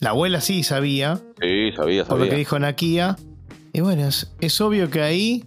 La 0.00 0.10
abuela 0.10 0.40
sí 0.40 0.62
sabía. 0.62 1.16
Sí, 1.40 1.72
sabía, 1.72 2.04
sabía. 2.04 2.04
Por 2.04 2.20
lo 2.20 2.28
que 2.28 2.36
dijo 2.36 2.58
Nakia. 2.58 3.16
Y 3.72 3.80
bueno, 3.80 4.06
es, 4.06 4.32
es 4.40 4.60
obvio 4.60 4.88
que 4.88 5.02
ahí 5.02 5.44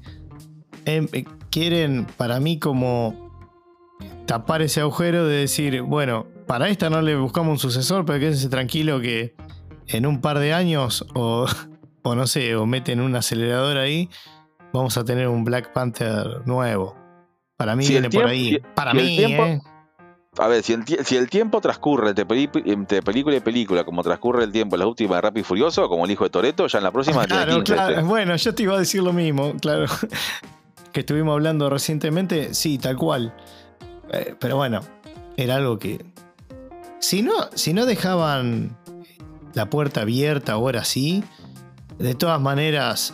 em, 0.85 1.07
quieren 1.49 2.05
para 2.17 2.39
mí 2.39 2.59
como 2.59 3.28
tapar 4.29 4.61
ese 4.61 4.81
agujero 4.81 5.25
de 5.25 5.37
decir, 5.37 5.81
bueno, 5.81 6.27
para 6.45 6.69
esta 6.69 6.91
no 6.91 7.01
le 7.01 7.15
buscamos 7.15 7.51
un 7.53 7.57
sucesor, 7.57 8.05
pero 8.05 8.19
quédense 8.19 8.47
tranquilo 8.47 9.01
que 9.01 9.33
en 9.87 10.05
un 10.05 10.21
par 10.21 10.37
de 10.37 10.53
años 10.53 11.03
o, 11.15 11.47
o 12.03 12.13
no 12.13 12.27
sé, 12.27 12.55
o 12.55 12.67
meten 12.67 13.01
un 13.01 13.15
acelerador 13.15 13.77
ahí, 13.77 14.07
vamos 14.71 14.99
a 14.99 15.03
tener 15.03 15.27
un 15.29 15.43
Black 15.43 15.73
Panther 15.73 16.45
nuevo. 16.45 16.95
Para 17.57 17.75
mí 17.75 17.87
viene 17.87 18.07
por 18.11 18.27
ahí. 18.27 18.61
para 18.75 18.93
mí, 18.93 19.17
¿eh? 19.19 19.59
A 20.37 20.47
ver, 20.47 20.61
si 20.61 20.73
el, 20.73 21.27
tiempo 21.27 21.59
transcurre 21.59 22.13
entre, 22.65 23.01
película 23.01 23.35
y 23.35 23.39
película, 23.39 23.83
como 23.83 24.03
transcurre 24.03 24.43
el 24.43 24.51
tiempo 24.51 24.75
en 24.75 24.81
la 24.81 24.85
última 24.85 25.15
de 25.15 25.21
Rápido 25.21 25.41
y 25.41 25.43
Furioso, 25.43 25.89
como 25.89 26.05
el 26.05 26.11
hijo 26.11 26.25
de 26.25 26.29
Toreto, 26.29 26.67
ya 26.67 26.77
en 26.77 26.83
la 26.83 26.91
próxima 26.91 27.25
claro, 27.25 27.63
claro. 27.63 28.05
Bueno, 28.05 28.35
yo 28.35 28.53
te 28.53 28.61
iba 28.61 28.75
a 28.75 28.79
decir 28.79 29.01
lo 29.01 29.11
mismo, 29.11 29.55
claro 29.59 29.87
que 30.93 30.99
estuvimos 30.99 31.33
hablando 31.33 31.67
recientemente, 31.67 32.53
sí, 32.53 32.77
tal 32.77 32.95
cual. 32.95 33.33
Eh, 34.11 34.35
pero 34.39 34.57
bueno, 34.57 34.81
era 35.37 35.55
algo 35.55 35.79
que. 35.79 36.05
Si 36.99 37.21
no, 37.21 37.33
si 37.55 37.73
no 37.73 37.85
dejaban 37.85 38.77
la 39.53 39.69
puerta 39.69 40.01
abierta 40.01 40.53
ahora 40.53 40.83
sí, 40.83 41.23
de 41.97 42.15
todas 42.15 42.39
maneras. 42.41 43.13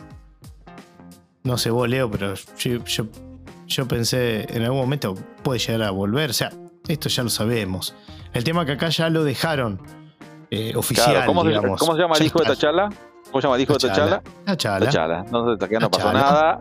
No 1.44 1.58
sé 1.60 1.70
vos, 1.70 1.88
Leo, 1.88 2.10
pero 2.10 2.34
yo, 2.58 3.08
yo, 3.68 3.88
pensé 3.88 4.48
en 4.56 4.64
algún 4.64 4.80
momento 4.80 5.14
puede 5.44 5.60
llegar 5.60 5.84
a 5.84 5.92
volver. 5.92 6.32
O 6.32 6.34
sea, 6.34 6.52
esto 6.88 7.08
ya 7.08 7.22
lo 7.22 7.30
sabemos. 7.30 7.94
El 8.34 8.44
tema 8.44 8.66
que 8.66 8.72
acá 8.72 8.90
ya 8.90 9.10
lo 9.10 9.24
dejaron 9.24 9.80
eh, 10.50 10.74
oficial. 10.76 11.26
¿cómo, 11.28 11.44
Se, 11.44 11.52
llama 11.52 12.16
el 12.18 12.26
hijo 12.26 12.40
de 12.40 12.46
esta 12.46 12.56
charla? 12.56 12.90
¿Cómo 13.30 13.42
se 13.42 13.48
llama 13.48 13.56
el 13.58 13.62
hijo 13.62 13.74
de 13.74 13.80
T'Challa? 13.80 14.24
T'Challa. 14.46 14.90
T'Challa. 14.90 15.20
Entonces 15.20 15.64
acá 15.64 15.80
no 15.80 15.92
pasó 15.92 16.14
nada. 16.14 16.60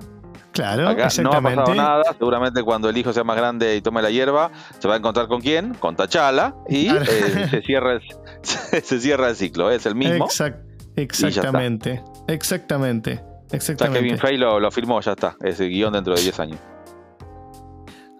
Claro, 0.54 0.88
Acá 0.88 0.94
no 0.98 1.02
ha 1.02 1.06
exactamente. 1.06 1.56
pasado 1.56 1.74
nada. 1.74 2.02
Seguramente 2.16 2.62
cuando 2.62 2.88
el 2.88 2.96
hijo 2.96 3.12
sea 3.12 3.24
más 3.24 3.36
grande 3.36 3.74
y 3.76 3.80
tome 3.82 4.00
la 4.00 4.10
hierba, 4.10 4.50
se 4.78 4.86
va 4.88 4.94
a 4.94 4.96
encontrar 4.98 5.26
con 5.28 5.40
quién? 5.40 5.74
Con 5.74 5.96
T'Challa. 5.96 6.54
Y 6.68 6.86
Claro. 6.88 7.04
eh, 7.10 7.48
se, 7.50 7.62
cierra 7.62 7.92
el, 7.94 8.00
se 8.82 9.00
cierra 9.00 9.28
el 9.30 9.36
ciclo. 9.36 9.70
Es 9.70 9.84
el 9.86 9.94
mismo. 9.96 10.26
Exact- 10.26 10.60
exactamente. 10.96 12.02
Exactamente. 12.28 13.20
Exactamente. 13.50 14.00
Kevin 14.00 14.18
Feige 14.18 14.38
lo, 14.38 14.58
lo 14.60 14.70
firmó, 14.70 15.00
ya 15.00 15.12
está. 15.12 15.36
Ese 15.42 15.66
guion 15.66 15.92
dentro 15.92 16.14
de 16.14 16.22
10 16.22 16.40
años. 16.40 16.60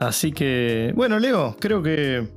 Así 0.01 0.33
que, 0.33 0.93
bueno, 0.97 1.19
Leo, 1.19 1.57
creo 1.61 1.83
que 1.83 2.29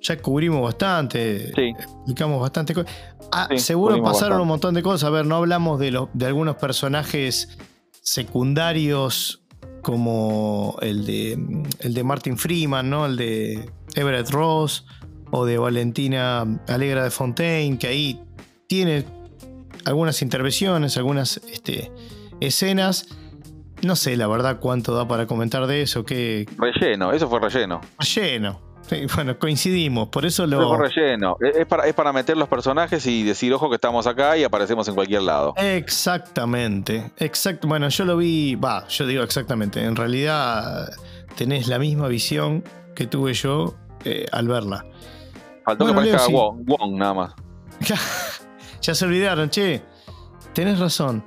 ya 0.00 0.18
cubrimos 0.18 0.62
bastante. 0.62 1.52
Sí. 1.54 1.72
Explicamos 1.78 2.40
bastante 2.40 2.74
cosas. 2.74 2.92
Ah, 3.32 3.48
Sí, 3.50 3.58
seguro 3.58 3.94
pasaron 4.02 4.12
bastante. 4.12 4.42
un 4.42 4.48
montón 4.48 4.74
de 4.74 4.82
cosas. 4.82 5.04
A 5.08 5.10
ver, 5.10 5.26
no 5.26 5.36
hablamos 5.36 5.80
de, 5.80 5.90
los, 5.90 6.08
de 6.12 6.26
algunos 6.26 6.56
personajes 6.56 7.58
secundarios 8.02 9.37
como 9.82 10.76
el 10.82 11.06
de, 11.06 11.64
el 11.80 11.94
de 11.94 12.04
Martin 12.04 12.36
Freeman, 12.36 12.88
¿no? 12.90 13.06
El 13.06 13.16
de 13.16 13.70
Everett 13.94 14.30
Ross 14.30 14.86
o 15.30 15.44
de 15.44 15.58
Valentina 15.58 16.46
Alegra 16.68 17.04
de 17.04 17.10
Fontaine, 17.10 17.78
que 17.78 17.86
ahí 17.86 18.20
tiene 18.66 19.04
algunas 19.84 20.22
intervenciones, 20.22 20.96
algunas 20.96 21.38
este, 21.52 21.92
escenas. 22.40 23.08
No 23.82 23.94
sé, 23.96 24.16
la 24.16 24.26
verdad, 24.26 24.58
cuánto 24.60 24.94
da 24.94 25.06
para 25.06 25.26
comentar 25.26 25.66
de 25.66 25.82
eso, 25.82 26.04
que 26.04 26.46
Relleno, 26.56 27.12
eso 27.12 27.28
fue 27.28 27.40
relleno. 27.40 27.80
Relleno. 27.98 28.67
Sí, 28.88 29.06
bueno, 29.14 29.38
coincidimos, 29.38 30.08
por 30.08 30.24
eso 30.26 30.46
lo. 30.46 30.76
fue 30.76 30.88
relleno. 30.88 31.36
Es 31.40 31.56
es 31.56 31.66
para, 31.66 31.86
es 31.86 31.94
para 31.94 32.12
meter 32.12 32.36
los 32.36 32.48
personajes 32.48 33.04
y 33.06 33.22
decir, 33.22 33.52
ojo 33.52 33.68
que 33.68 33.74
estamos 33.74 34.06
acá 34.06 34.36
y 34.36 34.44
aparecemos 34.44 34.88
en 34.88 34.94
cualquier 34.94 35.22
lado. 35.22 35.54
Exactamente. 35.56 37.10
Exacto. 37.18 37.68
Bueno, 37.68 37.88
yo 37.88 38.04
lo 38.04 38.16
vi. 38.16 38.54
Va, 38.54 38.86
yo 38.88 39.06
digo 39.06 39.22
exactamente. 39.22 39.82
En 39.84 39.96
realidad 39.96 40.90
tenés 41.36 41.68
la 41.68 41.78
misma 41.78 42.08
visión 42.08 42.64
que 42.94 43.06
tuve 43.06 43.34
yo 43.34 43.74
eh, 44.04 44.26
al 44.32 44.48
verla. 44.48 44.84
Faltó 45.64 45.84
Bueno, 45.84 46.00
que 46.00 46.06
Leo, 46.06 46.16
parezca 46.16 46.26
sí. 46.28 46.32
Wong, 46.32 46.62
Wong 46.66 46.96
nada 46.98 47.14
más. 47.14 47.34
ya 48.80 48.94
se 48.94 49.04
olvidaron, 49.04 49.50
che. 49.50 49.82
Tenés 50.54 50.78
razón. 50.78 51.24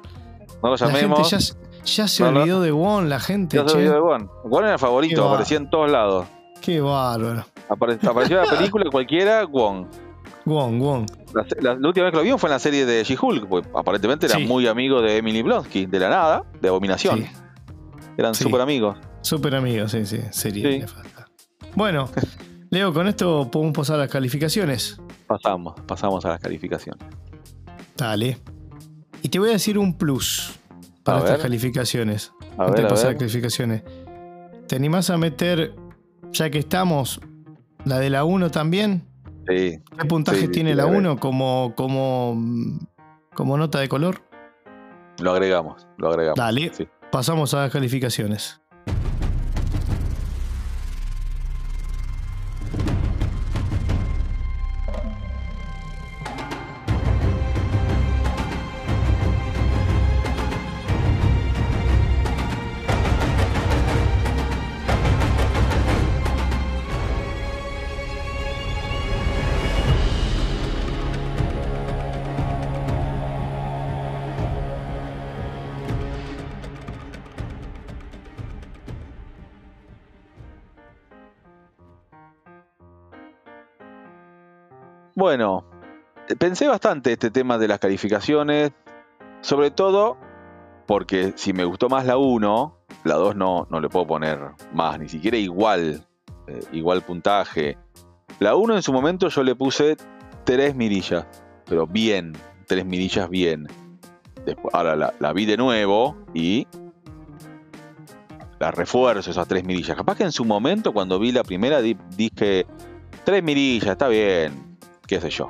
No 0.64 0.70
lo 0.70 0.76
La 0.76 0.78
gente 0.78 1.02
llamemos. 1.02 1.30
ya, 1.30 1.38
ya 1.86 2.08
se 2.08 2.24
No, 2.24 2.32
no. 2.32 2.40
olvidó 2.42 2.62
de 2.62 2.72
Won, 2.72 3.10
la 3.10 3.20
gente, 3.20 3.58
Ya 3.58 3.68
se 3.68 3.78
olvidó 3.78 3.94
de 3.94 4.00
Wong. 4.00 4.28
Wong 4.46 4.64
era 4.64 4.74
el 4.74 4.80
favorito, 4.80 5.28
aparecía 5.28 5.58
en 5.58 5.70
todos 5.70 5.90
lados. 5.92 6.28
Qué 6.62 6.82
bárbaro. 6.82 7.46
Apare- 7.72 8.00
apareció 8.08 8.42
en 8.42 8.46
la 8.50 8.58
película 8.58 8.86
cualquiera, 8.92 9.46
Wong. 9.46 9.86
Won, 10.46 10.82
Won. 10.82 11.06
La, 11.34 11.44
se- 11.48 11.62
la- 11.62 11.76
la 11.76 11.88
última 11.88 12.06
vez 12.06 12.12
que 12.12 12.18
lo 12.18 12.24
vimos 12.24 12.42
fue 12.42 12.50
en 12.50 12.54
la 12.54 12.60
serie 12.60 12.86
de 12.86 13.04
She-Hulk, 13.04 13.48
porque 13.48 13.70
aparentemente 13.76 14.26
era 14.26 14.36
Sí. 14.38 14.46
muy 14.46 14.68
amigo 14.68 15.02
de 15.02 15.18
Emily 15.18 15.42
Blonsky, 15.44 15.86
de 15.86 16.00
la 16.00 16.10
nada, 16.10 16.44
de 16.62 16.68
Abominación. 16.68 17.20
Sí. 17.20 17.30
Eran 18.18 18.36
Sí. 18.36 18.44
súper 18.44 18.60
amigos. 18.62 18.98
Súper 19.22 19.56
amigo, 19.56 19.88
sí, 19.88 20.06
sí. 20.06 20.20
Sería 20.32 20.68
nefasta. 20.70 21.28
Bueno, 21.76 22.10
Leo, 22.72 22.94
con 22.94 23.08
esto 23.08 23.50
podemos 23.52 23.76
pasar 23.76 23.98
a 23.98 24.00
las 24.00 24.10
calificaciones. 24.10 25.00
Pasamos, 25.28 25.76
pasamos 25.88 26.26
a 26.26 26.30
las 26.30 26.40
calificaciones. 26.40 27.02
Dale. 27.96 28.38
Y 29.22 29.30
te 29.30 29.40
voy 29.40 29.50
a 29.50 29.54
decir 29.54 29.78
un 29.78 29.98
plus 29.98 30.60
para 31.04 31.18
A 31.18 31.22
estas 31.22 31.38
ver. 31.38 31.42
calificaciones. 31.44 32.34
A 32.58 32.64
antes 32.64 32.72
ver, 32.72 32.80
de 32.82 32.86
a 32.86 32.88
pasar 32.90 33.06
a 33.06 33.08
ver. 33.10 33.14
las 33.16 33.20
calificaciones. 33.20 33.84
¿Te 34.68 34.76
animás 34.76 35.10
a 35.10 35.18
meter, 35.18 35.74
ya 36.32 36.50
que 36.50 36.60
estamos, 36.60 37.20
la 37.86 38.00
de 38.00 38.10
la 38.10 38.24
1 38.24 38.50
también? 38.52 39.04
Sí. 39.48 39.82
¿Qué 39.98 40.06
puntaje 40.08 40.42
Sí, 40.42 40.48
tiene 40.50 40.72
la 40.76 40.84
la 40.84 40.90
agrego. 40.90 41.12
1 41.12 41.20
como, 41.20 41.74
como, 41.76 42.42
como 43.34 43.58
nota 43.58 43.80
de 43.80 43.90
color? 43.90 44.22
Lo 45.20 45.32
agregamos, 45.32 45.88
lo 45.98 46.10
agregamos. 46.10 46.38
Dale. 46.38 46.72
Sí. 46.74 46.88
Pasamos 47.12 47.54
a 47.54 47.64
las 47.64 47.72
calificaciones. 47.72 48.61
Pensé 86.36 86.68
bastante 86.68 87.14
este 87.14 87.32
tema 87.32 87.58
de 87.58 87.68
las 87.68 87.80
calificaciones, 87.80 88.72
sobre 89.42 89.72
todo 89.72 90.18
porque 90.88 91.34
si 91.36 91.54
me 91.54 91.64
gustó 91.64 91.90
más 91.90 92.06
la 92.06 92.18
1, 92.18 92.78
la 93.06 93.16
2 93.16 93.36
no, 93.36 93.68
no 93.70 93.80
le 93.80 93.90
puedo 93.90 94.06
poner 94.08 94.40
más, 94.74 95.00
ni 95.00 95.08
siquiera 95.10 95.38
igual, 95.38 96.06
eh, 96.48 96.60
igual 96.74 97.02
puntaje. 97.02 97.78
La 98.40 98.56
1 98.56 98.76
en 98.76 98.82
su 98.82 98.92
momento 98.92 99.30
yo 99.30 99.44
le 99.44 99.56
puse 99.56 99.96
3 100.44 100.76
mirillas, 100.76 101.26
pero 101.66 101.88
bien, 101.88 102.34
3 102.68 102.86
mirillas 102.86 103.30
bien. 103.30 103.68
Después, 104.46 104.74
ahora 104.74 104.96
la, 105.18 105.34
vi 105.34 105.46
de 105.46 105.56
nuevo 105.58 106.18
y 106.34 106.68
la 108.60 108.72
refuerzo 108.72 109.32
esas 109.32 109.48
3 109.48 109.64
mirillas. 109.64 109.96
Capaz 109.96 110.18
que 110.18 110.24
en 110.24 110.32
su 110.32 110.46
momento 110.46 110.94
cuando 110.94 111.20
vi 111.20 111.32
la 111.32 111.44
primera 111.44 111.82
di- 111.82 111.98
dije 112.16 112.66
3 113.24 113.44
mirillas, 113.44 113.92
está 113.92 114.08
bien, 114.08 114.78
qué 115.08 115.20
sé 115.22 115.30
yo. 115.30 115.48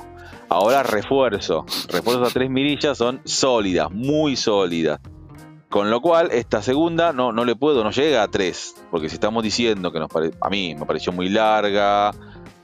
Ahora 0.51 0.83
refuerzo. 0.83 1.63
Refuerzo 1.87 2.25
a 2.25 2.29
tres 2.29 2.49
mirillas 2.49 2.97
son 2.97 3.21
sólidas, 3.23 3.89
muy 3.89 4.35
sólidas. 4.35 4.99
Con 5.69 5.89
lo 5.89 6.01
cual, 6.01 6.27
esta 6.33 6.61
segunda 6.61 7.13
no, 7.13 7.31
no 7.31 7.45
le 7.45 7.55
puedo, 7.55 7.85
no 7.85 7.91
llega 7.91 8.21
a 8.21 8.27
tres. 8.27 8.75
Porque 8.91 9.07
si 9.07 9.15
estamos 9.15 9.43
diciendo 9.43 9.93
que 9.93 9.99
nos 9.99 10.09
a 10.41 10.49
mí 10.49 10.75
me 10.77 10.85
pareció 10.85 11.13
muy 11.13 11.29
larga, 11.29 12.11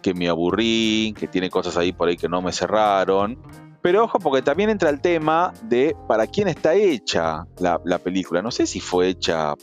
que 0.02 0.14
me 0.14 0.28
aburrí, 0.28 1.16
que 1.18 1.30
tiene 1.30 1.50
cosas 1.50 1.78
ahí 1.78 1.94
por 1.94 2.10
ahí 2.10 2.18
que 2.18 2.28
no 2.28 2.42
me 2.42 2.52
cerraron. 2.52 3.40
Pero 3.82 4.04
ojo, 4.04 4.20
porque 4.20 4.42
también 4.42 4.70
entra 4.70 4.90
el 4.90 5.00
tema 5.00 5.54
de 5.64 5.96
para 6.10 6.28
quién 6.28 6.50
está 6.50 6.74
hecha 6.74 7.46
la, 7.58 7.80
la 7.86 8.00
película. 8.00 8.42
No 8.42 8.52
sé 8.52 8.68
si 8.68 8.82
fue 8.82 9.08
hecha, 9.08 9.54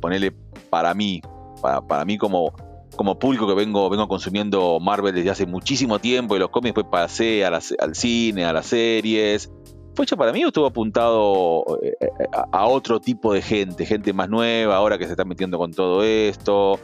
ponerle 0.00 0.32
para 0.70 0.94
mí, 0.94 1.20
para 1.88 2.04
mí 2.04 2.16
como, 2.16 2.54
como 2.96 3.18
público 3.18 3.46
que 3.46 3.54
vengo, 3.54 3.88
vengo 3.88 4.06
consumiendo 4.08 4.78
Marvel 4.80 5.14
desde 5.14 5.30
hace 5.30 5.46
muchísimo 5.46 5.98
tiempo 5.98 6.36
y 6.36 6.38
los 6.38 6.50
cómics, 6.50 6.74
después 6.74 6.86
pasé 6.90 7.44
a 7.44 7.50
las- 7.50 7.74
al 7.78 7.94
cine, 7.94 8.44
a 8.44 8.52
las 8.52 8.66
series. 8.66 9.50
¿Fue 9.94 10.04
hecha 10.04 10.16
para 10.16 10.32
mí 10.32 10.42
o 10.44 10.48
estuvo 10.48 10.66
apuntado 10.66 11.64
eh, 11.82 11.92
eh, 12.00 12.08
a, 12.32 12.58
a 12.60 12.66
otro 12.66 13.00
tipo 13.00 13.32
de 13.34 13.42
gente? 13.42 13.84
Gente 13.84 14.12
más 14.12 14.28
nueva, 14.28 14.76
ahora 14.76 14.96
que 14.98 15.04
se 15.04 15.10
está 15.12 15.24
metiendo 15.24 15.58
con 15.58 15.72
todo 15.72 16.02
esto. 16.02 16.78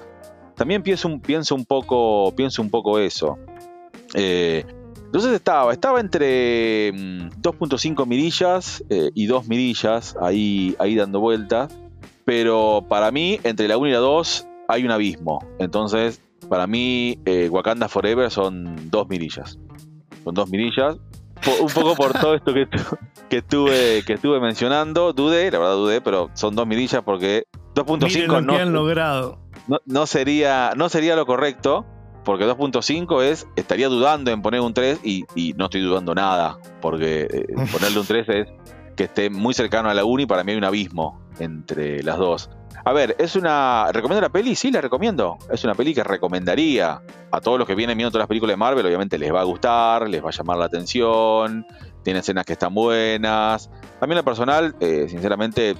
También 0.57 0.83
pienso 0.83 1.09
un, 1.09 1.21
pienso 1.21 1.55
un, 1.55 1.65
poco, 1.65 2.33
pienso 2.37 2.61
un 2.61 2.69
poco 2.71 2.99
eso. 2.99 3.39
Eh, 4.15 4.65
entonces 5.07 5.33
estaba, 5.33 5.73
estaba 5.73 6.01
entre 6.01 6.93
mm, 6.93 7.41
2.5 7.41 8.07
mirillas 8.07 8.85
eh, 8.91 9.11
y 9.15 9.27
2 9.27 9.47
mirillas 9.49 10.17
ahí, 10.21 10.75
ahí 10.79 10.95
dando 10.97 11.21
vueltas. 11.21 11.73
Pero 12.27 12.85
para 12.89 13.11
mí, 13.11 13.41
entre 13.45 13.69
la 13.69 13.79
1 13.79 13.89
y 13.89 13.93
la 13.93 13.99
2 13.99 14.47
hay 14.69 14.85
un 14.85 14.91
abismo. 14.91 15.39
Entonces, 15.59 16.21
para 16.49 16.67
mí, 16.67 17.19
eh, 17.25 17.49
Wakanda 17.51 17.89
Forever 17.89 18.31
son 18.31 18.91
2 18.91 19.09
mirillas. 19.09 19.59
Son 20.25 20.35
2 20.35 20.51
mirillas. 20.51 20.97
Un 21.61 21.69
poco 21.73 21.95
por 21.95 22.13
todo 22.13 22.35
esto 22.35 22.53
que, 22.53 22.67
tu- 22.67 22.97
que, 23.31 23.39
estuve, 23.39 24.03
que 24.05 24.15
estuve 24.15 24.41
mencionando. 24.41 25.13
Dudé, 25.13 25.51
la 25.51 25.59
verdad 25.59 25.75
dudé, 25.75 26.01
pero 26.01 26.31
son 26.35 26.55
2 26.55 26.67
mirillas 26.67 27.03
porque 27.03 27.45
Miren 27.77 27.99
2.5 28.01 28.27
lo 28.27 28.41
no, 28.43 28.53
que 28.55 28.61
han 28.61 28.73
logrado. 28.73 29.39
no, 29.69 29.79
no 29.87 30.07
sería, 30.07 30.73
no 30.77 30.89
sería 30.89 31.15
lo 31.17 31.27
correcto, 31.27 31.87
porque 32.25 32.45
2.5 32.45 33.23
es, 33.23 33.47
estaría 33.57 33.89
dudando 33.89 34.31
en 34.33 34.43
poner 34.43 34.61
un 34.61 34.75
3 34.75 35.01
y, 35.05 35.25
y 35.37 35.53
no 35.55 35.67
estoy 35.67 35.81
dudando 35.83 36.13
nada, 36.15 36.59
porque 36.81 37.23
eh, 37.31 37.47
ponerle 37.73 38.01
un 38.01 38.07
3 38.07 38.29
es 38.31 38.49
que 38.97 39.05
esté 39.05 39.31
muy 39.31 39.55
cercano 39.55 39.89
a 39.89 39.95
la 39.95 40.05
1 40.05 40.23
y 40.25 40.27
para 40.27 40.43
mí 40.43 40.53
hay 40.53 40.59
un 40.59 40.65
abismo 40.65 41.23
entre 41.39 42.03
las 42.03 42.19
dos. 42.19 42.51
A 42.85 42.93
ver, 42.93 43.17
¿es 43.19 43.37
una. 43.37 43.89
¿Recomiendo 43.93 44.21
la 44.21 44.29
peli? 44.31 44.55
Sí, 44.55 44.71
la 44.71 44.81
recomiendo. 44.81 45.39
Es 45.51 45.65
una 45.65 45.75
peli 45.75 45.95
que 45.95 46.05
recomendaría 46.05 47.03
a 47.31 47.41
todos 47.41 47.59
los 47.59 47.67
que 47.67 47.75
vienen 47.75 47.97
viendo 47.99 48.11
todas 48.11 48.23
las 48.23 48.29
películas 48.29 48.55
de 48.55 48.57
Marvel. 48.57 48.87
Obviamente 48.87 49.19
les 49.19 49.33
va 49.33 49.41
a 49.41 49.45
gustar, 49.45 50.09
les 50.09 50.25
va 50.25 50.29
a 50.29 50.33
llamar 50.33 50.59
la 50.59 50.65
atención. 50.67 51.67
Tiene 52.03 52.21
escenas 52.21 52.45
que 52.45 52.55
están 52.55 52.75
buenas. 52.75 53.71
También 54.01 54.17
la 54.17 54.23
personal, 54.23 54.75
eh, 54.81 55.07
sinceramente, 55.09 55.77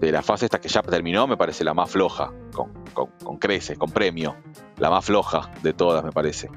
de 0.00 0.12
la 0.12 0.22
fase 0.22 0.46
esta 0.46 0.60
que 0.60 0.68
ya 0.68 0.82
terminó, 0.82 1.26
me 1.26 1.36
parece 1.36 1.64
la 1.64 1.74
más 1.74 1.90
floja. 1.90 2.30
Con, 2.52 2.72
con, 2.92 3.10
con 3.22 3.38
creces, 3.38 3.78
con 3.78 3.90
premio. 3.90 4.36
La 4.78 4.90
más 4.90 5.04
floja 5.04 5.50
de 5.62 5.72
todas, 5.72 6.04
me 6.04 6.12
parece. 6.12 6.50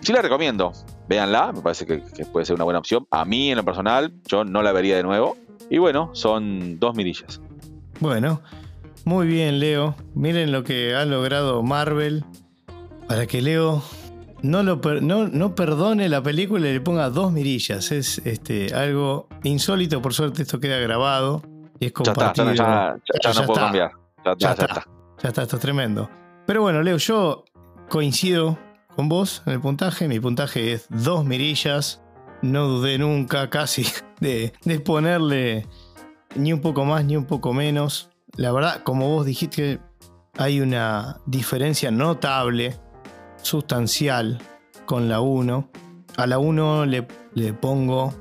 Sí 0.00 0.12
la 0.12 0.20
recomiendo. 0.20 0.72
Véanla, 1.08 1.52
me 1.52 1.62
parece 1.62 1.86
que, 1.86 2.02
que 2.02 2.26
puede 2.26 2.44
ser 2.44 2.56
una 2.56 2.64
buena 2.64 2.80
opción. 2.80 3.06
A 3.10 3.24
mí, 3.24 3.50
en 3.50 3.56
lo 3.56 3.64
personal, 3.64 4.12
yo 4.26 4.44
no 4.44 4.62
la 4.62 4.72
vería 4.72 4.96
de 4.96 5.02
nuevo. 5.02 5.36
Y 5.70 5.78
bueno, 5.78 6.10
son 6.12 6.78
dos 6.78 6.94
mirillas. 6.94 7.40
Bueno, 8.00 8.40
muy 9.08 9.26
bien, 9.26 9.58
Leo. 9.58 9.94
Miren 10.14 10.52
lo 10.52 10.64
que 10.64 10.94
ha 10.94 11.06
logrado 11.06 11.62
Marvel 11.62 12.26
para 13.08 13.26
que 13.26 13.40
Leo 13.40 13.82
no, 14.42 14.62
lo 14.62 14.76
no, 15.00 15.54
perdone 15.54 16.10
la 16.10 16.22
película 16.22 16.68
y 16.68 16.74
le 16.74 16.80
ponga 16.82 17.08
dos 17.08 17.32
mirillas. 17.32 17.90
Es 17.90 18.18
este, 18.26 18.74
algo 18.74 19.26
insólito. 19.44 20.02
Por 20.02 20.12
suerte, 20.12 20.42
esto 20.42 20.60
queda 20.60 20.76
grabado 20.76 21.42
y 21.80 21.86
es 21.86 21.92
compartido. 21.92 22.52
Ya, 22.52 22.96
ya, 23.22 23.32
no 23.32 23.46
puedo 23.46 23.58
cambiar. 23.58 23.92
Ya, 24.36 24.50
está. 24.50 24.86
Ya 25.22 25.28
está, 25.30 25.42
esto 25.42 25.56
es 25.56 25.62
tremendo. 25.62 26.10
Pero 26.46 26.60
bueno, 26.60 26.82
Leo, 26.82 26.98
yo 26.98 27.46
coincido 27.88 28.58
con 28.94 29.08
vos 29.08 29.42
en 29.46 29.54
el 29.54 29.60
puntaje. 29.60 30.06
Mi 30.06 30.20
puntaje 30.20 30.74
es 30.74 30.86
dos 30.90 31.24
mirillas. 31.24 32.02
No 32.42 32.68
dudé 32.68 32.98
nunca 32.98 33.48
casi 33.48 33.86
de, 34.20 34.52
de 34.66 34.80
ponerle 34.80 35.66
ni 36.36 36.52
un 36.52 36.60
poco 36.60 36.84
más 36.84 37.06
ni 37.06 37.16
un 37.16 37.24
poco 37.24 37.54
menos. 37.54 38.10
La 38.36 38.52
verdad, 38.52 38.82
como 38.82 39.08
vos 39.08 39.26
dijiste, 39.26 39.80
hay 40.36 40.60
una 40.60 41.20
diferencia 41.26 41.90
notable, 41.90 42.76
sustancial 43.42 44.38
con 44.86 45.08
la 45.08 45.20
1. 45.20 45.68
A 46.16 46.26
la 46.26 46.38
1 46.38 46.86
le, 46.86 47.06
le 47.34 47.52
pongo 47.52 48.14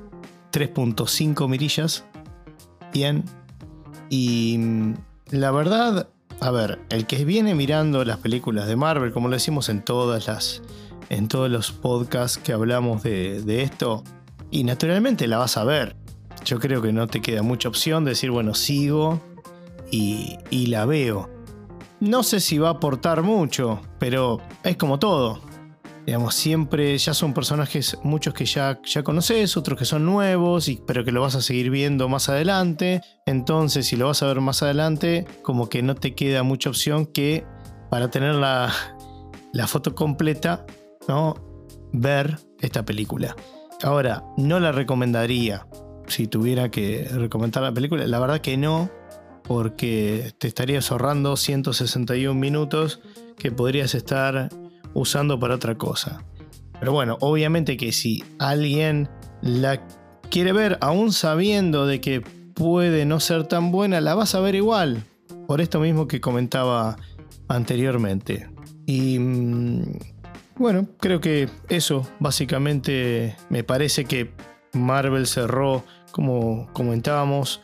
3.5 0.51 1.47
mirillas. 1.47 2.05
Bien. 2.91 3.23
Y 4.09 4.57
mm, 4.57 4.93
la 5.31 5.51
verdad, 5.51 6.09
a 6.39 6.51
ver, 6.51 6.79
el 6.89 7.05
que 7.05 7.25
viene 7.25 7.55
mirando 7.55 8.03
las 8.03 8.17
películas 8.17 8.67
de 8.67 8.75
Marvel, 8.75 9.11
como 9.11 9.27
lo 9.27 9.35
decimos 9.35 9.69
en 9.69 9.83
todas 9.83 10.27
las. 10.27 10.61
En 11.09 11.29
todos 11.29 11.49
los 11.49 11.71
podcasts 11.71 12.37
que 12.37 12.51
hablamos 12.51 13.01
de, 13.01 13.41
de 13.41 13.63
esto, 13.63 14.03
y 14.51 14.63
naturalmente 14.63 15.27
la 15.27 15.37
vas 15.37 15.55
a 15.55 15.63
ver. 15.63 15.95
Yo 16.43 16.59
creo 16.59 16.81
que 16.81 16.91
no 16.91 17.07
te 17.07 17.21
queda 17.21 17.43
mucha 17.43 17.69
opción 17.69 18.03
de 18.03 18.11
decir, 18.11 18.31
bueno, 18.31 18.53
sigo 18.53 19.21
y, 19.91 20.67
la 20.67 20.85
veo. 20.85 21.29
No 21.99 22.23
sé 22.23 22.39
si 22.39 22.57
va 22.57 22.69
a 22.69 22.71
aportar 22.73 23.23
mucho, 23.23 23.81
pero 23.99 24.39
es 24.63 24.77
como 24.77 24.99
todo. 24.99 25.41
Digamos, 26.05 26.35
siempre 26.35 26.97
ya 26.97 27.13
son 27.13 27.33
personajes, 27.33 27.97
muchos 28.03 28.33
que 28.33 28.45
ya, 28.45 28.79
ya 28.83 29.03
conoces, 29.03 29.57
otros 29.57 29.77
que 29.77 29.85
son 29.85 30.05
nuevos, 30.05 30.69
y, 30.69 30.81
pero 30.87 31.03
que 31.03 31.11
lo 31.11 31.21
vas 31.21 31.35
a 31.35 31.41
seguir 31.41 31.69
viendo 31.69 32.07
más 32.07 32.29
adelante. 32.29 33.01
Entonces, 33.25 33.87
si 33.87 33.95
lo 33.97 34.07
vas 34.07 34.23
a 34.23 34.27
ver 34.27 34.39
más 34.39 34.63
adelante, 34.63 35.25
como 35.41 35.67
que 35.67 35.81
no 35.81 35.95
te 35.95 36.15
queda 36.15 36.43
mucha 36.43 36.69
opción 36.69 37.05
que 37.05 37.45
para 37.89 38.09
tener 38.09 38.35
la, 38.35 38.71
la 39.51 39.67
foto 39.67 39.95
completa, 39.95 40.65
¿no? 41.07 41.47
ver 41.91 42.37
esta 42.59 42.85
película. 42.85 43.35
Ahora, 43.83 44.23
no 44.37 44.59
la 44.59 44.71
recomendaría 44.71 45.67
si 46.07 46.27
tuviera 46.27 46.69
que 46.69 47.07
recomendar 47.11 47.63
la 47.63 47.71
película. 47.71 48.07
La 48.07 48.19
verdad 48.19 48.41
que 48.41 48.57
no, 48.57 48.89
porque 49.47 50.33
te 50.37 50.47
estarías 50.47 50.91
ahorrando 50.91 51.37
161 51.37 52.37
minutos 52.39 52.99
que 53.37 53.51
podrías 53.51 53.95
estar 53.95 54.49
usando 54.93 55.39
para 55.39 55.55
otra 55.55 55.77
cosa. 55.77 56.23
Pero 56.79 56.91
bueno, 56.91 57.17
obviamente 57.21 57.77
que 57.77 57.91
si 57.91 58.23
alguien 58.39 59.09
la 59.41 59.81
quiere 60.29 60.53
ver, 60.53 60.77
aún 60.81 61.13
sabiendo 61.13 61.85
de 61.87 62.01
que 62.01 62.21
puede 62.53 63.05
no 63.05 63.19
ser 63.19 63.45
tan 63.45 63.71
buena, 63.71 64.01
la 64.01 64.15
vas 64.15 64.35
a 64.35 64.39
ver 64.39 64.55
igual. 64.55 65.03
Por 65.47 65.61
esto 65.61 65.79
mismo 65.79 66.07
que 66.07 66.19
comentaba 66.19 66.97
anteriormente. 67.47 68.49
Y 68.85 69.19
mm, 69.19 69.83
bueno, 70.57 70.87
creo 70.99 71.21
que 71.21 71.49
eso 71.69 72.07
básicamente 72.19 73.35
me 73.49 73.63
parece 73.63 74.05
que 74.05 74.33
Marvel 74.73 75.27
cerró, 75.27 75.83
como 76.11 76.71
comentábamos, 76.73 77.61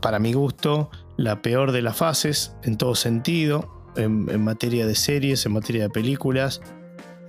para 0.00 0.18
mi 0.18 0.32
gusto, 0.32 0.90
la 1.18 1.42
peor 1.42 1.72
de 1.72 1.82
las 1.82 1.96
fases 1.96 2.54
en 2.62 2.78
todo 2.78 2.94
sentido, 2.94 3.82
en, 3.96 4.42
materia 4.42 4.86
de 4.86 4.94
series, 4.94 5.44
en 5.44 5.52
materia 5.52 5.82
de 5.82 5.90
películas. 5.90 6.62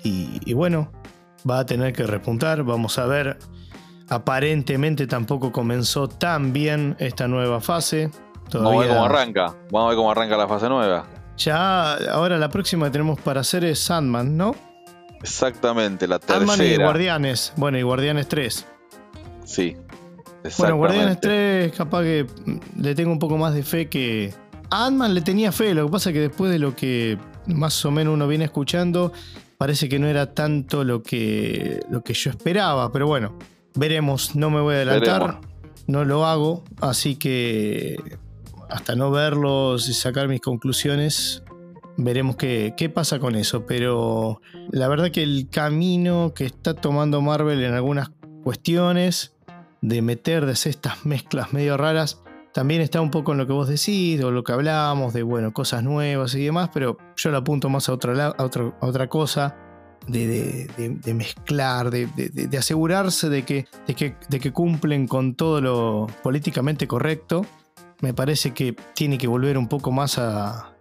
Y, 0.03 0.53
bueno, 0.53 0.91
va 1.49 1.59
a 1.59 1.65
tener 1.65 1.91
que 1.91 2.03
repuntar, 2.03 2.63
vamos 2.63 2.97
a 2.99 3.05
ver. 3.05 3.37
Aparentemente 4.07 5.07
tampoco 5.07 5.51
comenzó 5.51 6.07
tan 6.07 6.53
bien 6.53 6.95
esta 6.99 7.27
nueva 7.27 7.59
fase. 7.59 8.11
Vamos 8.53 8.75
a 8.75 8.79
ver 8.79 8.89
cómo 8.89 9.05
arranca. 9.05 9.55
Vamos 9.71 9.85
a 9.85 9.87
ver 9.89 9.97
cómo 9.97 10.11
arranca 10.11 10.37
la 10.37 10.47
fase 10.47 10.69
nueva. 10.69 11.05
Ya, 11.37 11.93
ahora 12.11 12.37
la 12.37 12.49
próxima 12.49 12.85
que 12.85 12.91
tenemos 12.91 13.19
para 13.19 13.41
hacer 13.41 13.63
es 13.63 13.79
Sandman, 13.79 14.37
¿no? 14.37 14.55
Exactamente, 15.21 16.07
la 16.07 16.19
tercera. 16.19 16.39
Ant-Man 16.39 16.61
y 16.61 16.75
Guardianes. 16.77 17.53
Bueno, 17.55 17.77
y 17.79 17.81
Guardianes 17.81 18.27
3. 18.27 18.67
Sí. 19.45 19.75
Bueno, 20.57 20.77
Guardianes 20.77 21.19
3, 21.19 21.71
capaz 21.73 22.03
que 22.03 22.25
le 22.77 22.95
tengo 22.95 23.11
un 23.11 23.19
poco 23.19 23.37
más 23.37 23.53
de 23.53 23.63
fe 23.63 23.89
que. 23.89 24.33
A 24.71 24.85
Ant-Man 24.85 25.15
le 25.15 25.21
tenía 25.21 25.51
fe, 25.51 25.73
lo 25.73 25.87
que 25.87 25.91
pasa 25.91 26.09
es 26.11 26.13
que 26.13 26.19
después 26.21 26.51
de 26.51 26.59
lo 26.59 26.75
que 26.75 27.17
más 27.47 27.83
o 27.85 27.91
menos 27.91 28.13
uno 28.13 28.27
viene 28.27 28.45
escuchando, 28.45 29.11
parece 29.57 29.89
que 29.89 29.97
no 29.97 30.07
era 30.07 30.33
tanto 30.33 30.83
lo 30.83 31.01
que, 31.01 31.79
lo 31.89 32.03
que 32.03 32.13
yo 32.13 32.29
esperaba, 32.29 32.91
pero 32.91 33.07
bueno, 33.07 33.35
veremos, 33.73 34.35
no 34.35 34.51
me 34.51 34.61
voy 34.61 34.75
a 34.75 34.77
adelantar, 34.77 35.41
no 35.87 36.05
lo 36.05 36.25
hago, 36.25 36.63
así 36.81 37.15
que 37.15 37.97
hasta 38.69 38.95
no 38.95 39.09
verlos 39.09 39.89
y 39.89 39.93
sacar 39.93 40.27
mis 40.27 40.41
conclusiones, 40.41 41.41
veremos 41.97 42.35
qué, 42.35 42.75
qué, 42.77 42.89
pasa 42.89 43.17
con 43.17 43.35
eso. 43.35 43.65
Pero 43.65 44.41
la 44.69 44.87
verdad 44.87 45.09
que 45.09 45.23
el 45.23 45.49
camino 45.49 46.33
que 46.35 46.45
está 46.45 46.75
tomando 46.75 47.21
Marvel 47.21 47.63
en 47.63 47.73
algunas 47.73 48.11
cuestiones 48.43 49.33
de 49.82 50.01
meter 50.01 50.45
de 50.45 50.53
estas 50.53 51.05
mezclas 51.05 51.53
medio 51.53 51.77
raras, 51.77 52.21
también 52.53 52.82
está 52.82 52.99
un 52.99 53.11
poco 53.11 53.32
en 53.32 53.38
lo 53.38 53.47
que 53.47 53.53
vos 53.53 53.67
decís, 53.67 54.21
o 54.23 54.32
lo 54.32 54.43
que 54.43 54.51
hablábamos, 54.51 55.13
de 55.13 55.23
bueno, 55.23 55.53
cosas 55.53 55.84
nuevas 55.84 56.34
y 56.36 56.43
demás, 56.43 56.69
pero 56.73 56.97
yo 57.15 57.30
lo 57.32 57.38
apunto 57.38 57.69
más 57.69 57.89
a 57.89 57.93
otra, 57.93 58.27
a 58.27 58.34
a 58.38 58.86
otra 58.86 59.07
cosa, 59.07 59.55
de, 60.07 60.67
de, 60.77 61.13
mezclar, 61.13 61.91
de, 61.91 62.57
asegurarse 62.57 63.30
de 63.30 63.43
que, 63.43 63.67
que, 63.95 64.15
de 64.27 64.39
que 64.39 64.51
cumplen 64.51 65.07
con 65.07 65.36
todo 65.36 65.61
lo 65.61 66.07
políticamente 66.23 66.88
correcto. 66.88 67.45
Me 68.01 68.13
parece 68.13 68.53
que 68.53 68.75
tiene 68.95 69.17
que 69.17 69.27
volver 69.27 69.57
un 69.57 69.67
poco 69.67 69.91
más 69.91 70.17
a, 70.17 70.73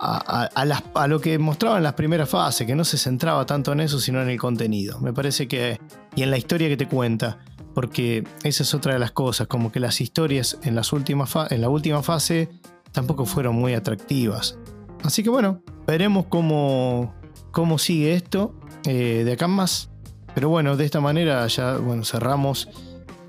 a, 0.00 0.48
a, 0.94 1.08
lo 1.08 1.20
que 1.20 1.38
mostraba 1.38 1.78
en 1.78 1.82
las 1.82 1.94
primeras 1.94 2.28
fases, 2.28 2.66
que 2.66 2.74
no 2.74 2.84
se 2.84 2.98
centraba 2.98 3.46
tanto 3.46 3.72
en 3.72 3.80
eso, 3.80 3.98
sino 3.98 4.20
en 4.22 4.28
el 4.28 4.38
contenido. 4.38 5.00
Me 5.00 5.12
parece 5.12 5.48
que. 5.48 5.80
y 6.14 6.22
en 6.22 6.30
la 6.30 6.36
historia 6.38 6.68
que 6.68 6.76
te 6.76 6.86
cuenta. 6.86 7.38
Porque 7.74 8.24
esa 8.42 8.62
es 8.62 8.74
otra 8.74 8.94
de 8.94 8.98
las 8.98 9.12
cosas, 9.12 9.46
como 9.46 9.70
que 9.70 9.80
las 9.80 10.00
historias 10.00 10.58
en, 10.62 10.74
las 10.74 10.92
últimas 10.92 11.34
la 11.50 11.68
última 11.68 12.02
fase 12.02 12.48
tampoco 12.92 13.24
fueron 13.24 13.54
muy 13.54 13.74
atractivas. 13.74 14.58
Así 15.04 15.22
que 15.22 15.30
bueno, 15.30 15.62
veremos 15.86 16.26
cómo, 16.28 17.14
cómo 17.50 17.78
sigue 17.78 18.14
esto 18.14 18.54
eh, 18.84 19.22
de 19.24 19.32
acá 19.32 19.44
en 19.44 19.52
más. 19.52 19.90
Pero 20.34 20.48
bueno, 20.48 20.76
de 20.76 20.84
esta 20.84 21.00
manera 21.00 21.46
ya 21.46 21.76
bueno, 21.76 22.04
cerramos 22.04 22.68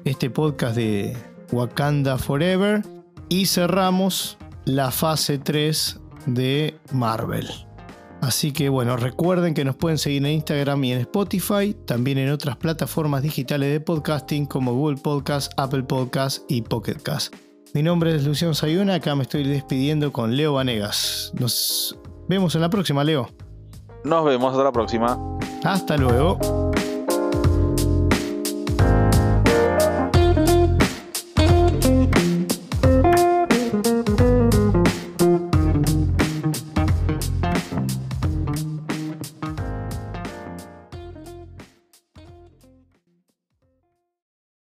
este 0.06 0.30
podcast 0.30 0.76
de 0.76 1.16
Wakanda 1.52 2.18
Forever 2.18 2.84
y 3.30 3.46
cerramos 3.46 4.38
la 4.66 4.92
fase 4.92 5.38
3 5.38 6.00
de 6.26 6.78
Marvel. 6.92 7.69
Así 8.22 8.52
que 8.52 8.70
bueno, 8.70 8.98
recuerden 8.98 9.54
que 9.54 9.64
nos 9.64 9.76
pueden 9.76 9.98
seguir 9.98 10.26
en 10.26 10.34
Instagram 10.34 10.84
y 10.84 10.94
en 10.94 11.00
Spotify, 11.00 11.76
también 11.86 12.18
en 12.18 12.32
otras 12.32 12.58
plataformas 12.58 13.24
digitales 13.24 13.72
de 13.72 13.80
podcasting 13.80 14.46
como 14.46 14.74
Google 14.74 14.98
Podcast, 14.98 15.54
Apple 15.58 15.84
Podcast 15.84 16.44
y 16.50 16.62
Pocket 16.62 16.98
Cast. 17.02 17.34
Mi 17.74 17.84
nombre 17.84 18.16
es 18.16 18.26
Luciano 18.26 18.54
Sayuna, 18.54 18.96
acá 18.96 19.16
me 19.16 19.24
estoy 19.24 19.44
despidiendo 19.44 20.12
con 20.12 20.36
Leo 20.36 20.54
Vanegas. 20.54 21.32
Nos 21.40 21.98
vemos 22.28 22.56
en 22.56 22.62
la 22.62 22.70
próxima, 22.70 23.04
Leo. 23.04 23.30
Nos 24.04 24.26
vemos 24.26 24.52
hasta 24.52 24.64
la 24.64 24.72
próxima. 24.72 25.18
Hasta 25.64 25.98
luego. 25.98 26.69